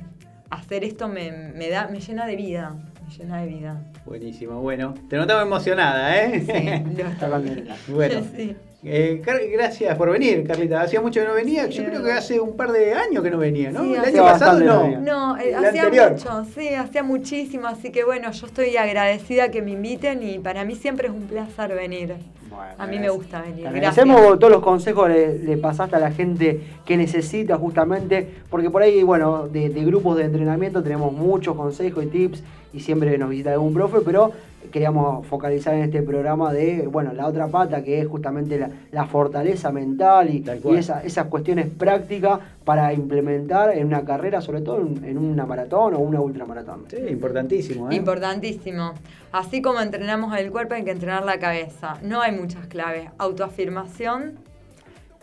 [0.51, 2.75] hacer esto me, me da, me llena de vida,
[3.07, 3.83] me llena de vida.
[4.05, 4.95] Buenísimo, bueno.
[5.09, 6.41] Te notamos emocionada, ¿eh?
[6.41, 6.85] Sí,
[7.19, 7.77] contenta.
[7.89, 8.23] Bueno.
[8.37, 8.57] Sí.
[8.89, 9.21] Eh,
[9.53, 10.81] gracias por venir, Carlita.
[10.83, 11.67] Hacía mucho que no venía.
[11.67, 13.83] Yo creo que hace un par de años que no venía, ¿no?
[13.83, 15.01] Sí, el año pasado no.
[15.01, 16.13] no eh, hacía anterior.
[16.13, 20.65] mucho, sí, hacía muchísimo, así que bueno, yo estoy agradecida que me inviten y para
[20.65, 22.15] mí siempre es un placer venir.
[22.49, 23.57] Bueno, A mí me gusta venir.
[23.57, 23.99] Te Gracias.
[23.99, 28.83] agradecemos todos los consejos le, le pasaste a la gente que necesita justamente, porque por
[28.83, 32.43] ahí, bueno, de, de grupos de entrenamiento tenemos muchos consejos y tips
[32.77, 34.33] y siempre nos visita algún profe, pero
[34.71, 39.07] queríamos focalizar en este programa de, bueno, la otra pata que es justamente la, la
[39.07, 40.45] fortaleza mental y,
[40.77, 45.95] esa- esas cuestiones prácticas para implementar en una carrera, sobre todo en, en una maratón
[45.95, 46.85] o una ultramaratón.
[46.89, 47.95] Sí, importantísimo, ¿eh?
[47.95, 48.93] Importantísimo.
[49.33, 51.95] Así como entrenamos el cuerpo, hay que entrenar la cabeza.
[52.03, 53.09] No hay muchas claves.
[53.19, 54.33] Autoafirmación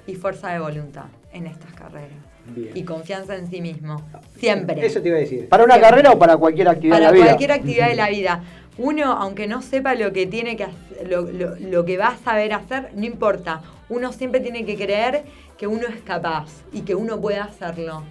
[0.07, 2.09] y fuerza de voluntad en estas carreras.
[2.45, 2.71] Bien.
[2.75, 4.01] y confianza en sí mismo.
[4.37, 4.85] Siempre.
[4.85, 5.47] Eso te iba a decir.
[5.49, 7.25] ¿Para una carrera o para cualquier actividad Para de la vida?
[7.25, 8.43] cualquier actividad de la vida.
[8.77, 12.17] Uno, aunque no sepa lo que tiene que hacer, lo, lo- lo que va a
[12.17, 13.61] saber hacer, no importa.
[13.89, 15.23] Uno siempre tiene que creer
[15.57, 18.03] que uno es capaz y que uno puede hacerlo.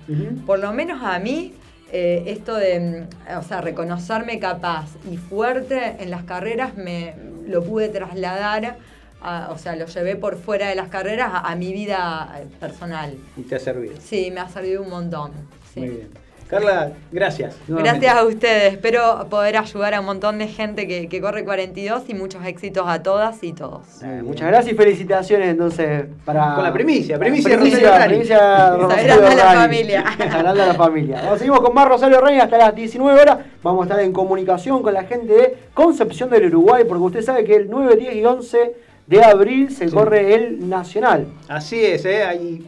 [0.47, 1.53] Por lo menos a mí,
[1.93, 7.15] eh, esto de, mm, o sea, reconocerme capaz y fuerte en las carreras me
[7.47, 8.77] lo pude trasladar,
[9.23, 12.47] a- o sea, lo llevé por fuera de las carreras a, a mi vida eh,
[12.61, 13.15] personal.
[13.37, 13.95] Y te ha servido.
[14.01, 15.33] Sí, me ha servido un montón.
[15.75, 15.81] sí.
[15.81, 16.23] Muy bien.
[16.49, 17.57] Carla, gracias.
[17.67, 18.01] nuevamente.
[18.07, 18.73] Gracias a ustedes.
[18.75, 22.85] Espero poder ayudar a un montón de gente que, que corre 42 y muchos éxitos
[22.87, 23.81] a todas y todos.
[24.03, 26.55] Eh, Muchas gracias y felicitaciones entonces para...
[26.57, 28.09] Con la primicia, primicia primicia, Rosario Rani.
[28.11, 29.61] primicia Rosario a la Rani.
[29.63, 30.05] familia.
[30.19, 31.21] A la familia.
[31.23, 33.39] Vamos, seguimos con más Rosario Rey hasta las 19 horas.
[33.63, 37.45] Vamos a estar en comunicación con la gente de Concepción del Uruguay, porque usted sabe
[37.45, 38.77] que el 9, 10 y 11
[39.07, 41.27] de abril se corre el Nacional.
[41.49, 42.25] Así es, ¿eh?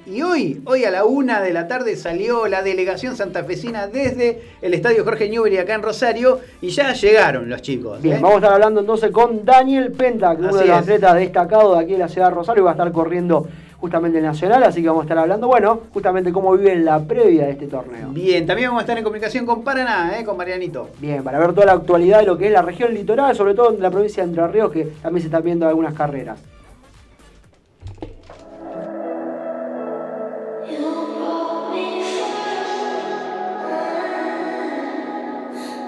[0.07, 4.75] Y hoy, hoy a la una de la tarde salió la delegación santafesina desde el
[4.75, 8.03] estadio Jorge Newbery acá en Rosario y ya llegaron los chicos.
[8.03, 8.21] Bien, ¿eh?
[8.21, 11.79] vamos a estar hablando entonces con Daniel Penta, que es uno de los atletas destacados
[11.79, 13.47] de aquí de la ciudad de Rosario, va a estar corriendo
[13.85, 17.45] justamente el Nacional, así que vamos a estar hablando, bueno, justamente cómo vive la previa
[17.45, 18.09] de este torneo.
[18.13, 20.25] Bien, también vamos a estar en comunicación con Paraná, ¿eh?
[20.25, 20.89] con Marianito.
[21.01, 23.75] Bien, para ver toda la actualidad de lo que es la región litoral, sobre todo
[23.75, 26.39] en la provincia de Entre Ríos, que también se están viendo algunas carreras.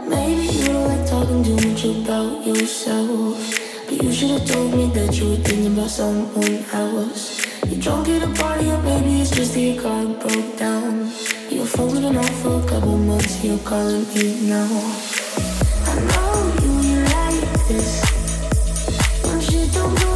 [0.07, 3.65] Maybe you don't like talking too much about yourself.
[3.89, 7.46] But you should have told me that you were thinking about someone else.
[7.65, 11.11] You're drunk at a party, oh, or maybe it's just that your car broke down.
[11.51, 14.69] Your phone's been off for a couple months, you're calling me now.
[15.87, 18.05] I know you, you like this.
[19.25, 20.16] When shit don't go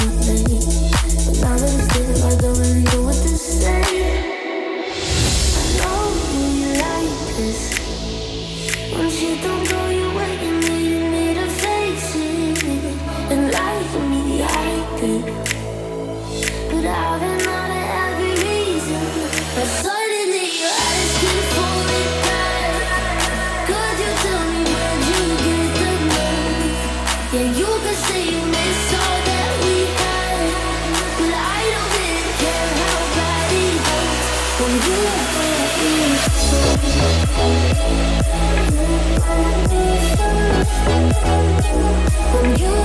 [41.63, 42.81] When you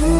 [0.00, 0.19] What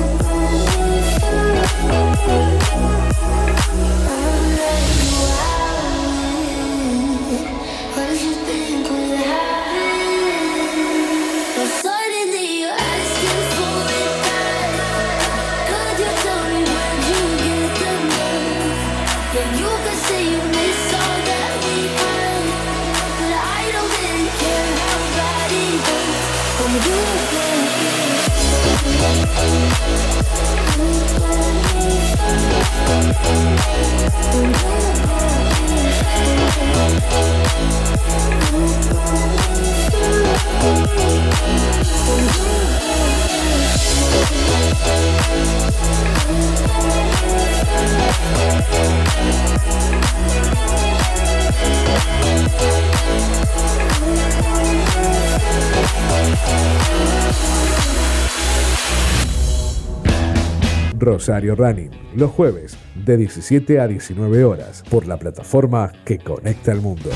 [61.20, 66.81] Rosario Running, los jueves de 17 a 19 horas por la plataforma que conecta al
[66.81, 67.11] mundo.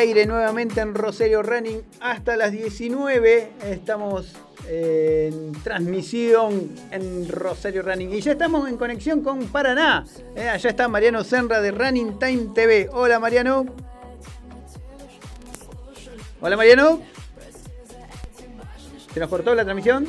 [0.00, 3.50] aire nuevamente en Rosario Running hasta las 19.
[3.64, 4.34] Estamos
[4.72, 8.12] en transmisión en Rosario Running.
[8.14, 10.04] Y ya estamos en conexión con Paraná.
[10.36, 12.88] Eh, allá está Mariano Senra de Running Time TV.
[12.92, 13.66] Hola Mariano.
[16.40, 17.00] Hola Mariano.
[19.12, 20.06] ¿Se nos cortó la transmisión?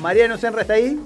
[0.00, 0.98] Mariano Senra está ahí.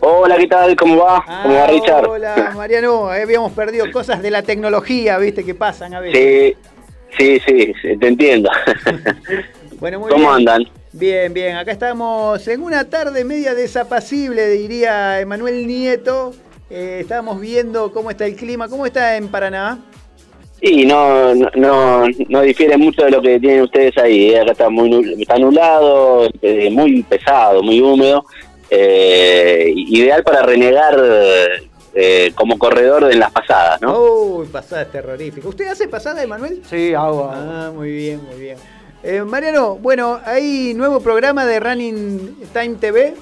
[0.00, 0.76] Hola, ¿qué tal?
[0.76, 1.24] ¿Cómo va?
[1.42, 2.06] ¿Cómo va Ah, Richard?
[2.08, 6.56] Hola Mariano, Eh, habíamos perdido cosas de la tecnología, viste, que pasan a veces.
[7.18, 8.48] Sí, sí, sí, te entiendo.
[9.80, 10.48] Bueno, muy ¿Cómo bien.
[10.48, 10.68] andan?
[10.92, 16.34] Bien, bien, acá estamos en una tarde media desapacible, diría Emanuel Nieto.
[16.70, 19.78] Eh, estábamos viendo cómo está el clima, cómo está en Paraná.
[20.60, 24.30] Y no, no, no, no difiere mucho de lo que tienen ustedes ahí.
[24.30, 24.40] ¿eh?
[24.40, 28.24] Acá está muy está nublado, eh, muy pesado, muy húmedo.
[28.70, 30.96] Eh, ideal para renegar
[31.94, 34.00] eh, como corredor en las pasadas, ¿no?
[34.00, 35.48] Uy, pasada terrorífica.
[35.48, 36.60] ¿Usted hace pasada, Emanuel?
[36.68, 37.30] Sí, hago.
[37.32, 38.58] Ah, muy bien, muy bien.
[39.08, 43.14] Eh, Mariano, bueno, hay nuevo programa de Running Time TV.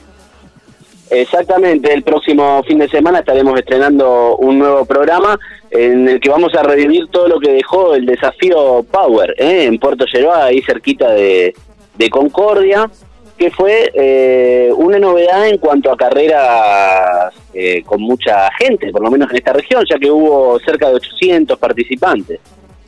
[1.10, 5.38] Exactamente, el próximo fin de semana estaremos estrenando un nuevo programa
[5.70, 9.66] en el que vamos a revivir todo lo que dejó el desafío Power ¿eh?
[9.66, 11.54] en Puerto Lleroa, ahí cerquita de,
[11.96, 12.90] de Concordia,
[13.38, 19.10] que fue eh, una novedad en cuanto a carreras eh, con mucha gente, por lo
[19.12, 22.40] menos en esta región, ya que hubo cerca de 800 participantes.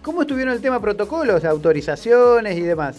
[0.09, 2.97] ¿Cómo estuvieron el tema protocolos, autorizaciones y demás?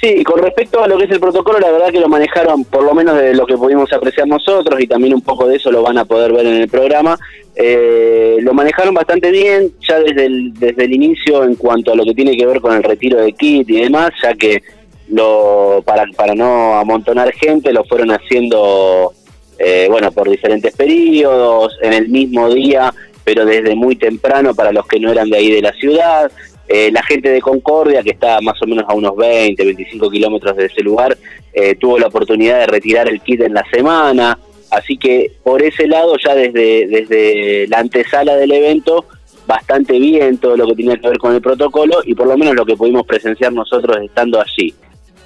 [0.00, 2.84] Sí, con respecto a lo que es el protocolo, la verdad que lo manejaron, por
[2.84, 5.82] lo menos de lo que pudimos apreciar nosotros, y también un poco de eso lo
[5.82, 7.18] van a poder ver en el programa,
[7.54, 12.04] eh, lo manejaron bastante bien, ya desde el, desde el inicio en cuanto a lo
[12.06, 14.62] que tiene que ver con el retiro de kit y demás, ya que
[15.08, 19.12] lo para, para no amontonar gente lo fueron haciendo,
[19.58, 22.90] eh, bueno, por diferentes periodos, en el mismo día,
[23.24, 26.30] pero desde muy temprano para los que no eran de ahí de la ciudad.
[26.68, 30.56] Eh, la gente de Concordia, que está más o menos a unos 20, 25 kilómetros
[30.56, 31.16] de ese lugar,
[31.52, 34.38] eh, tuvo la oportunidad de retirar el kit en la semana.
[34.70, 39.04] Así que por ese lado, ya desde, desde la antesala del evento,
[39.46, 42.54] bastante bien todo lo que tiene que ver con el protocolo y por lo menos
[42.54, 44.74] lo que pudimos presenciar nosotros estando allí.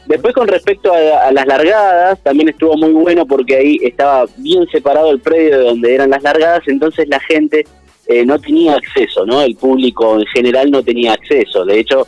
[0.07, 5.11] Después con respecto a las largadas, también estuvo muy bueno porque ahí estaba bien separado
[5.11, 7.67] el predio de donde eran las largadas, entonces la gente
[8.09, 9.43] eh, no tenía acceso, ¿no?
[9.43, 11.65] El público en general no tenía acceso.
[11.65, 12.07] De hecho,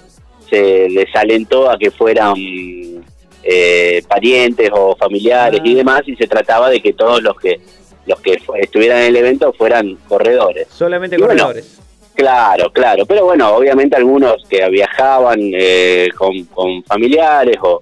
[0.49, 2.35] se desalentó a que fueran
[3.43, 7.61] eh, parientes o familiares y demás, y se trataba de que todos los que
[8.07, 10.69] los que estuvieran en el evento fueran corredores.
[10.69, 11.79] Solamente Y bueno, corredores.
[12.15, 17.81] Claro, claro, pero bueno, obviamente algunos que viajaban eh, con, con familiares o,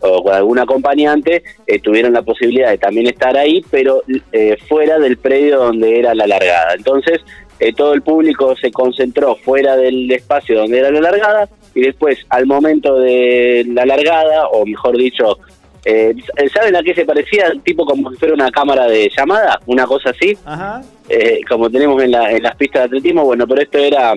[0.00, 4.02] o con algún acompañante eh, tuvieron la posibilidad de también estar ahí, pero
[4.32, 6.74] eh, fuera del predio donde era la largada.
[6.74, 7.20] Entonces,
[7.60, 12.18] eh, todo el público se concentró fuera del espacio donde era la largada y después,
[12.30, 15.38] al momento de la largada, o mejor dicho,
[15.84, 16.14] eh,
[16.52, 17.52] ¿saben a qué se parecía?
[17.62, 20.82] Tipo como si fuera una cámara de llamada, una cosa así Ajá.
[21.08, 24.14] eh, como tenemos en, la- en las pistas de atletismo, bueno, pero esto era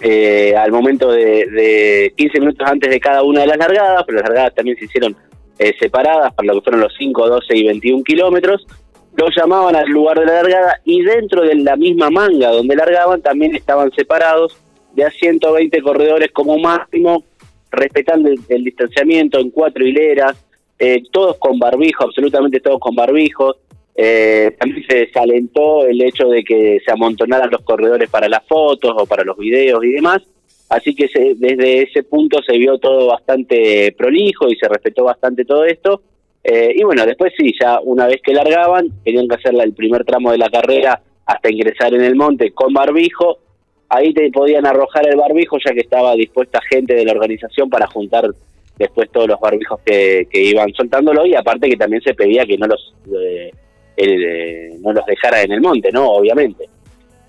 [0.00, 4.18] eh, al momento de, de 15 minutos antes de cada una de las largadas, pero
[4.18, 5.16] las largadas también se hicieron
[5.58, 8.66] eh, separadas para lo que fueron los 5, 12 y 21 kilómetros.
[9.16, 13.22] Los llamaban al lugar de la largada y dentro de la misma manga donde largaban
[13.22, 14.56] también estaban separados
[14.94, 17.24] de a 120 corredores como máximo,
[17.70, 20.36] respetando el, distanciamiento en cuatro hileras,
[20.78, 23.56] eh, todos con barbijo, absolutamente todos con barbijo.
[23.94, 28.92] Eh, también se desalentó el hecho de que se amontonaran los corredores para las fotos
[28.96, 30.22] o para los videos y demás.
[30.68, 35.44] Así que se- desde ese punto se vio todo bastante prolijo y se respetó bastante
[35.44, 36.02] todo esto.
[36.48, 40.04] Eh, y bueno, después sí, ya una vez que largaban, tenían que hacer el primer
[40.04, 43.38] tramo de la carrera hasta ingresar en el monte con barbijo.
[43.88, 47.88] Ahí te podían arrojar el barbijo ya que estaba dispuesta gente de la organización para
[47.88, 48.30] juntar
[48.78, 52.58] después todos los barbijos que, que iban soltándolo y aparte que también se pedía que
[52.58, 53.50] no los eh,
[53.96, 56.06] el, eh, no los dejara en el monte, ¿no?
[56.10, 56.68] Obviamente.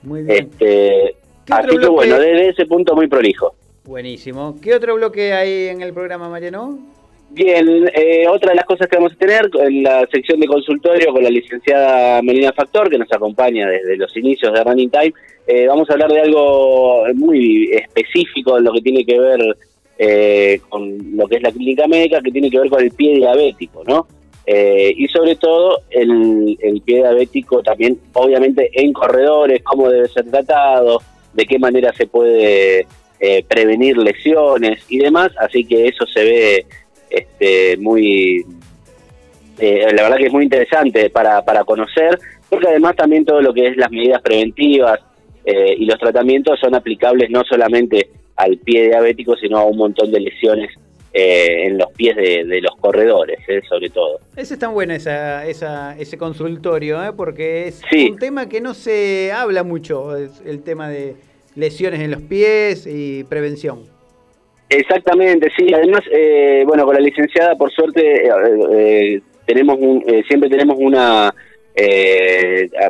[0.04, 0.44] Muy bien.
[0.44, 3.56] Este, ¿Qué así que bueno, desde ese punto muy prolijo.
[3.84, 4.58] Buenísimo.
[4.62, 6.97] ¿Qué otro bloque hay en el programa, Mariano?
[7.30, 11.12] Bien, eh, otra de las cosas que vamos a tener en la sección de consultorio
[11.12, 15.14] con la licenciada Melina Factor, que nos acompaña desde los inicios de Running Time,
[15.46, 19.40] eh, vamos a hablar de algo muy específico en lo que tiene que ver
[20.00, 23.16] eh, con lo que es la clínica médica, que tiene que ver con el pie
[23.16, 24.08] diabético, ¿no?
[24.46, 30.30] Eh, y sobre todo el, el pie diabético también, obviamente, en corredores, cómo debe ser
[30.30, 31.02] tratado,
[31.34, 32.88] de qué manera se puede
[33.20, 36.66] eh, prevenir lesiones y demás, así que eso se ve
[37.10, 38.46] este, muy,
[39.60, 42.20] eh, la verdad que es muy interesante para, para conocer,
[42.50, 45.00] porque además también todo lo que es las medidas preventivas,
[45.46, 50.12] eh, y los tratamientos son aplicables no solamente al pie diabético, sino a un montón
[50.12, 50.70] de lesiones
[51.14, 54.20] eh, en los pies de, de los corredores, eh, sobre todo.
[54.36, 57.14] Ese es tan bueno esa, esa, ese consultorio, ¿eh?
[57.16, 58.10] porque es Sí.
[58.12, 61.16] un tema que no se habla mucho, el tema de
[61.56, 63.86] lesiones en los pies y prevención.
[64.70, 65.74] Exactamente, sí.
[65.74, 68.32] Además, eh, bueno, con la licenciada, por suerte, eh,
[68.72, 71.34] eh, tenemos un- eh, siempre tenemos una...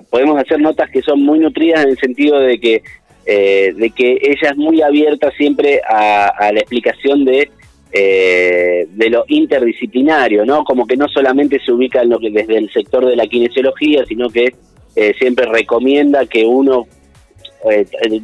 [0.09, 2.81] podemos hacer notas que son muy nutridas en el sentido de que
[3.25, 7.49] eh, de que ella es muy abierta siempre a, la explicación de
[7.91, 10.63] eh, de lo interdisciplinario, ¿no?
[10.63, 14.05] Como que no solamente se ubica en lo que desde el sector de la kinesiología,
[14.05, 14.53] sino que
[14.95, 16.87] eh, siempre recomienda que uno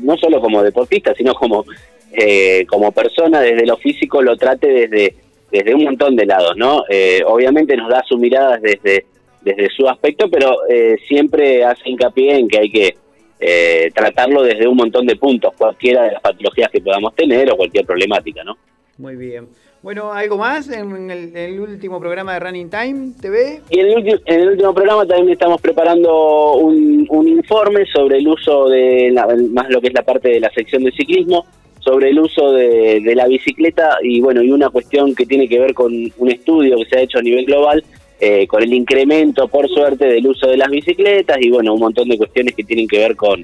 [0.04, 1.66] no solo como deportista, sino como,
[2.14, 5.16] eh, como persona desde lo físico lo trate desde,
[5.52, 6.84] desde un montón de lados, ¿no?
[6.90, 9.06] Eh, obviamente nos da su mirada desde,
[9.42, 12.96] desde su aspecto, pero eh, siempre hace hincapié en que hay que
[13.40, 17.58] eh, tratarlo desde un montón de puntos, cualquiera de las patologías que podamos tener o
[17.58, 18.58] cualquier problemática, ¿no?
[18.98, 19.48] Muy bien.
[19.82, 23.60] Bueno, ¿algo más en el, en el último programa de Running Time TV?
[23.70, 28.20] Y en el, ulti- en el último programa también estamos preparando un, un informe sobre
[28.20, 31.46] el uso de la- más lo que es la parte de la sección de ciclismo,
[31.84, 35.60] sobre el uso de, de la bicicleta y bueno, y una cuestión que tiene que
[35.60, 37.84] ver con un estudio que se ha hecho a nivel global,
[38.20, 42.08] eh, con el incremento, por suerte, del uso de las bicicletas y bueno, un montón
[42.08, 43.44] de cuestiones que tienen que ver con,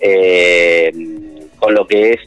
[0.00, 0.92] eh,
[1.58, 2.20] con lo que es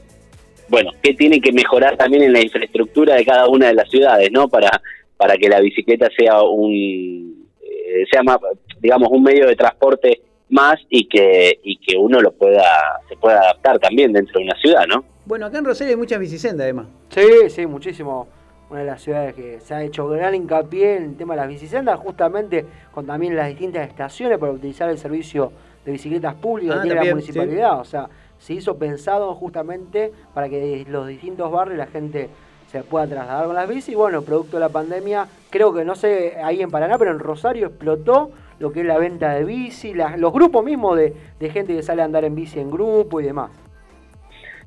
[0.67, 4.31] bueno, qué tiene que mejorar también en la infraestructura de cada una de las ciudades,
[4.31, 4.47] ¿no?
[4.47, 4.81] Para,
[5.17, 8.37] para que la bicicleta sea un, eh, sea más,
[8.81, 12.63] digamos, un medio de transporte más y que, y que uno lo pueda,
[13.09, 15.03] se pueda adaptar también dentro de una ciudad, ¿no?
[15.25, 16.87] Bueno, acá en Rosario hay muchas bicisendas además.
[17.09, 18.27] Sí, sí, muchísimo.
[18.69, 21.47] Una de las ciudades que se ha hecho gran hincapié en el tema de las
[21.49, 25.51] bicisendas, justamente con también las distintas estaciones para utilizar el servicio
[25.85, 27.27] de bicicletas públicas Ah, que tiene también, la sí.
[27.33, 27.79] municipalidad.
[27.79, 28.09] O sea,
[28.39, 32.29] se hizo pensado justamente para que los distintos barrios la gente
[32.73, 33.89] se pueda trasladar con las bicis.
[33.89, 37.19] Y bueno, producto de la pandemia, creo que no sé ahí en Paraná, pero en
[37.19, 41.13] Rosario explotó lo que es la venta de bici, las- los grupos mismos de,
[41.51, 43.51] gente que sale a andar en bici en grupo y demás.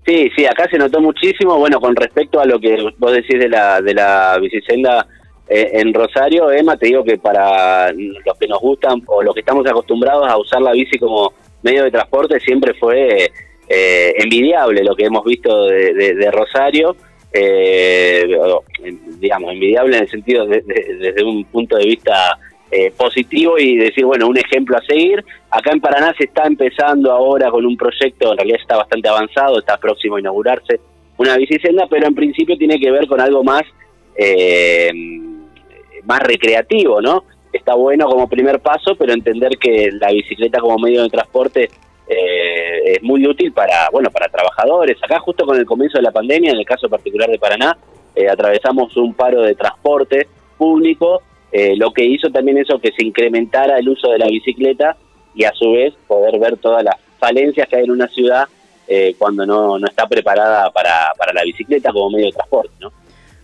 [0.07, 3.49] Sí, sí, acá se notó muchísimo, bueno, con respecto a lo que vos decís de
[3.49, 5.05] la, de la bicisenda
[5.49, 9.41] eh, en Rosario, Emma, te digo que para los que nos gustan o los que
[9.41, 13.33] estamos acostumbrados a usar la bici como medio de transporte, siempre fue
[13.69, 16.95] eh, envidiable lo que hemos visto de Rosario,
[17.39, 18.27] eh,
[19.19, 22.39] digamos, envidiable en el sentido de- desde un punto de vista
[22.71, 25.25] eh, positivo y decir, bueno, un ejemplo a seguir.
[25.51, 29.59] Acá en Paraná se está empezando ahora con un proyecto, en realidad está bastante avanzado,
[29.59, 30.81] está próximo a inaugurarse
[31.19, 33.63] una bicicenda, pero en principio tiene que ver con algo más,
[34.17, 34.91] eh,
[36.05, 37.25] más recreativo, ¿no?
[37.53, 41.71] Está bueno como primer paso, pero entender que la bicicleta como medio de transporte
[42.09, 44.97] eh, es muy útil para, bueno, para trabajadores.
[45.03, 47.77] Acá justo con el comienzo de la pandemia, en el caso particular de Paraná,
[48.15, 51.23] eh, atravesamos un paro de transporte público,
[51.53, 54.97] eh, lo que hizo también eso que se incrementara el uso de la bicicleta
[55.35, 58.47] y a su vez poder ver todas las falencias que hay en una ciudad
[58.89, 62.93] eh, cuando no, no está preparada para, para la bicicleta como medio de transporte, ¿no?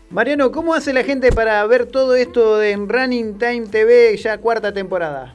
[0.09, 4.73] Mariano, ¿cómo hace la gente para ver todo esto en Running Time TV ya cuarta
[4.73, 5.35] temporada?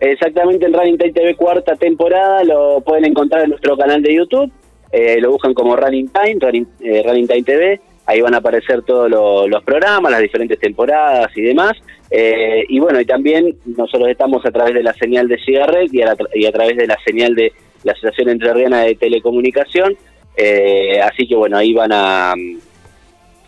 [0.00, 4.50] Exactamente en Running Time TV cuarta temporada, lo pueden encontrar en nuestro canal de YouTube,
[4.92, 8.82] eh, lo buscan como Running Time, Running, eh, Running Time TV, ahí van a aparecer
[8.82, 11.72] todos lo- los programas, las diferentes temporadas y demás.
[12.10, 16.00] Eh, y bueno, y también nosotros estamos a través de la señal de Cigarret y
[16.00, 17.52] a, la y a través de la señal de
[17.84, 19.96] la Asociación Entrerriana de Telecomunicación.
[20.36, 22.32] Eh, así que bueno, ahí van a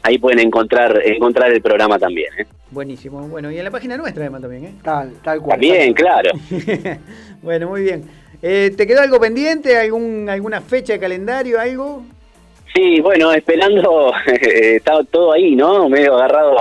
[0.03, 2.33] ahí pueden encontrar encontrar el programa también.
[2.39, 2.47] ¿eh?
[2.71, 3.27] Buenísimo.
[3.29, 4.75] Bueno, y en la página nuestra además también, ¿eh?
[4.83, 5.59] Tal, tal cual.
[5.59, 6.31] También, claro.
[7.43, 8.05] bueno, muy bien.
[8.43, 9.77] Eh, ¿Te quedó algo pendiente?
[9.77, 11.61] ¿Algún, ¿Alguna fecha de calendario?
[11.61, 12.05] ¿Algo?
[12.75, 15.89] Sí, bueno, esperando, está todo ahí, ¿no?
[15.89, 16.55] Medio agarrado.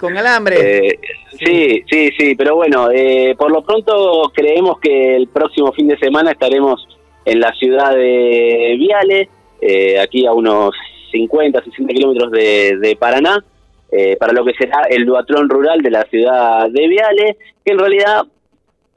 [0.00, 0.88] Con alambre.
[0.88, 0.98] Eh,
[1.38, 5.98] sí, sí, sí, pero bueno, eh, por lo pronto creemos que el próximo fin de
[5.98, 6.86] semana estaremos
[7.24, 9.28] en la ciudad de Viale,
[9.60, 10.74] eh, aquí a unos
[11.12, 13.44] 50, 60 kilómetros de, de Paraná,
[13.92, 17.78] eh, para lo que será el duatlón rural de la ciudad de Viale, que en
[17.78, 18.22] realidad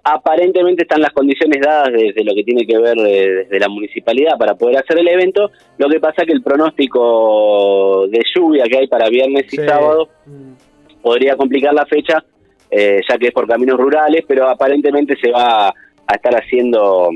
[0.08, 4.38] aparentemente están las condiciones dadas desde lo que tiene que ver eh, desde la municipalidad
[4.38, 5.50] para poder hacer el evento.
[5.80, 9.66] Lo que pasa que el pronóstico de lluvia que hay para viernes y Sí.
[9.68, 10.10] sábado
[11.02, 12.24] podría complicar la fecha,
[12.70, 17.10] eh, ya que es por caminos rurales, pero aparentemente se va a estar haciendo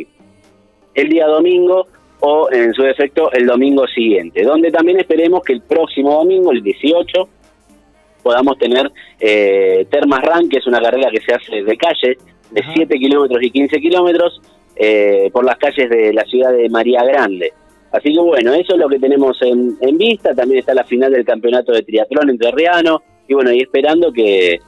[0.96, 1.86] el día domingo
[2.22, 6.62] o en su defecto el domingo siguiente, donde también esperemos que el próximo domingo, el
[6.62, 7.30] 18,
[8.22, 12.18] podamos tener eh, Termas Run, que es una carrera que se hace de calle,
[12.52, 14.42] de 7 kilómetros y 15 kilómetros,
[14.76, 17.54] eh, por las calles de la ciudad de María Grande.
[17.92, 20.36] Así que bueno, eso es lo que tenemos en, en vista.
[20.36, 24.60] También está la final del campeonato de triatlón entre Riano y bueno, y esperando que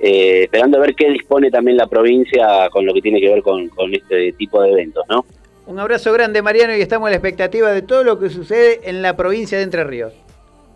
[0.00, 3.42] eh, esperando a ver qué dispone también la provincia con lo que tiene que ver
[3.42, 5.24] con, con este tipo de eventos, ¿no?
[5.66, 9.00] Un abrazo grande, Mariano, y estamos a la expectativa de todo lo que sucede en
[9.00, 10.12] la provincia de Entre Ríos.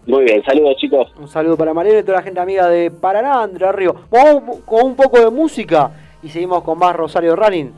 [0.07, 1.13] Muy bien, saludos chicos.
[1.21, 3.97] Un saludo para Mariano y toda la gente amiga de Paraná, Entre Ríos.
[4.11, 5.91] Vamos con un poco de música
[6.23, 7.71] y seguimos con más Rosario Running.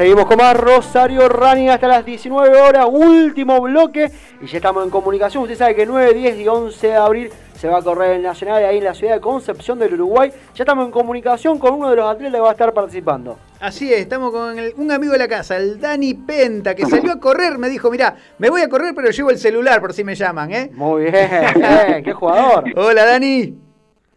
[0.00, 4.10] Seguimos con más Rosario Running hasta las 19 horas, último bloque.
[4.40, 5.42] Y ya estamos en comunicación.
[5.42, 8.64] Usted sabe que 9, 10 y 11 de abril se va a correr el Nacional
[8.64, 10.30] ahí en la ciudad de Concepción del Uruguay.
[10.54, 13.36] Ya estamos en comunicación con uno de los atletas que va a estar participando.
[13.60, 17.12] Así es, estamos con el- un amigo de la casa, el Dani Penta, que salió
[17.12, 20.02] a correr, me dijo, mirá, me voy a correr pero llevo el celular por si
[20.02, 20.70] me llaman, ¿eh?
[20.72, 21.14] Muy bien,
[21.56, 22.64] bien, qué jugador.
[22.74, 23.54] Hola Dani.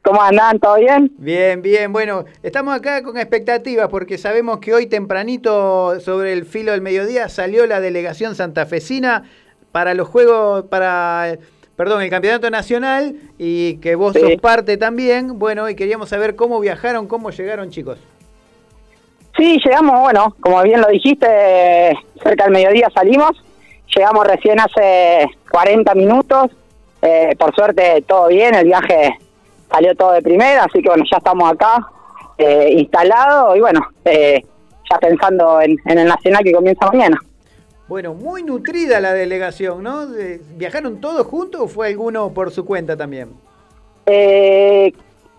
[0.03, 0.59] ¿Cómo andan?
[0.59, 1.11] ¿Todo bien?
[1.17, 1.93] Bien, bien.
[1.93, 7.29] Bueno, estamos acá con expectativas porque sabemos que hoy tempranito, sobre el filo del mediodía,
[7.29, 9.23] salió la delegación santafesina
[9.71, 11.37] para los Juegos, para,
[11.77, 14.19] perdón, el Campeonato Nacional y que vos Sí.
[14.19, 15.39] sos parte también.
[15.39, 17.97] Bueno, y queríamos saber cómo viajaron, cómo llegaron chicos.
[19.37, 23.31] Sí, llegamos, bueno, como bien lo dijiste, cerca del mediodía salimos.
[23.95, 26.51] Llegamos recién hace 40 minutos.
[27.01, 29.17] Eh, por suerte todo bien, el viaje
[29.73, 31.79] salió todo de primera, así que bueno, ya estamos acá
[32.37, 34.43] eh, instalados y bueno, eh,
[34.89, 37.17] ya pensando en, en el Nacional que comienza mañana.
[37.87, 40.07] Bueno, muy nutrida la delegación, ¿no?
[40.55, 43.29] ¿Viajaron todos juntos o fue alguno por su cuenta también?
[44.05, 44.91] Eh,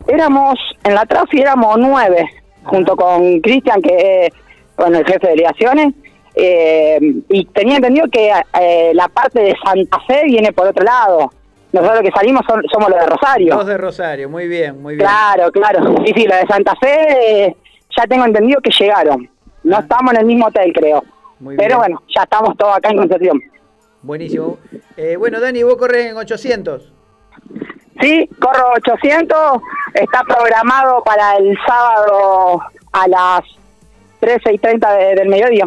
[0.07, 2.29] éramos, en la trafi éramos nueve,
[2.65, 4.33] junto con Cristian, que es
[4.77, 5.95] bueno, el jefe de delegaciones,
[6.35, 6.99] eh,
[7.29, 8.31] y tenía entendido que
[8.61, 11.31] eh, la parte de Santa Fe viene por otro lado.
[11.75, 13.55] Nosotros que salimos son- somos los de Rosario.
[13.57, 15.07] Dos de Rosario, muy bien, muy bien.
[15.09, 15.95] Claro, claro.
[16.07, 17.57] Sí, sí, los de Santa Fe eh,
[17.97, 19.29] ya tengo entendido que llegaron.
[19.65, 21.03] No estamos en el mismo hotel, creo.
[21.05, 21.11] Ah.
[21.41, 21.79] Muy Pero bien.
[21.79, 23.41] bueno, ya estamos todos acá en Concepción.
[24.03, 24.57] Buenísimo.
[24.97, 26.93] Eh, bueno, Dani, vos corres en 800.
[28.01, 29.61] Sí, corro 800,
[29.95, 32.61] está programado para el sábado
[32.93, 33.41] a las
[34.21, 35.67] 13 y 30 de- del mediodía.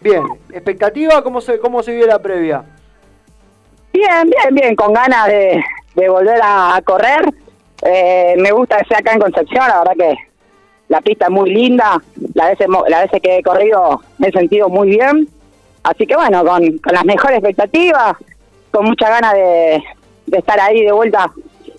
[0.00, 0.22] Bien,
[0.52, 2.62] expectativa, ¿cómo se, cómo se vio la previa?
[3.92, 5.62] Bien, bien, bien, con ganas de,
[5.94, 7.22] de volver a, correr.
[7.82, 10.16] Eh, me gusta que acá en Concepción, la verdad que
[10.88, 12.00] la pista es muy linda,
[12.34, 15.28] las veces, las veces que he corrido me he sentido muy bien.
[15.82, 18.14] Así que bueno, con, con las mejores expectativas,
[18.70, 19.82] con mucha ganas de,
[20.26, 21.30] de estar ahí de vuelta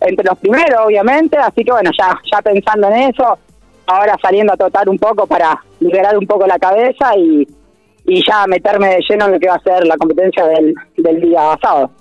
[0.01, 1.37] entre los primeros, obviamente.
[1.37, 3.37] Así que bueno, ya, ya pensando en eso,
[3.85, 7.47] ahora saliendo a trotar un poco para liberar un poco la cabeza y,
[8.05, 11.21] y ya meterme de lleno en lo que va a ser la competencia del, del
[11.21, 11.91] día sábado.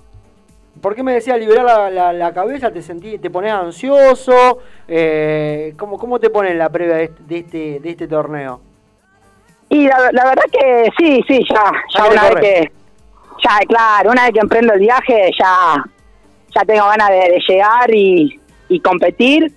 [0.81, 2.71] ¿Por qué me decía liberar la, la- la cabeza?
[2.71, 4.59] ¿Te sentí, te pones ansioso?
[4.87, 8.61] Eh, ¿cómo, ¿Cómo te pones la previa de este, de este, de este torneo?
[9.69, 12.71] Y la, la verdad que sí, sí, ya, ya una vez que,
[13.43, 15.83] ya claro, una vez que emprendo el viaje ya,
[16.53, 19.53] ya tengo ganas de, de llegar y, y competir,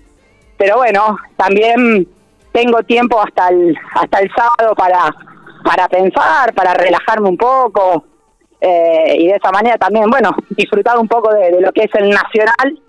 [0.56, 2.06] pero bueno, también
[2.52, 5.12] tengo tiempo hasta el, hasta el sábado para,
[5.64, 8.04] para pensar, para relajarme un poco.
[8.66, 11.94] Eh, y de esa manera también, bueno, disfrutar un poco de, de lo que es
[11.96, 12.80] el nacional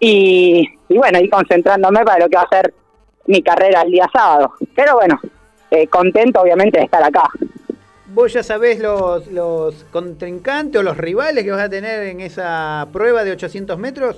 [0.00, 2.74] y, y bueno, ir concentrándome para lo que va a ser
[3.26, 4.54] mi carrera el día sábado.
[4.74, 5.20] Pero bueno,
[5.70, 7.28] eh, contento obviamente de estar acá.
[8.06, 12.88] ¿Vos ya sabés los, los contrincantes o los rivales que vas a tener en esa
[12.92, 14.16] prueba de 800 metros?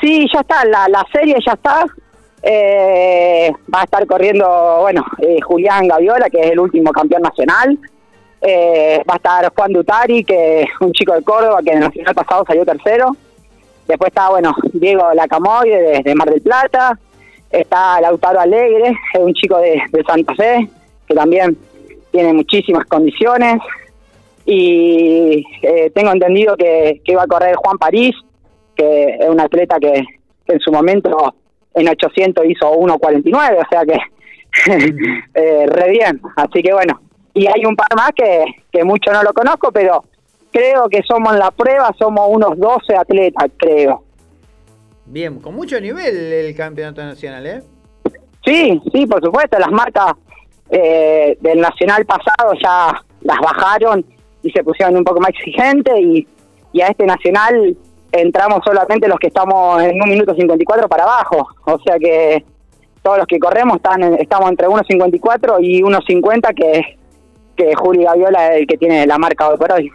[0.00, 1.84] Sí, ya está, la, la serie ya está.
[2.42, 7.78] Eh, va a estar corriendo, bueno, eh, Julián Gaviola, que es el último campeón nacional.
[8.42, 12.14] Eh, va a estar Juan Dutari, que un chico de Córdoba, que en el nacional
[12.14, 13.16] pasado salió tercero.
[13.86, 16.98] Después está, bueno, Diego Lacamoy de, Mar del Plata.
[17.50, 20.68] Está Lautaro Alegre, es un chico de, de Santa Fe,
[21.06, 21.58] que también
[22.12, 23.60] tiene muchísimas condiciones.
[24.46, 28.14] Y eh, tengo entendido que, que va a correr Juan París,
[28.76, 30.04] que es un atleta que,
[30.46, 31.34] que en su momento
[31.74, 33.98] en 800 hizo 1.49, o sea que
[35.34, 36.20] eh, re bien.
[36.36, 37.00] Así que bueno,
[37.34, 40.04] y hay un par más que, que mucho no lo conozco, pero
[40.52, 44.02] creo que somos en la prueba, somos unos 12 atletas, creo.
[45.06, 47.62] Bien, con mucho nivel el campeonato nacional, ¿eh?
[48.44, 50.12] Sí, sí, por supuesto, las marcas
[50.70, 54.04] eh, del nacional pasado ya las bajaron
[54.42, 56.26] y se pusieron un poco más exigentes y,
[56.72, 57.76] y a este nacional
[58.12, 62.44] entramos solamente los que estamos en un minuto 54 para abajo, o sea que
[63.02, 66.98] todos los que corremos están en- estamos entre 1.54 y 1.50 que,
[67.68, 69.90] que Juli Gaviola es el que tiene la marca hoy por hoy.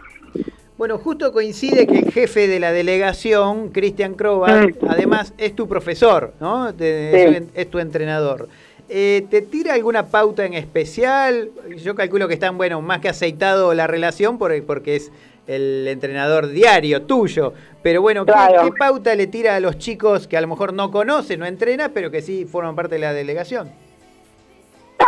[0.78, 6.34] Bueno, justo coincide que el jefe de la delegación, Cristian Krovar, además es tu profesor,
[6.38, 6.74] ¿no?
[6.74, 7.46] Te- Sí.
[7.54, 8.48] es, tu- entrenador.
[8.88, 11.48] Eh, ¿Te tira alguna pauta en especial?
[11.82, 15.10] Yo calculo que están, bueno, más que aceitado la relación por- porque es
[15.46, 17.54] el entrenador diario tuyo.
[17.82, 18.64] Pero bueno, ¿qué, Claro.
[18.64, 21.88] qué pauta le tira a los chicos que a lo mejor no conocen, no entrena,
[21.88, 23.70] pero que sí forman parte de la delegación?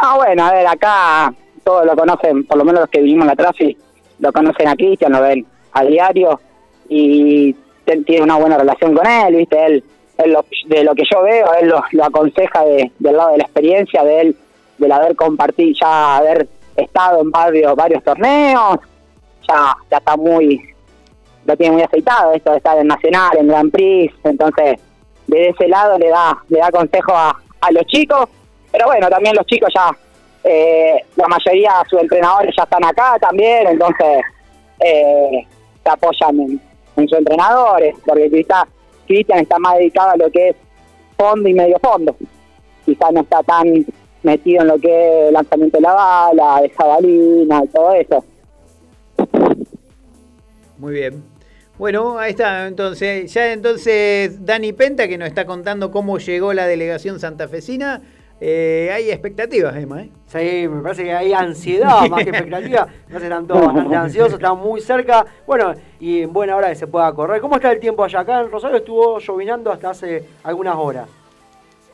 [0.02, 1.34] No, bueno, a ver, acá
[1.68, 3.76] todos lo conocen, por lo menos los que vivimos en la Trafi,
[4.20, 6.40] lo conocen a Cristian, lo ven a diario
[6.88, 7.52] y
[7.84, 9.66] te- tiene una buena relación con él, ¿viste?
[9.66, 9.84] Él,
[10.16, 13.38] él lo- de lo que yo veo, él lo, lo aconseja de- del lado de
[13.38, 14.36] la experiencia, de él,
[14.78, 18.78] del haber compartido, ya haber estado en varios, varios torneos,
[19.46, 20.58] ya, ya está muy,
[21.44, 24.80] lo tiene muy aceitado, esto de estar en Nacional, en Grand Prix, entonces
[25.26, 28.26] de ese lado le da, le da consejo a, a los chicos,
[28.72, 29.90] pero bueno, también los chicos ya,
[30.50, 34.22] eh, la mayoría de sus entrenadores ya están acá también, entonces
[34.80, 35.46] eh,
[35.82, 36.60] se apoyan
[36.96, 38.66] en, sus entrenadores, porque quizá
[39.06, 40.56] Cristian está más dedicado a lo que es
[41.18, 42.16] fondo y medio fondo,
[42.86, 43.84] quizá no está tan
[44.22, 48.24] metido en lo que es lanzamiento de la bala, de jabalina y todo eso.
[50.78, 51.22] Muy bien.
[51.76, 52.66] Bueno, ahí está.
[52.66, 58.00] Entonces, ya entonces Dani Penta que nos está contando cómo llegó la delegación santafesina.
[58.40, 60.10] Eh, hay expectativas, Emma, ¿eh?
[60.26, 62.86] Sí, me parece que hay ansiedad más que expectativa.
[62.86, 65.26] Me parece que están todos bastante ansiosos, están muy cerca.
[65.46, 67.40] Bueno, y en buena hora que se pueda correr.
[67.40, 68.20] ¿Cómo está el tiempo allá?
[68.20, 71.08] Acá en Rosario estuvo llovinando hasta hace algunas horas.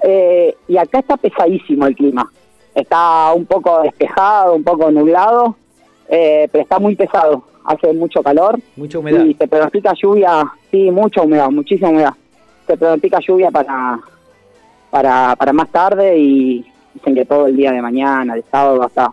[0.02, 2.30] Eh, y acá está pesadísimo el clima.
[2.74, 5.56] Está un poco despejado, un poco nublado,
[6.08, 7.44] eh, pero está muy pesado.
[7.64, 8.58] Hace mucho calor.
[8.76, 9.24] Mucha humedad.
[9.24, 12.12] Y se pronostica lluvia, sí, mucha humedad, muchísima humedad.
[12.66, 13.98] Se pronostica lluvia para,
[14.94, 16.64] para, para más tarde y
[16.94, 19.08] dicen que todo el día de mañana, de sábado, va a estar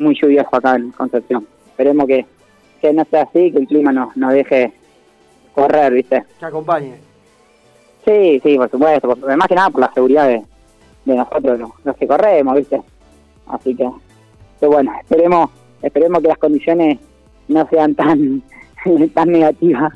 [0.00, 1.46] muy lluvioso acá en Concepción.
[1.68, 2.26] Esperemos que,
[2.80, 4.72] que no sea así, que el clima nos, nos deje
[5.54, 6.24] correr, ¿viste?
[6.40, 6.96] Que acompañe.
[8.04, 10.42] Sí, sí, por supuesto, por, más que nada por la seguridad de,
[11.04, 12.82] de nosotros, los, los que corremos, ¿viste?
[13.46, 13.88] Así que,
[14.58, 15.50] que bueno, esperemos,
[15.82, 16.98] esperemos que las condiciones
[17.46, 18.42] no sean tan,
[19.14, 19.92] tan negativas.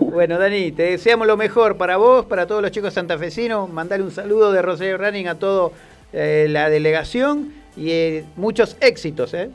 [0.00, 3.68] Bueno, Dani, te deseamos lo mejor para vos, para todos los chicos santafesinos.
[3.68, 5.70] Mandar un saludo de Rosario Running a toda
[6.12, 9.50] la delegación y eh, muchos éxitos, ¿eh?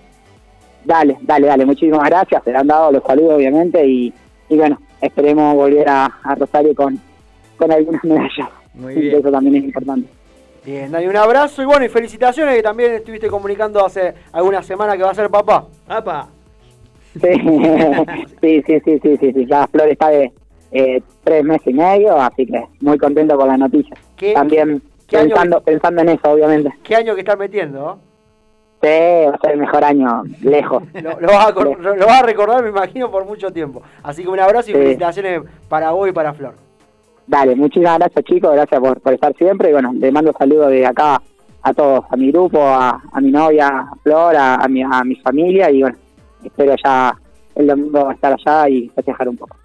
[0.83, 4.13] Dale, dale, dale, muchísimas gracias, le han dado los saludos obviamente y,
[4.49, 6.99] y bueno, esperemos volver a, a Rosario con,
[7.57, 8.49] con algunas medallas.
[8.73, 9.17] Muy bien.
[9.17, 10.07] Eso también es importante.
[10.63, 14.95] Bien, Dani, un abrazo y bueno, y felicitaciones que también estuviste comunicando hace algunas semanas
[14.95, 15.65] que va a ser papá.
[15.87, 16.29] ¡Apa!
[18.41, 20.31] Sí, sí, sí, sí, sí, ya Flor está de
[20.71, 23.95] eh, tres meses y medio, así que muy contento con la noticia.
[24.15, 26.73] ¿Qué- También pensando, pensando en eso, obviamente.
[26.83, 27.99] ¿Qué año que estás metiendo?
[28.81, 30.83] Sí, va a ser el mejor año, lejos.
[31.01, 33.81] Lo, lo vas a, lo vas a recordar, me imagino, por mucho tiempo.
[34.03, 34.79] Así que un abrazo y Sí.
[34.79, 36.53] felicitaciones para vos y para Flor.
[37.27, 40.85] Dale, muchísimas gracias chicos, gracias por, por estar siempre y bueno, le mando saludos de
[40.85, 41.19] acá
[41.63, 45.03] a todos, a mi grupo, a, a mi novia, a Flor, a, a mi, a
[45.03, 45.97] mi familia y bueno,
[46.47, 47.15] espero ya
[47.55, 49.57] el domingo estar allá y festejar un poco.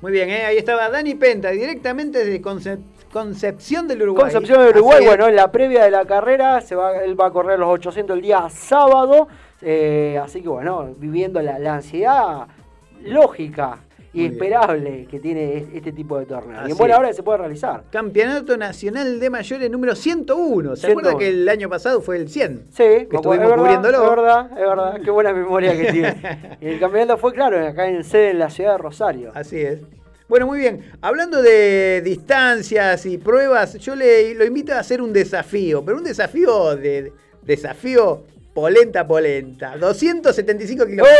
[0.00, 0.44] Muy bien, ¿eh?
[0.44, 2.78] ahí estaba Dani Penta, directamente desde Conce-
[3.12, 4.24] Concepción del Uruguay.
[4.24, 7.26] Concepción de Uruguay, Así bueno, en la previa de la carrera se va, él va
[7.26, 9.26] a correr los 800 el día sábado.
[9.60, 12.46] Eh, así que bueno, viviendo la, la ansiedad
[13.02, 13.78] lógica
[14.18, 14.32] y Muy bien.
[14.42, 16.66] esperable que tiene es- este tipo de torneo.
[16.66, 17.84] Y en buena hora se puede realizar.
[17.90, 20.76] Campeonato Nacional de Mayores número 101.
[20.76, 21.00] ¿Se 101.
[21.00, 22.64] acuerda que el año pasado fue el 100?
[22.70, 24.02] Sí, que estuvimos es verdad, cubriéndolo.
[24.04, 25.00] Es verdad, es verdad.
[25.04, 26.56] Qué buena memoria que tiene.
[26.60, 29.30] Y el campeonato fue, claro, acá en sede en la ciudad de Rosario.
[29.34, 29.80] Así es.
[30.28, 30.84] Bueno, muy bien.
[31.00, 36.04] Hablando de distancias y pruebas, yo le lo invito a hacer un desafío, pero un
[36.04, 37.12] desafío de
[37.42, 38.24] desafío
[38.58, 39.76] polenta polenta.
[39.76, 41.16] 275 kilómetros.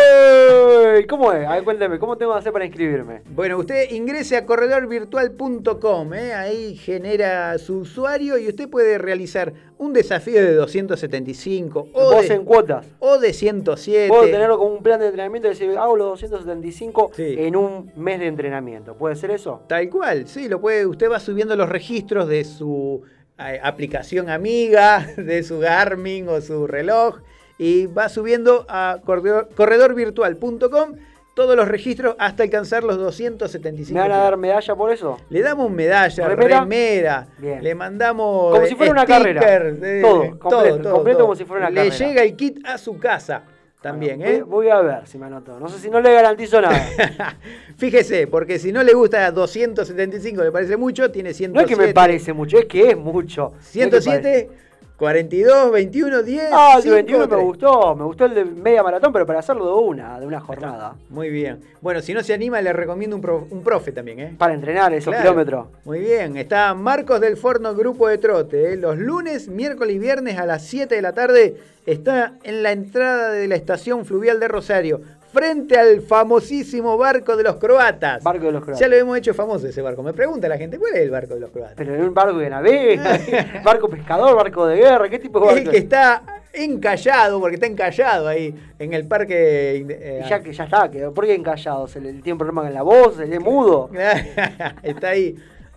[0.97, 1.07] ¡Ey!
[1.07, 1.47] ¿Cómo es?
[1.47, 3.23] A ver, cuéntame, ¿cómo tengo que hacer para inscribirme?
[3.31, 6.35] Bueno, usted ingrese a corredorvirtual.com, ¿eh?
[6.35, 12.35] ahí genera su usuario y usted puede realizar un desafío de 275 o Vos de,
[12.35, 12.87] en cuotas.
[12.99, 14.09] o de 107.
[14.09, 18.19] Puedo tenerlo como un plan de entrenamiento y decir, hago los 275 en un mes
[18.19, 18.97] de entrenamiento.
[18.97, 19.63] ¿Puede ser eso?
[19.69, 20.85] Tal cual, sí, lo puede.
[20.87, 23.03] Usted va subiendo los registros de su
[23.39, 27.19] aplicación amiga, de su Garmin o su reloj
[27.59, 30.95] y va subiendo a corredor- corredorvirtual.com
[31.35, 33.95] todos los registros hasta alcanzar los 275.
[33.95, 35.19] ¿Me van a dar medalla por eso?
[35.31, 36.61] Le damos medalla, ¿Remera?
[36.61, 37.63] remera, Bien.
[37.63, 39.77] le mandamos Como si fuera una sticker, carrera.
[39.83, 41.97] eh, Todo, completo, completo como si fuera una Le carrera.
[42.09, 43.43] llega el kit a su casa
[43.81, 44.43] también, ¿eh?
[44.43, 45.61] voy a ver si me anoto.
[45.61, 46.85] No sé si no le garantizo nada.
[47.77, 51.55] Fíjese, porque si no le gusta 275, le parece mucho, tiene 107.
[51.55, 53.53] No es que me parece mucho, es que es mucho.
[53.53, 54.01] No es que parece.
[54.01, 54.51] 107,
[54.99, 56.43] 42, 21, 10.
[56.53, 57.43] Ah, el de 5, 21 me 3.
[57.45, 57.95] gustó.
[57.95, 60.97] Me gustó el de media maratón, pero para hacerlo de una, de una jornada.
[61.09, 61.61] Muy bien.
[61.81, 64.35] Bueno, si no se anima, le recomiendo un, pro- un profe también, ¿eh?
[64.37, 65.23] Para entrenar esos Claro.
[65.31, 65.67] kilómetros.
[65.85, 68.73] Muy bien, está Marcos del Forno Grupo de Trote.
[68.73, 68.77] ¿eh?
[68.77, 71.57] Los lunes, miércoles y viernes a las 7 de la tarde
[71.87, 75.01] está en la entrada de la estación fluvial de Rosario,
[75.33, 78.23] frente al famosísimo barco de los croatas.
[78.23, 78.81] Barco de los croatas.
[78.81, 80.03] Ya lo hemos hecho famoso ese barco.
[80.03, 81.75] Me pregunta la gente, ¿cuál es el barco de los croatas?
[81.77, 83.21] Pero en un barco que navega,
[83.65, 85.61] barco pescador, barco de guerra, ¿qué tipo de barco?
[85.61, 86.23] El que está
[86.53, 89.87] encallado, porque está encallado ahí en el parque.
[89.89, 91.87] eh, Y ya que ya está, ¿por qué encallado?
[91.87, 93.17] ¿Se le tiene un problema con la voz?
[93.17, 93.91] ¿Se le mudo?
[94.83, 95.37] está ahí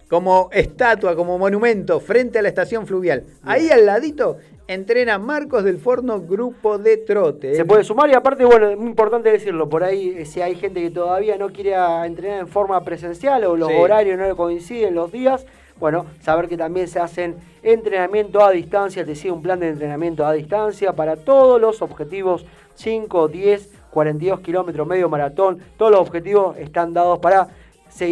[0.09, 3.23] como estatua, como monumento, frente a la estación fluvial.
[3.43, 7.55] Ahí al ladito entrena Marcos del Forno Grupo de Trote.
[7.55, 10.55] Se puede sumar y aparte, bueno, es muy importante decirlo, por ahí eh, si hay
[10.55, 11.73] gente que todavía no quiere
[12.05, 13.75] entrenar en forma presencial o los Sí.
[13.75, 15.45] horarios no le coinciden los días,
[15.79, 20.25] bueno, saber que también se hacen entrenamiento a distancia, te sigue un plan de entrenamiento
[20.25, 26.55] a distancia para todos los objetivos 5, 10, 42 kilómetros, medio maratón, todos los objetivos
[26.57, 27.47] están dados para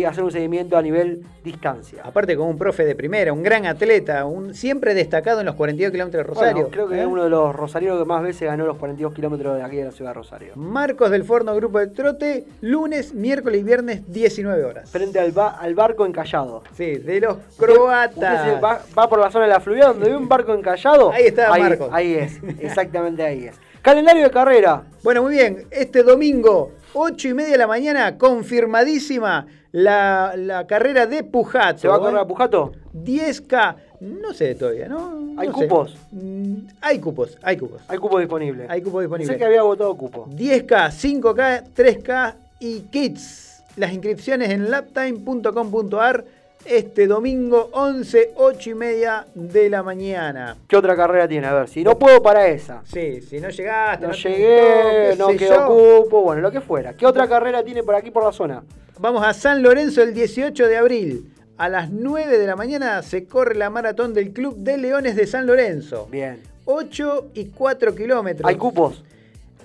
[0.08, 2.02] hacer un seguimiento a nivel distancia.
[2.04, 5.92] Aparte con un profe de primera, un gran atleta, un siempre destacado en los 42
[5.92, 6.54] kilómetros de Rosario.
[6.54, 7.02] Bueno, creo que ¿eh?
[7.02, 9.86] es uno de los rosarinos que más veces ganó los 42 kilómetros de aquí de
[9.86, 10.54] la ciudad de Rosario.
[10.56, 14.90] Marcos del Forno Grupo de Trote, lunes, miércoles y viernes, 19 horas.
[14.92, 16.64] Frente al, ba- al barco encallado.
[16.76, 18.64] Sí, de los croatas.
[18.64, 21.12] va, va por la zona de la fluvial donde ve un barco encallado.
[21.12, 21.90] Ahí está ahí, Marcos.
[21.92, 23.56] Ahí es, exactamente ahí es.
[23.82, 24.84] Calendario de carrera.
[25.04, 25.64] Bueno, muy bien.
[25.72, 31.80] Este domingo, 8 y media de la mañana, confirmadísima la, la carrera de Pujato.
[31.80, 32.22] ¿Se va a correr ¿eh?
[32.22, 32.72] a Pujato?
[32.96, 33.76] 10K.
[34.02, 35.34] No sé todavía, ¿no?
[35.38, 35.96] ¿Hay No cupos?
[36.12, 37.82] Mm, Hay cupos, hay cupos.
[37.88, 38.66] Hay cupo disponible.
[38.70, 39.34] Hay cupos disponibles.
[39.34, 40.26] Sé que había agotado cupo.
[40.30, 43.64] 10K, 5K, 3K y kits.
[43.76, 46.24] Las inscripciones en laptime.com.ar
[46.70, 50.56] este domingo 11, 8 y media de la mañana.
[50.68, 51.48] ¿Qué otra carrera tiene?
[51.48, 52.84] A ver, si no puedo para esa.
[52.86, 56.94] Sí, si no llegaste, No llegué, no quedó cupo, bueno, lo que fuera.
[56.94, 58.64] ¿Qué otra carrera tiene por aquí por la zona?
[59.00, 61.34] Vamos a San Lorenzo el 18 de abril.
[61.58, 65.26] A las 9 de la mañana se corre la maratón del Club de Leones de
[65.26, 66.08] San Lorenzo.
[66.12, 66.40] Bien.
[66.66, 68.48] 8 y 4 kilómetros.
[68.48, 69.04] ¿Hay cupos?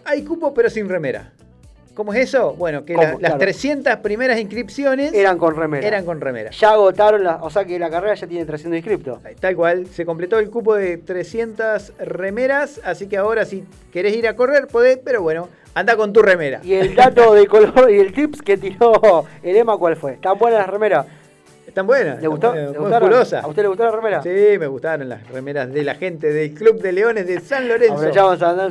[0.06, 1.33] Hay cupos, pero sin remera.
[1.94, 2.54] ¿Cómo es eso?
[2.54, 3.38] Bueno, que las Claro.
[3.38, 5.86] 300 primeras inscripciones Eran con remera.
[5.86, 6.50] eran con remera.
[6.50, 9.18] Ya agotaron, la, o sea que la carrera ya tiene 300 inscriptos.
[9.40, 14.26] Tal cual, se completó el cupo de 300 remeras, así que ahora si querés ir
[14.26, 16.60] a correr, podés, pero bueno, anda con tu remera.
[16.64, 20.14] Y el dato de color y el tips que tiró el Ema, ¿cuál fue?
[20.14, 21.06] ¿Están buenas las remeras?
[21.74, 22.22] Están buenas.
[22.22, 22.52] ¿Le gustó?
[22.52, 23.32] buenas, ¿Le muy.
[23.42, 24.22] ¿A usted le gustó la remera?
[24.22, 27.96] Sí, me gustaron las remeras de la gente del Club de Leones de San Lorenzo.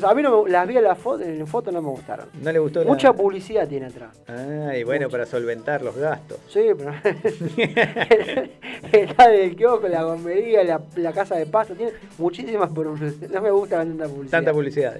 [0.07, 2.27] A mí no me- las vi en la foto, en foto no me gustaron.
[2.41, 4.21] ¿No le gustó la- Mucha publicidad tiene atrás.
[4.25, 6.37] Ay, bueno, para solventar los gastos.
[6.47, 6.93] Sí, pero.
[8.93, 13.29] Está del kiosco, la gomería, la, la casa de pasto, tiene muchísimas publicidades.
[13.33, 14.31] No me gusta tanta publicidad.
[14.31, 14.95] Tanta publicidad.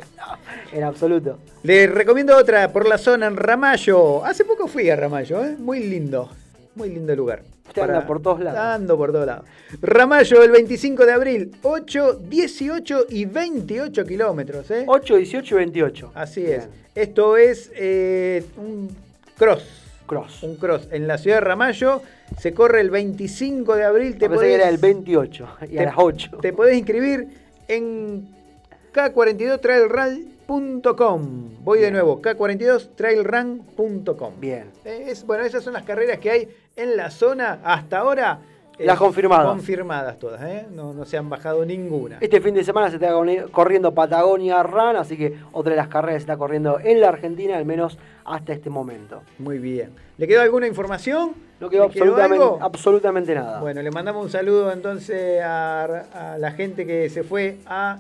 [0.74, 1.38] En absoluto.
[1.64, 4.26] Les recomiendo otra por la zona en Ramallo.
[4.26, 5.56] Hace poco fui a Ramallo, ¿eh?
[5.58, 6.30] muy lindo.
[6.76, 7.44] Muy lindo lugar.
[7.68, 8.60] Usted anda por todos lados.
[8.60, 9.46] Ando por todos lados.
[9.82, 14.70] Ramallo el 25 de abril, 8, 18 y 28 kilómetros.
[14.72, 14.84] ¿eh?
[14.88, 16.12] 8, 18 y 28.
[16.16, 16.68] Así es.
[16.96, 18.90] Esto es eh, un
[19.38, 19.64] cross.
[20.06, 20.44] Cross.
[20.44, 20.88] Un cross.
[20.92, 22.02] En la ciudad de Ramallo
[22.40, 24.18] se corre el 25 de abril.
[24.18, 26.38] Te pensé que podés- era el 28 y a te- las 8.
[26.42, 27.28] Te podés inscribir
[27.68, 28.28] en
[28.94, 31.64] K42 Trail Run K42trailrun.com.
[31.64, 34.34] Voy de nuevo, K42trailrun.com.
[34.40, 34.66] Bien.
[34.86, 38.40] Eh, Es, bueno, esas son las carreras que hay en la zona hasta ahora.
[38.78, 39.48] eh, Las confirmadas.
[39.48, 40.66] Confirmadas todas, ¿eh?
[40.72, 42.18] No, no se han bajado ninguna.
[42.22, 45.88] Este fin de semana se está corri- corriendo Patagonia Run, así que otra de las
[45.90, 49.22] carreras se está corriendo en la Argentina, al menos hasta este momento.
[49.40, 49.92] Muy bien.
[50.18, 51.34] ¿Le quedó alguna información?
[51.60, 53.60] No quedó ¿Le quedó absolutamente, absolutamente nada.
[53.62, 58.00] Bueno, le mandamos un saludo entonces a, a la gente que se fue a,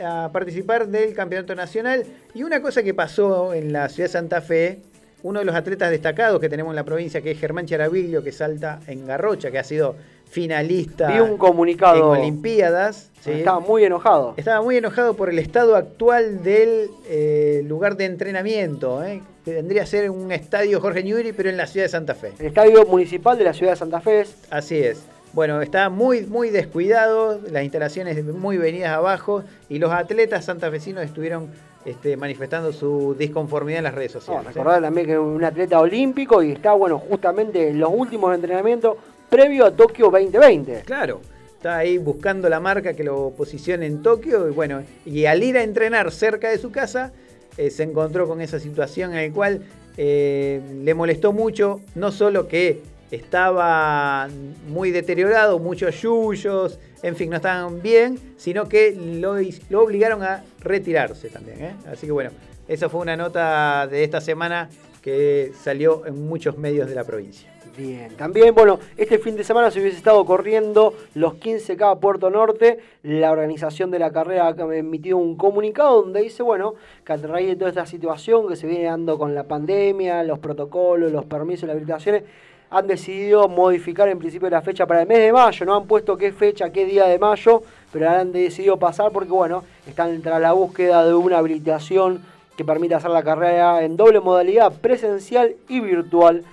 [0.00, 2.04] a participar del campeonato nacional.
[2.34, 4.80] Y una cosa que pasó en la ciudad de Santa Fe,
[5.22, 8.32] uno de los atletas destacados que tenemos en la provincia, que es Germán Charaviglio, que
[8.32, 9.96] salta en Garrocha, que ha sido
[10.30, 12.14] finalista Vi un comunicado.
[12.14, 13.10] en Olimpiadas.
[13.22, 13.32] ¿sí?
[13.32, 14.34] Estaba muy enojado.
[14.36, 19.22] Estaba muy enojado por el estado actual del eh, lugar de entrenamiento, ¿eh?
[19.44, 22.32] que vendría a ser un estadio Jorge Newbery, pero en la ciudad de Santa Fe.
[22.38, 24.24] El estadio municipal de la ciudad de Santa Fe.
[24.50, 25.02] Así es.
[25.32, 31.48] Bueno, está muy, muy descuidado, las instalaciones muy venidas abajo y los atletas santafesinos estuvieron
[31.84, 34.46] este, manifestando su disconformidad en las redes No, sociales.
[34.50, 34.52] ¿eh?
[34.58, 38.96] recordar también que es un atleta olímpico y está, bueno, justamente en los últimos entrenamientos
[39.28, 40.82] previo a Tokio 2020.
[40.86, 41.20] Claro,
[41.54, 45.56] está ahí buscando la marca que lo posicione en Tokio y bueno, y al ir
[45.58, 47.12] a entrenar cerca de su casa
[47.58, 49.62] eh, se encontró con esa situación en la cual
[49.96, 52.80] eh, le molestó mucho, no solo que
[53.10, 54.28] estaba
[54.68, 59.36] muy deteriorado, muchos yuyos, en fin, no estaban bien, sino que lo,
[59.70, 61.62] lo obligaron a retirarse también.
[61.62, 61.74] ¿eh?
[61.90, 62.30] Así que bueno,
[62.66, 64.68] esa fue una nota de esta semana
[65.02, 67.50] que salió en muchos medios de la provincia.
[67.78, 72.28] Bien, también, bueno, este fin de semana se hubiese estado corriendo los 15K a Puerto
[72.28, 72.80] Norte.
[73.04, 76.74] La organización de la carrera ha emitido un comunicado donde dice, bueno,
[77.04, 80.40] que a raíz de toda esta situación que se viene dando con la pandemia, los
[80.40, 82.24] protocolos, los permisos, las habilitaciones,
[82.70, 85.66] han decidido modificar en principio la fecha para el mes de mayo.
[85.66, 87.62] No han puesto qué fecha, qué día de mayo,
[87.92, 92.22] pero han decidido pasar porque, bueno, están tras la búsqueda de una habilitación
[92.56, 96.44] que permita hacer la carrera en doble modalidad, presencial y virtual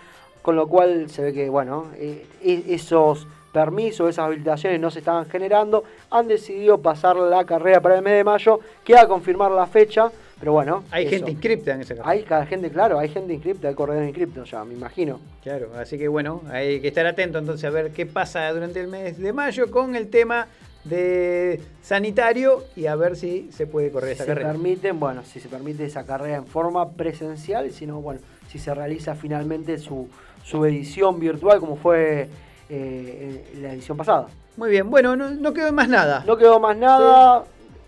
[0.45, 5.25] con lo cual se ve que, bueno, eh, esos permisos, esas habilitaciones no se estaban
[5.25, 10.11] generando, han decidido pasar la carrera para el mes de mayo, queda confirmar la fecha,
[10.39, 10.83] pero bueno.
[10.91, 11.15] Hay eso.
[11.15, 12.11] gente inscripta en esa carrera.
[12.11, 15.19] Hay cada gente, claro, hay gente inscripta, hay corredores inscriptos ya, me imagino.
[15.43, 18.87] Claro, así que bueno, hay que estar atento entonces a ver qué pasa durante el
[18.87, 20.47] mes de mayo con el tema
[20.83, 24.51] de sanitario y a ver si se puede correr esta se carrera.
[24.51, 28.59] permiten, bueno, si se permite esa carrera en forma presencial, y si no, bueno, si
[28.59, 30.07] se realiza finalmente su,
[30.43, 32.29] su edición virtual como fue
[32.69, 34.27] eh, en la edición pasada.
[34.57, 36.23] Muy bien, bueno, no, no quedó más nada.
[36.25, 37.43] No quedó más nada.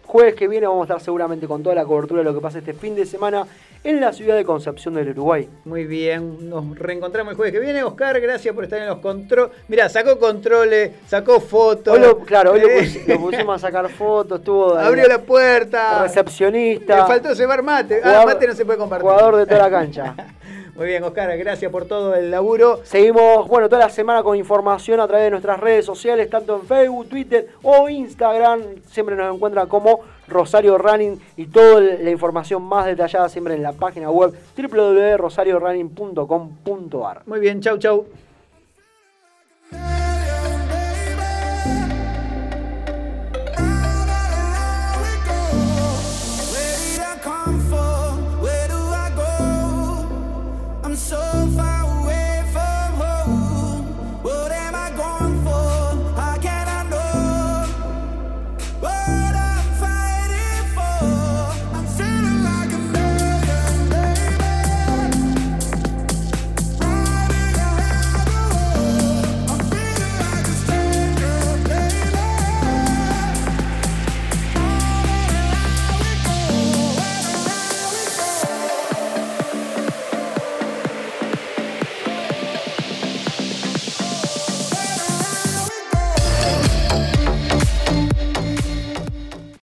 [0.07, 2.59] Jueves que viene vamos a estar seguramente con toda la cobertura de lo que pasa
[2.59, 3.45] este fin de semana
[3.83, 5.49] en la ciudad de Concepción del Uruguay.
[5.65, 7.83] Muy bien, nos reencontramos el jueves que viene.
[7.83, 9.51] Oscar, gracias por estar en los controles.
[9.67, 11.93] Mira, sacó controles, sacó fotos.
[11.93, 15.07] Hoy lo- claro, hoy lo, Eh, pus- lo pusimos a sacar fotos, estuvo ahí Abrió
[15.09, 16.03] la puerta.
[16.03, 17.01] recepcionista.
[17.01, 17.99] Le faltó llevar mate.
[18.01, 19.03] Ah, Jugador- mate no se puede compartir.
[19.09, 20.15] Jugador de toda la cancha.
[20.77, 22.81] Muy bien, Oscar, gracias por todo el laburo.
[22.83, 26.67] Seguimos, bueno, toda la semana con información a través de nuestras redes sociales, tanto en
[26.67, 28.61] Facebook, Twitter o Instagram.
[28.85, 33.71] Siempre nos encuentran como Rosario Running y toda la información más detallada siempre en la
[33.71, 37.23] página web www.rosariorunning.com.ar.
[37.25, 38.05] Muy bien, chau, chau.